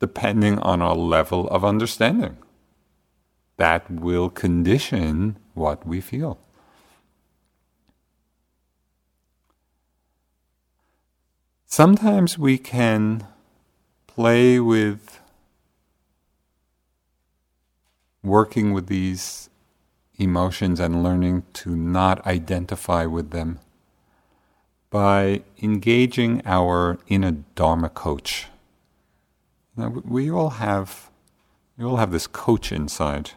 depending 0.00 0.58
on 0.58 0.80
our 0.82 0.94
level 0.94 1.48
of 1.48 1.64
understanding, 1.64 2.36
that 3.56 3.90
will 3.90 4.30
condition 4.30 5.36
what 5.54 5.86
we 5.86 6.00
feel. 6.00 6.38
Sometimes 11.66 12.38
we 12.38 12.58
can 12.58 13.26
play 14.06 14.58
with 14.58 15.20
working 18.22 18.72
with 18.72 18.86
these 18.86 19.48
emotions 20.18 20.80
and 20.80 21.02
learning 21.02 21.44
to 21.52 21.76
not 21.76 22.24
identify 22.26 23.04
with 23.06 23.30
them 23.30 23.60
by 24.90 25.42
engaging 25.62 26.42
our 26.44 26.98
inner 27.06 27.32
Dharma 27.54 27.88
coach. 27.88 28.46
Now, 29.78 29.90
we 30.04 30.28
all 30.28 30.50
have, 30.50 31.08
we 31.76 31.84
all 31.84 31.96
have 31.98 32.10
this 32.10 32.26
coach 32.26 32.72
inside. 32.72 33.30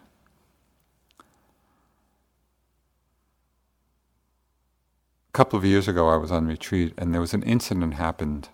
a 5.30 5.38
couple 5.38 5.58
of 5.58 5.64
years 5.64 5.88
ago, 5.88 6.10
I 6.10 6.18
was 6.18 6.30
on 6.30 6.48
retreat, 6.48 6.94
and 6.98 7.14
there 7.14 7.22
was 7.22 7.34
an 7.34 7.44
incident 7.44 7.94
happened. 7.94 8.50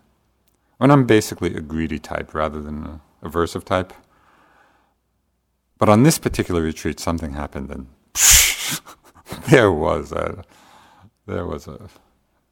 And 0.80 0.92
I'm 0.92 1.08
basically 1.08 1.56
a 1.56 1.62
greedy 1.62 1.98
type 1.98 2.36
rather 2.36 2.62
than 2.62 2.84
a 2.84 3.02
aversive 3.24 3.64
type. 3.64 3.94
But 5.80 5.90
on 5.90 6.04
this 6.04 6.20
particular 6.20 6.62
retreat, 6.62 7.00
something 7.00 7.34
happened, 7.34 7.72
and 7.72 7.88
there 9.50 9.72
was 9.72 10.12
a 10.12 10.44
there 11.26 11.48
was 11.48 11.68
a 11.68 11.90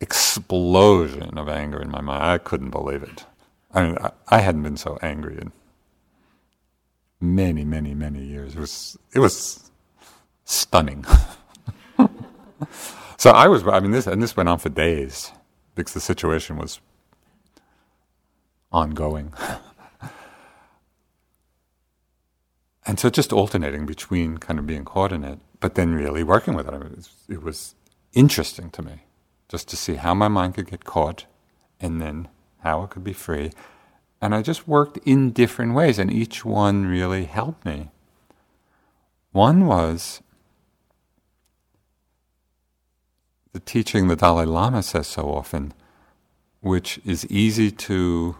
explosion 0.01 1.37
of 1.37 1.47
anger 1.47 1.79
in 1.79 1.91
my 1.91 2.01
mind. 2.01 2.23
I 2.23 2.39
couldn't 2.39 2.71
believe 2.71 3.03
it. 3.03 3.25
I 3.75 3.83
mean, 3.83 3.97
I, 4.29 4.39
hadn't 4.39 4.63
been 4.63 4.77
so 4.77 4.97
angry 5.01 5.37
in 5.37 5.51
many, 7.19 7.65
many, 7.65 7.93
many 7.93 8.23
years. 8.23 8.55
It 8.55 8.59
was 8.59 8.97
it 9.13 9.19
was 9.19 9.69
stunning. 10.45 11.05
So 13.25 13.31
I 13.31 13.47
was, 13.47 13.65
I 13.67 13.79
mean, 13.79 13.89
this, 13.89 14.05
and 14.05 14.21
this 14.21 14.37
went 14.37 14.49
on 14.49 14.59
for 14.59 14.69
days 14.69 15.31
because 15.73 15.93
the 15.95 15.99
situation 15.99 16.57
was 16.57 16.79
ongoing. 18.71 19.33
and 22.85 22.99
so 22.99 23.09
just 23.09 23.33
alternating 23.33 23.87
between 23.87 24.37
kind 24.37 24.59
of 24.59 24.67
being 24.67 24.85
caught 24.85 25.11
in 25.11 25.23
it, 25.23 25.39
but 25.59 25.73
then 25.73 25.95
really 25.95 26.23
working 26.23 26.53
with 26.53 26.67
it. 26.67 26.73
I 26.75 26.77
mean, 26.77 26.91
it, 26.91 26.97
was, 26.97 27.09
it 27.29 27.41
was 27.41 27.75
interesting 28.13 28.69
to 28.69 28.83
me 28.83 29.05
just 29.49 29.67
to 29.69 29.75
see 29.75 29.95
how 29.95 30.13
my 30.13 30.27
mind 30.27 30.53
could 30.53 30.69
get 30.69 30.83
caught 30.83 31.25
and 31.79 31.99
then 31.99 32.27
how 32.65 32.83
it 32.83 32.89
could 32.89 33.03
be 33.03 33.13
free. 33.13 33.51
And 34.21 34.33
I 34.33 34.41
just 34.41 34.67
worked 34.67 34.97
in 35.05 35.31
different 35.31 35.75
ways, 35.75 35.99
and 35.99 36.11
each 36.11 36.43
one 36.43 36.87
really 36.87 37.25
helped 37.25 37.63
me. 37.63 37.91
One 39.31 39.67
was 39.67 40.21
the 43.53 43.59
teaching 43.59 44.07
the 44.07 44.15
Dalai 44.15 44.45
Lama 44.45 44.81
says 44.81 45.07
so 45.07 45.31
often, 45.31 45.73
which 46.61 46.99
is 47.05 47.25
easy 47.27 47.69
to 47.71 48.35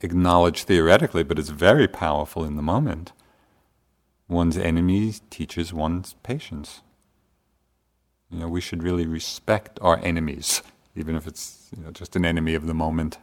acknowledge 0.00 0.62
theoretically, 0.64 1.24
but 1.24 1.38
it's 1.38 1.48
very 1.48 1.88
powerful 1.88 2.44
in 2.44 2.54
the 2.56 2.62
moment. 2.62 3.12
One's 4.28 4.56
enemy 4.56 5.12
teaches 5.30 5.72
one's 5.72 6.14
patience. 6.22 6.82
You 8.30 8.38
know, 8.40 8.48
we 8.48 8.60
should 8.60 8.82
really 8.82 9.06
respect 9.06 9.78
our 9.82 9.98
enemies, 10.04 10.62
even 10.94 11.16
if 11.16 11.26
it's 11.26 11.68
you 11.76 11.82
know, 11.82 11.90
just 11.90 12.14
an 12.14 12.24
enemy 12.24 12.54
of 12.54 12.66
the 12.66 12.74
moment. 12.74 13.18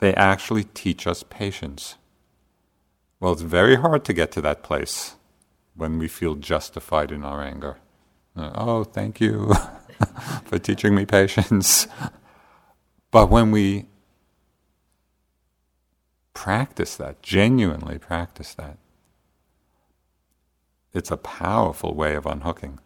They 0.00 0.14
actually 0.14 0.64
teach 0.64 1.06
us 1.06 1.22
patience. 1.22 1.96
Well, 3.20 3.32
it's 3.32 3.42
very 3.42 3.76
hard 3.76 4.04
to 4.06 4.14
get 4.14 4.32
to 4.32 4.40
that 4.40 4.62
place 4.62 5.16
when 5.74 5.98
we 5.98 6.08
feel 6.08 6.34
justified 6.36 7.12
in 7.12 7.22
our 7.22 7.42
anger. 7.42 7.76
Uh, 8.34 8.50
oh, 8.54 8.84
thank 8.84 9.20
you 9.20 9.52
for 10.46 10.58
teaching 10.58 10.94
me 10.94 11.04
patience. 11.04 11.86
but 13.10 13.30
when 13.30 13.50
we 13.50 13.86
practice 16.32 16.96
that, 16.96 17.22
genuinely 17.22 17.98
practice 17.98 18.54
that, 18.54 18.78
it's 20.94 21.10
a 21.10 21.18
powerful 21.18 21.94
way 21.94 22.14
of 22.14 22.24
unhooking. 22.24 22.78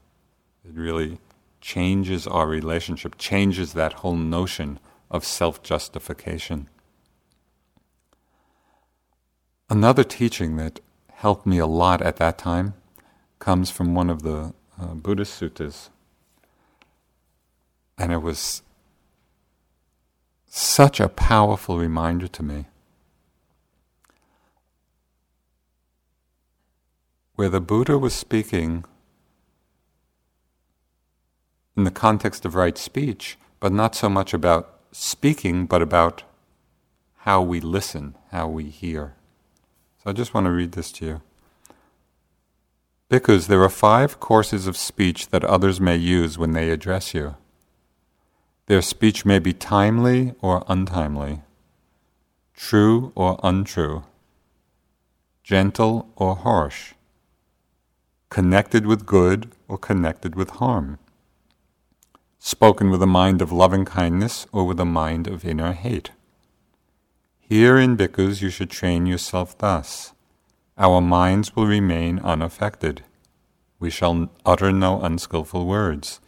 It 0.64 0.74
really 0.74 1.18
changes 1.60 2.26
our 2.26 2.46
relationship, 2.48 3.16
changes 3.18 3.72
that 3.72 3.94
whole 3.94 4.16
notion 4.16 4.80
of 5.10 5.24
self 5.24 5.62
justification. 5.62 6.68
Another 9.74 10.04
teaching 10.04 10.54
that 10.54 10.78
helped 11.14 11.46
me 11.46 11.58
a 11.58 11.66
lot 11.66 12.00
at 12.00 12.18
that 12.18 12.38
time 12.38 12.74
comes 13.40 13.72
from 13.72 13.92
one 13.92 14.08
of 14.08 14.22
the 14.22 14.54
uh, 14.80 14.94
Buddhist 14.94 15.40
suttas. 15.40 15.88
And 17.98 18.12
it 18.12 18.22
was 18.22 18.62
such 20.46 21.00
a 21.00 21.08
powerful 21.08 21.76
reminder 21.76 22.28
to 22.28 22.42
me. 22.44 22.66
Where 27.34 27.48
the 27.48 27.60
Buddha 27.60 27.98
was 27.98 28.14
speaking 28.14 28.84
in 31.76 31.82
the 31.82 31.90
context 31.90 32.44
of 32.44 32.54
right 32.54 32.78
speech, 32.78 33.36
but 33.58 33.72
not 33.72 33.96
so 33.96 34.08
much 34.08 34.32
about 34.32 34.78
speaking, 34.92 35.66
but 35.66 35.82
about 35.82 36.22
how 37.22 37.42
we 37.42 37.58
listen, 37.58 38.14
how 38.30 38.46
we 38.46 38.66
hear. 38.66 39.16
So 40.04 40.10
I 40.10 40.12
just 40.12 40.34
want 40.34 40.44
to 40.44 40.50
read 40.50 40.72
this 40.72 40.92
to 40.92 41.06
you. 41.06 41.22
Bhikkhus, 43.08 43.46
there 43.46 43.62
are 43.62 43.70
five 43.70 44.20
courses 44.20 44.66
of 44.66 44.76
speech 44.76 45.28
that 45.28 45.44
others 45.44 45.80
may 45.80 45.96
use 45.96 46.36
when 46.36 46.52
they 46.52 46.68
address 46.70 47.14
you. 47.14 47.36
Their 48.66 48.82
speech 48.82 49.24
may 49.24 49.38
be 49.38 49.54
timely 49.54 50.34
or 50.42 50.62
untimely, 50.68 51.40
true 52.54 53.12
or 53.14 53.40
untrue, 53.42 54.04
gentle 55.42 56.10
or 56.16 56.36
harsh, 56.36 56.92
connected 58.28 58.84
with 58.86 59.06
good 59.06 59.52
or 59.68 59.78
connected 59.78 60.34
with 60.34 60.50
harm, 60.50 60.98
spoken 62.38 62.90
with 62.90 63.02
a 63.02 63.06
mind 63.06 63.40
of 63.40 63.52
loving 63.52 63.86
kindness 63.86 64.46
or 64.52 64.66
with 64.66 64.78
a 64.78 64.84
mind 64.84 65.26
of 65.26 65.46
inner 65.46 65.72
hate. 65.72 66.10
Here 67.54 67.78
in 67.78 67.96
bhikkhus 67.96 68.42
you 68.42 68.50
should 68.50 68.70
train 68.70 69.06
yourself 69.06 69.56
thus. 69.56 70.12
Our 70.76 71.00
minds 71.00 71.54
will 71.54 71.68
remain 71.68 72.18
unaffected. 72.18 73.04
We 73.78 73.90
shall 73.90 74.28
utter 74.44 74.72
no 74.72 75.00
unskilful 75.00 75.64
words. 75.64 76.18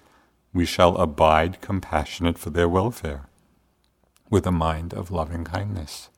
We 0.53 0.64
shall 0.64 0.97
abide 0.99 1.61
compassionate 1.61 2.39
for 2.39 2.51
their 2.51 2.68
welfare, 2.68 3.27
with 4.31 4.47
a 4.47 4.53
mind 4.53 4.95
of 4.95 5.11
loving 5.11 5.43
kindness. 5.43 6.11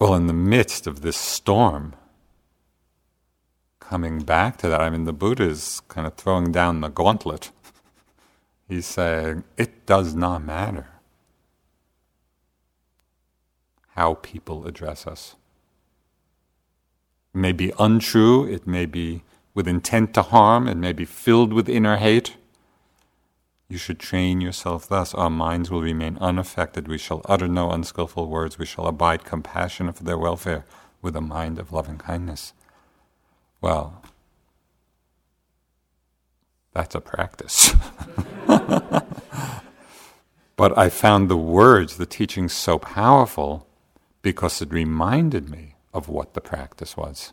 Well, 0.00 0.14
in 0.14 0.28
the 0.28 0.32
midst 0.32 0.86
of 0.86 1.00
this 1.00 1.16
storm, 1.16 1.96
coming 3.80 4.20
back 4.20 4.58
to 4.58 4.68
that, 4.68 4.80
I 4.80 4.90
mean, 4.90 5.06
the 5.06 5.12
Buddha 5.12 5.42
is 5.42 5.82
kind 5.88 6.06
of 6.06 6.14
throwing 6.14 6.52
down 6.52 6.82
the 6.82 6.88
gauntlet. 6.88 7.50
He's 8.68 8.86
saying, 8.86 9.42
it 9.56 9.86
does 9.86 10.14
not 10.14 10.44
matter 10.44 10.91
how 13.94 14.14
people 14.14 14.66
address 14.66 15.06
us. 15.06 15.36
It 17.34 17.38
may 17.38 17.52
be 17.52 17.72
untrue, 17.78 18.46
it 18.46 18.66
may 18.66 18.86
be 18.86 19.22
with 19.54 19.68
intent 19.68 20.14
to 20.14 20.22
harm, 20.22 20.66
it 20.66 20.76
may 20.76 20.92
be 20.92 21.04
filled 21.04 21.52
with 21.52 21.68
inner 21.68 21.96
hate. 21.96 22.36
You 23.68 23.78
should 23.78 23.98
train 23.98 24.42
yourself 24.42 24.88
thus. 24.88 25.14
Our 25.14 25.30
minds 25.30 25.70
will 25.70 25.80
remain 25.80 26.18
unaffected. 26.20 26.88
We 26.88 26.98
shall 26.98 27.22
utter 27.26 27.48
no 27.48 27.70
unskilful 27.70 28.28
words. 28.28 28.58
We 28.58 28.66
shall 28.66 28.86
abide 28.86 29.24
compassionate 29.24 29.96
for 29.96 30.04
their 30.04 30.18
welfare 30.18 30.66
with 31.00 31.16
a 31.16 31.22
mind 31.22 31.58
of 31.58 31.72
loving 31.72 31.96
kindness. 31.96 32.52
Well, 33.62 34.02
that's 36.74 36.94
a 36.94 37.00
practice. 37.00 37.72
but 38.46 39.06
I 40.76 40.90
found 40.90 41.30
the 41.30 41.38
words, 41.38 41.96
the 41.96 42.04
teaching 42.04 42.50
so 42.50 42.78
powerful 42.78 43.66
because 44.22 44.62
it 44.62 44.72
reminded 44.72 45.50
me 45.50 45.74
of 45.92 46.08
what 46.08 46.34
the 46.34 46.40
practice 46.40 46.96
was. 46.96 47.32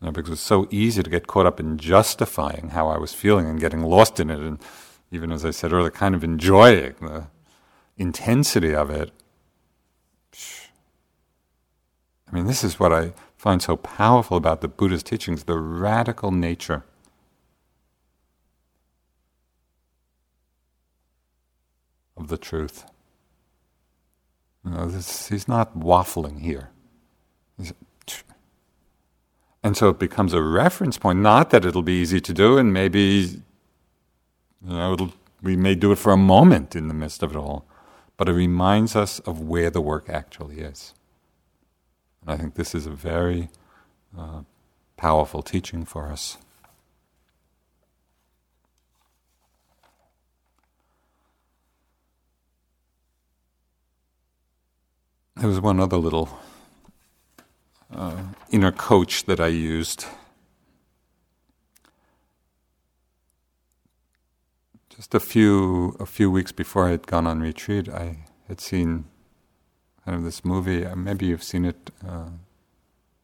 You 0.00 0.06
know, 0.06 0.12
because 0.12 0.28
it 0.28 0.32
was 0.32 0.40
so 0.40 0.66
easy 0.70 1.02
to 1.02 1.10
get 1.10 1.26
caught 1.26 1.46
up 1.46 1.60
in 1.60 1.78
justifying 1.78 2.70
how 2.70 2.88
I 2.88 2.98
was 2.98 3.14
feeling 3.14 3.46
and 3.46 3.60
getting 3.60 3.82
lost 3.82 4.18
in 4.18 4.30
it, 4.30 4.40
and 4.40 4.58
even 5.10 5.32
as 5.32 5.44
I 5.44 5.50
said 5.50 5.72
earlier, 5.72 5.90
kind 5.90 6.14
of 6.14 6.24
enjoying 6.24 6.94
the 7.00 7.28
intensity 7.96 8.74
of 8.74 8.90
it. 8.90 9.12
I 12.26 12.34
mean, 12.34 12.46
this 12.46 12.62
is 12.64 12.78
what 12.78 12.92
I 12.92 13.12
find 13.36 13.60
so 13.62 13.76
powerful 13.76 14.36
about 14.36 14.60
the 14.60 14.68
Buddha's 14.68 15.02
teachings 15.02 15.44
the 15.44 15.58
radical 15.58 16.30
nature 16.30 16.84
of 22.16 22.28
the 22.28 22.38
truth. 22.38 22.84
You 24.64 24.70
know, 24.72 24.86
this, 24.86 25.28
he's 25.28 25.48
not 25.48 25.78
waffling 25.78 26.40
here. 26.40 26.70
And 29.62 29.76
so 29.76 29.90
it 29.90 29.98
becomes 29.98 30.32
a 30.32 30.42
reference 30.42 30.96
point. 30.96 31.18
Not 31.18 31.50
that 31.50 31.64
it'll 31.64 31.82
be 31.82 32.00
easy 32.00 32.20
to 32.20 32.32
do, 32.32 32.56
and 32.56 32.72
maybe 32.72 33.42
you 34.62 34.72
know 34.72 35.12
we 35.42 35.56
may 35.56 35.74
do 35.74 35.92
it 35.92 35.96
for 35.96 36.12
a 36.12 36.16
moment 36.16 36.74
in 36.74 36.88
the 36.88 36.94
midst 36.94 37.22
of 37.22 37.32
it 37.32 37.36
all, 37.36 37.66
but 38.16 38.28
it 38.28 38.32
reminds 38.32 38.96
us 38.96 39.18
of 39.20 39.40
where 39.40 39.70
the 39.70 39.80
work 39.80 40.08
actually 40.08 40.60
is. 40.60 40.94
And 42.22 42.30
I 42.30 42.36
think 42.36 42.54
this 42.54 42.74
is 42.74 42.86
a 42.86 42.90
very 42.90 43.50
uh, 44.16 44.42
powerful 44.96 45.42
teaching 45.42 45.84
for 45.84 46.10
us. 46.10 46.38
There 55.40 55.48
was 55.48 55.58
one 55.58 55.80
other 55.80 55.96
little 55.96 56.38
uh, 57.90 58.24
inner 58.50 58.72
coach 58.72 59.24
that 59.24 59.40
I 59.40 59.46
used. 59.46 60.04
Just 64.94 65.14
a 65.14 65.18
few 65.18 65.96
a 65.98 66.04
few 66.04 66.30
weeks 66.30 66.52
before 66.52 66.88
I 66.88 66.90
had 66.90 67.06
gone 67.06 67.26
on 67.26 67.40
retreat, 67.40 67.88
I 67.88 68.18
had 68.48 68.60
seen 68.60 69.06
kind 70.04 70.14
of 70.14 70.24
this 70.24 70.44
movie. 70.44 70.84
Uh, 70.84 70.94
maybe 70.94 71.24
you've 71.24 71.42
seen 71.42 71.64
it, 71.64 71.90
uh, 72.06 72.28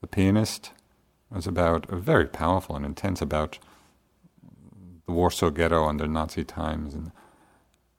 The 0.01 0.07
Pianist. 0.07 0.71
It 1.31 1.35
was 1.37 1.47
about 1.47 1.85
a 1.91 1.97
very 1.97 2.27
powerful 2.27 2.77
and 2.77 2.87
intense 2.87 3.21
about 3.21 3.59
the 5.05 5.13
Warsaw 5.13 5.51
Ghetto 5.51 5.85
under 5.85 6.09
Nazi 6.09 6.45
times, 6.45 6.95
and 6.95 7.13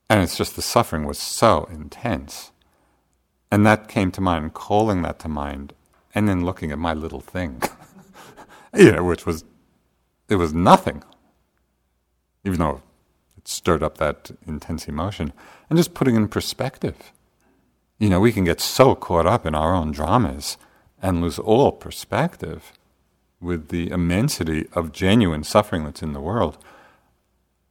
and 0.09 0.23
it's 0.23 0.39
just 0.39 0.55
the 0.55 0.63
suffering 0.63 1.05
was 1.05 1.19
so 1.19 1.65
intense 1.65 2.51
and 3.51 3.65
that 3.65 3.87
came 3.87 4.11
to 4.11 4.21
mind, 4.21 4.53
calling 4.53 5.01
that 5.03 5.19
to 5.19 5.27
mind, 5.27 5.73
and 6.13 6.27
then 6.27 6.45
looking 6.45 6.71
at 6.71 6.79
my 6.79 6.93
little 6.93 7.21
thing, 7.21 7.61
you 8.75 8.91
know, 8.91 9.03
which 9.03 9.25
was, 9.25 9.43
it 10.29 10.35
was 10.35 10.53
nothing, 10.53 11.03
even 12.43 12.59
though 12.59 12.81
it 13.37 13.47
stirred 13.47 13.83
up 13.83 13.97
that 13.97 14.31
intense 14.45 14.87
emotion, 14.87 15.31
and 15.69 15.77
just 15.77 15.93
putting 15.93 16.15
in 16.15 16.27
perspective. 16.27 17.11
You 17.99 18.09
know, 18.09 18.19
we 18.19 18.31
can 18.31 18.43
get 18.43 18.61
so 18.61 18.95
caught 18.95 19.25
up 19.25 19.45
in 19.45 19.55
our 19.55 19.73
own 19.73 19.91
dramas 19.91 20.57
and 21.01 21.21
lose 21.21 21.39
all 21.39 21.71
perspective 21.71 22.73
with 23.39 23.69
the 23.69 23.89
immensity 23.91 24.67
of 24.73 24.91
genuine 24.91 25.43
suffering 25.43 25.83
that's 25.83 26.03
in 26.03 26.13
the 26.13 26.21
world. 26.21 26.57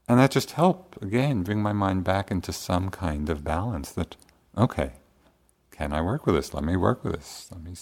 And 0.08 0.18
that 0.20 0.30
just 0.30 0.52
helped, 0.52 1.02
again, 1.02 1.42
bring 1.42 1.60
my 1.62 1.72
mind 1.72 2.04
back 2.04 2.30
into 2.30 2.52
some 2.52 2.90
kind 2.90 3.28
of 3.28 3.42
balance 3.42 3.90
that, 3.92 4.16
okay, 4.56 4.92
can 5.76 5.92
I 5.92 6.00
work 6.00 6.24
with 6.24 6.36
this? 6.36 6.54
Let 6.54 6.64
me 6.64 6.74
work 6.74 7.04
with 7.04 7.16
this. 7.16 7.48
Let 7.52 7.62
me. 7.62 7.74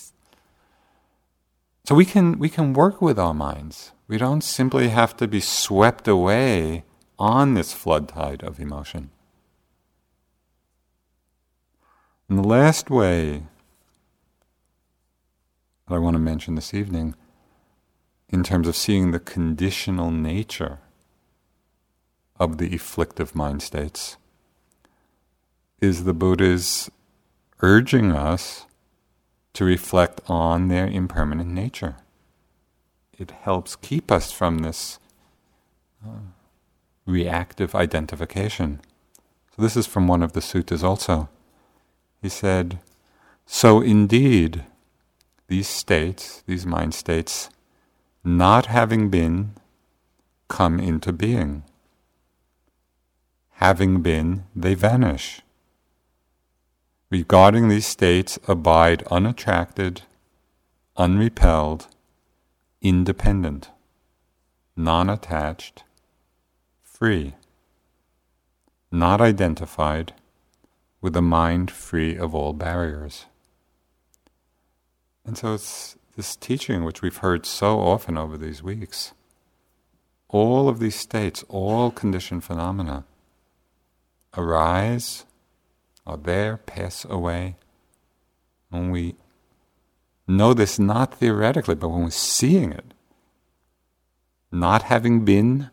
So 1.85 1.95
we 1.95 2.05
can 2.05 2.39
we 2.39 2.49
can 2.49 2.73
work 2.73 3.01
with 3.01 3.19
our 3.19 3.35
minds. 3.35 3.93
We 4.09 4.19
don't 4.19 4.43
simply 4.43 4.89
have 4.89 5.17
to 5.19 5.29
be 5.29 5.41
swept 5.41 6.09
away 6.09 6.85
on 7.19 7.55
this 7.55 7.73
flood 7.73 8.09
tide 8.09 8.43
of 8.43 8.59
emotion. 8.59 9.11
And 12.29 12.39
the 12.39 12.49
last 12.49 12.91
way 12.91 13.45
that 15.87 15.95
I 15.95 15.99
want 15.99 16.15
to 16.15 16.21
mention 16.21 16.57
this 16.57 16.75
evening, 16.75 17.15
in 18.29 18.43
terms 18.43 18.67
of 18.67 18.75
seeing 18.75 19.13
the 19.13 19.21
conditional 19.21 20.11
nature 20.11 20.81
of 22.41 22.59
the 22.59 22.75
afflictive 22.75 23.37
mind 23.37 23.63
states, 23.63 24.17
is 25.81 26.05
the 26.05 26.15
Buddha's 26.15 26.91
urging 27.65 28.13
us 28.13 28.67
to 29.55 29.65
reflect 29.65 30.21
on 30.27 30.69
their 30.69 30.87
impermanent 30.87 31.49
nature. 31.49 31.97
It 33.19 33.31
helps 33.31 33.75
keep 33.75 34.13
us 34.13 34.31
from 34.31 34.59
this 34.59 34.99
uh, 36.05 36.29
reactive 37.07 37.75
identification. 37.75 38.83
So, 39.57 39.63
this 39.63 39.79
is 39.79 39.87
from 39.87 40.07
one 40.07 40.23
of 40.23 40.35
the 40.35 40.41
suttas 40.41 40.83
also. 40.83 41.31
He 42.21 42.29
said, 42.29 42.81
So 43.47 43.81
indeed, 43.81 44.67
these 45.49 45.69
states, 45.69 46.43
these 46.47 46.67
mind 46.67 46.93
states, 46.93 47.49
not 48.23 48.67
having 48.67 49.09
been, 49.09 49.55
come 50.49 50.79
into 50.79 51.15
being. 51.15 51.63
Having 53.53 54.03
been, 54.03 54.45
they 54.55 54.75
vanish. 54.75 55.41
Regarding 57.15 57.69
these 57.69 57.87
states, 57.87 58.41
abide 58.49 59.05
unattracted, 59.05 60.03
unrepelled, 60.99 61.87
independent, 62.83 63.71
non 64.75 65.09
attached, 65.09 65.85
free, 66.83 67.37
not 68.91 69.21
identified, 69.21 70.13
with 71.01 71.15
a 71.15 71.23
mind 71.23 71.71
free 71.71 72.17
of 72.17 72.35
all 72.35 72.53
barriers. 72.53 73.27
And 75.25 75.39
so 75.39 75.55
it's 75.55 75.97
this 76.17 76.35
teaching 76.35 76.83
which 76.83 77.01
we've 77.01 77.19
heard 77.19 77.47
so 77.47 77.79
often 77.79 78.19
over 78.19 78.37
these 78.37 78.61
weeks. 78.61 79.13
All 80.27 80.69
of 80.69 80.81
these 80.81 80.97
states, 80.97 81.45
all 81.49 81.93
conditioned 81.93 82.43
phenomena, 82.43 83.05
arise, 84.37 85.27
are 86.07 86.17
there, 86.17 86.59
pass 86.59 87.05
away. 87.05 87.57
When 88.71 88.91
we 88.91 89.17
know 90.27 90.55
this 90.55 90.79
not 90.79 91.15
theoretically, 91.15 91.75
but 91.75 91.89
when 91.89 92.05
we're 92.05 92.11
seeing 92.11 92.73
it, 92.73 92.95
not 94.51 94.85
having 94.85 95.25
been, 95.25 95.71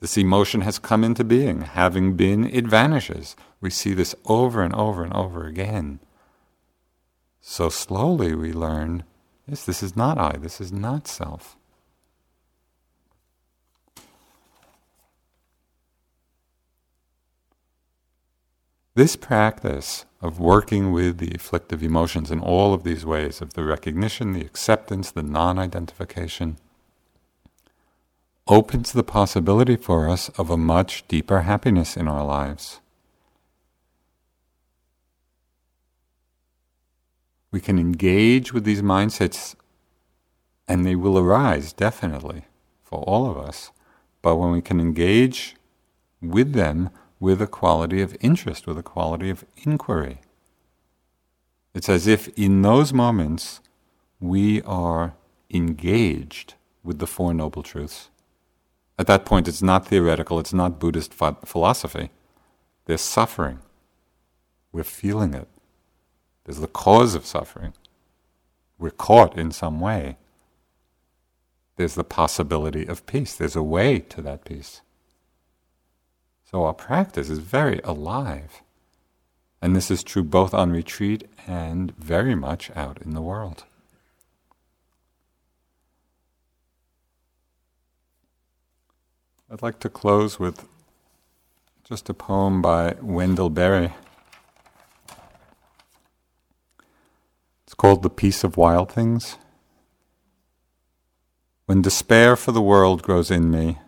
this 0.00 0.16
emotion 0.16 0.60
has 0.60 0.78
come 0.78 1.02
into 1.02 1.24
being. 1.24 1.62
Having 1.62 2.16
been, 2.16 2.48
it 2.48 2.66
vanishes. 2.66 3.36
We 3.60 3.70
see 3.70 3.94
this 3.94 4.14
over 4.26 4.62
and 4.62 4.74
over 4.74 5.02
and 5.02 5.12
over 5.12 5.46
again. 5.46 6.00
So 7.40 7.68
slowly 7.68 8.34
we 8.34 8.52
learn 8.52 9.04
yes, 9.48 9.64
this 9.64 9.82
is 9.82 9.96
not 9.96 10.18
I, 10.18 10.36
this 10.38 10.60
is 10.60 10.72
not 10.72 11.08
self. 11.08 11.57
This 18.98 19.14
practice 19.14 20.06
of 20.20 20.40
working 20.40 20.90
with 20.90 21.18
the 21.18 21.30
afflictive 21.32 21.84
emotions 21.84 22.32
in 22.32 22.40
all 22.40 22.74
of 22.74 22.82
these 22.82 23.06
ways 23.06 23.40
of 23.40 23.54
the 23.54 23.62
recognition, 23.62 24.32
the 24.32 24.40
acceptance, 24.40 25.12
the 25.12 25.22
non 25.22 25.56
identification 25.56 26.56
opens 28.48 28.90
the 28.90 29.04
possibility 29.04 29.76
for 29.76 30.08
us 30.08 30.30
of 30.30 30.50
a 30.50 30.56
much 30.56 31.06
deeper 31.06 31.42
happiness 31.42 31.96
in 31.96 32.08
our 32.08 32.24
lives. 32.24 32.80
we 37.52 37.60
can 37.60 37.78
engage 37.78 38.52
with 38.52 38.64
these 38.64 38.82
mindsets 38.82 39.54
and 40.66 40.84
they 40.84 40.96
will 40.96 41.16
arise 41.16 41.72
definitely 41.72 42.42
for 42.82 42.98
all 43.04 43.30
of 43.30 43.38
us. 43.38 43.70
But 44.22 44.36
when 44.36 44.50
we 44.50 44.60
can 44.60 44.80
engage 44.80 45.54
with 46.20 46.52
them 46.52 46.90
with 47.20 47.42
a 47.42 47.46
quality 47.46 48.00
of 48.00 48.16
interest, 48.20 48.66
with 48.66 48.78
a 48.78 48.82
quality 48.82 49.30
of 49.30 49.44
inquiry, 49.64 50.20
it's 51.74 51.88
as 51.88 52.06
if 52.06 52.28
in 52.36 52.62
those 52.62 52.92
moments 52.92 53.60
we 54.20 54.62
are 54.62 55.14
engaged 55.50 56.54
with 56.82 56.98
the 56.98 57.06
Four 57.06 57.34
Noble 57.34 57.62
Truths. 57.62 58.10
At 58.98 59.06
that 59.06 59.24
point, 59.24 59.46
it's 59.46 59.62
not 59.62 59.86
theoretical, 59.86 60.40
it's 60.40 60.52
not 60.52 60.80
Buddhist 60.80 61.14
philosophy. 61.14 62.10
There's 62.86 63.00
suffering. 63.00 63.60
We're 64.72 64.82
feeling 64.82 65.34
it. 65.34 65.48
There's 66.44 66.60
the 66.60 66.66
cause 66.66 67.14
of 67.14 67.26
suffering. 67.26 67.74
We're 68.78 68.90
caught 68.90 69.38
in 69.38 69.52
some 69.52 69.80
way. 69.80 70.16
There's 71.76 71.94
the 71.94 72.04
possibility 72.04 72.86
of 72.86 73.06
peace. 73.06 73.34
There's 73.34 73.54
a 73.56 73.62
way 73.62 74.00
to 74.00 74.22
that 74.22 74.44
peace. 74.44 74.80
So 76.50 76.64
our 76.64 76.72
practice 76.72 77.28
is 77.28 77.40
very 77.40 77.78
alive. 77.84 78.62
And 79.60 79.76
this 79.76 79.90
is 79.90 80.02
true 80.02 80.22
both 80.24 80.54
on 80.54 80.70
retreat 80.70 81.28
and 81.46 81.94
very 81.96 82.34
much 82.34 82.70
out 82.74 83.02
in 83.02 83.10
the 83.10 83.20
world. 83.20 83.64
I'd 89.50 89.60
like 89.60 89.78
to 89.80 89.90
close 89.90 90.38
with 90.38 90.66
just 91.84 92.08
a 92.08 92.14
poem 92.14 92.62
by 92.62 92.96
Wendell 93.02 93.50
Berry. 93.50 93.92
It's 97.66 97.74
called 97.74 98.02
The 98.02 98.10
Peace 98.10 98.42
of 98.42 98.56
Wild 98.56 98.90
Things. 98.90 99.36
When 101.66 101.82
despair 101.82 102.36
for 102.36 102.52
the 102.52 102.62
world 102.62 103.02
grows 103.02 103.30
in 103.30 103.50
me, 103.50 103.78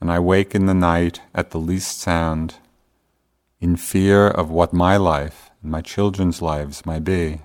and 0.00 0.10
I 0.10 0.18
wake 0.18 0.54
in 0.54 0.66
the 0.66 0.74
night 0.74 1.20
at 1.34 1.50
the 1.50 1.58
least 1.58 2.00
sound, 2.00 2.56
in 3.60 3.76
fear 3.76 4.26
of 4.26 4.50
what 4.50 4.72
my 4.72 4.96
life 4.96 5.50
and 5.62 5.70
my 5.70 5.82
children's 5.82 6.40
lives 6.40 6.86
might 6.86 7.04
be, 7.04 7.42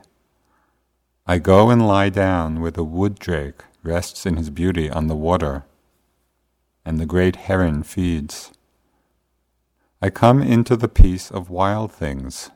I 1.28 1.40
go 1.40 1.70
and 1.70 1.86
lie 1.86 2.10
down 2.10 2.62
where 2.62 2.72
the 2.72 2.84
wood 2.84 3.20
drake 3.20 3.64
rests 3.84 4.26
in 4.26 4.38
his 4.38 4.50
beauty 4.50 4.90
on 4.90 5.08
the 5.08 5.16
water, 5.16 5.66
and 6.86 7.00
the 7.00 7.06
great 7.06 7.36
heron 7.36 7.84
feeds. 7.84 8.52
I 10.02 10.10
come 10.10 10.42
into 10.42 10.76
the 10.76 10.88
peace 10.88 11.32
of 11.32 11.50
wild 11.50 11.92
things, 11.92 12.52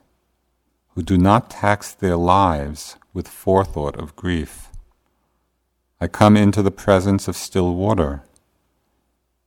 who 0.90 1.02
do 1.02 1.18
not 1.18 1.50
tax 1.50 1.94
their 1.94 2.16
lives 2.16 2.96
with 3.14 3.28
forethought 3.28 3.96
of 3.96 4.16
grief. 4.16 4.70
I 6.00 6.08
come 6.08 6.38
into 6.38 6.62
the 6.62 6.72
presence 6.72 7.28
of 7.28 7.36
still 7.36 7.76
water, 7.76 8.24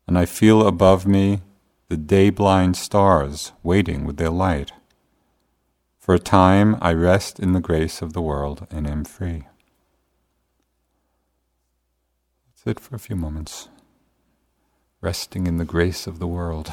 and 0.06 0.18
I 0.18 0.26
feel 0.26 0.66
above 0.66 1.06
me 1.06 1.40
the 1.88 1.96
day 1.96 2.30
blind 2.30 2.76
stars 2.76 3.52
waiting 3.62 4.04
with 4.04 4.16
their 4.16 4.30
light. 4.30 4.72
For 5.98 6.14
a 6.14 6.18
time 6.18 6.76
I 6.80 6.92
rest 6.92 7.38
in 7.38 7.52
the 7.52 7.60
grace 7.60 8.02
of 8.02 8.12
the 8.12 8.22
world 8.22 8.66
and 8.70 8.86
am 8.86 9.04
free. 9.04 9.44
That's 12.64 12.78
it 12.78 12.80
for 12.80 12.96
a 12.96 12.98
few 12.98 13.16
moments. 13.16 13.68
Resting 15.00 15.46
in 15.46 15.58
the 15.58 15.64
grace 15.64 16.06
of 16.06 16.18
the 16.18 16.26
world. 16.26 16.72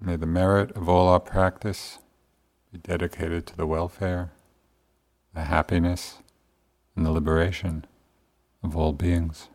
May 0.00 0.16
the 0.16 0.26
merit 0.38 0.70
of 0.76 0.88
all 0.88 1.08
our 1.08 1.18
practice 1.18 1.98
be 2.70 2.78
dedicated 2.78 3.44
to 3.44 3.56
the 3.56 3.66
welfare, 3.66 4.30
the 5.34 5.42
happiness, 5.42 6.18
and 6.94 7.04
the 7.04 7.10
liberation 7.10 7.84
of 8.62 8.76
all 8.76 8.92
beings. 8.92 9.48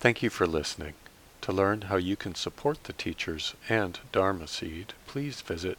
Thank 0.00 0.20
you 0.20 0.30
for 0.30 0.48
listening. 0.48 0.94
To 1.42 1.52
learn 1.52 1.82
how 1.82 1.96
you 1.96 2.16
can 2.16 2.34
support 2.34 2.84
the 2.84 2.92
teachers 2.92 3.54
and 3.68 4.00
Dharma 4.10 4.48
Seed, 4.48 4.94
please 5.06 5.40
visit 5.42 5.78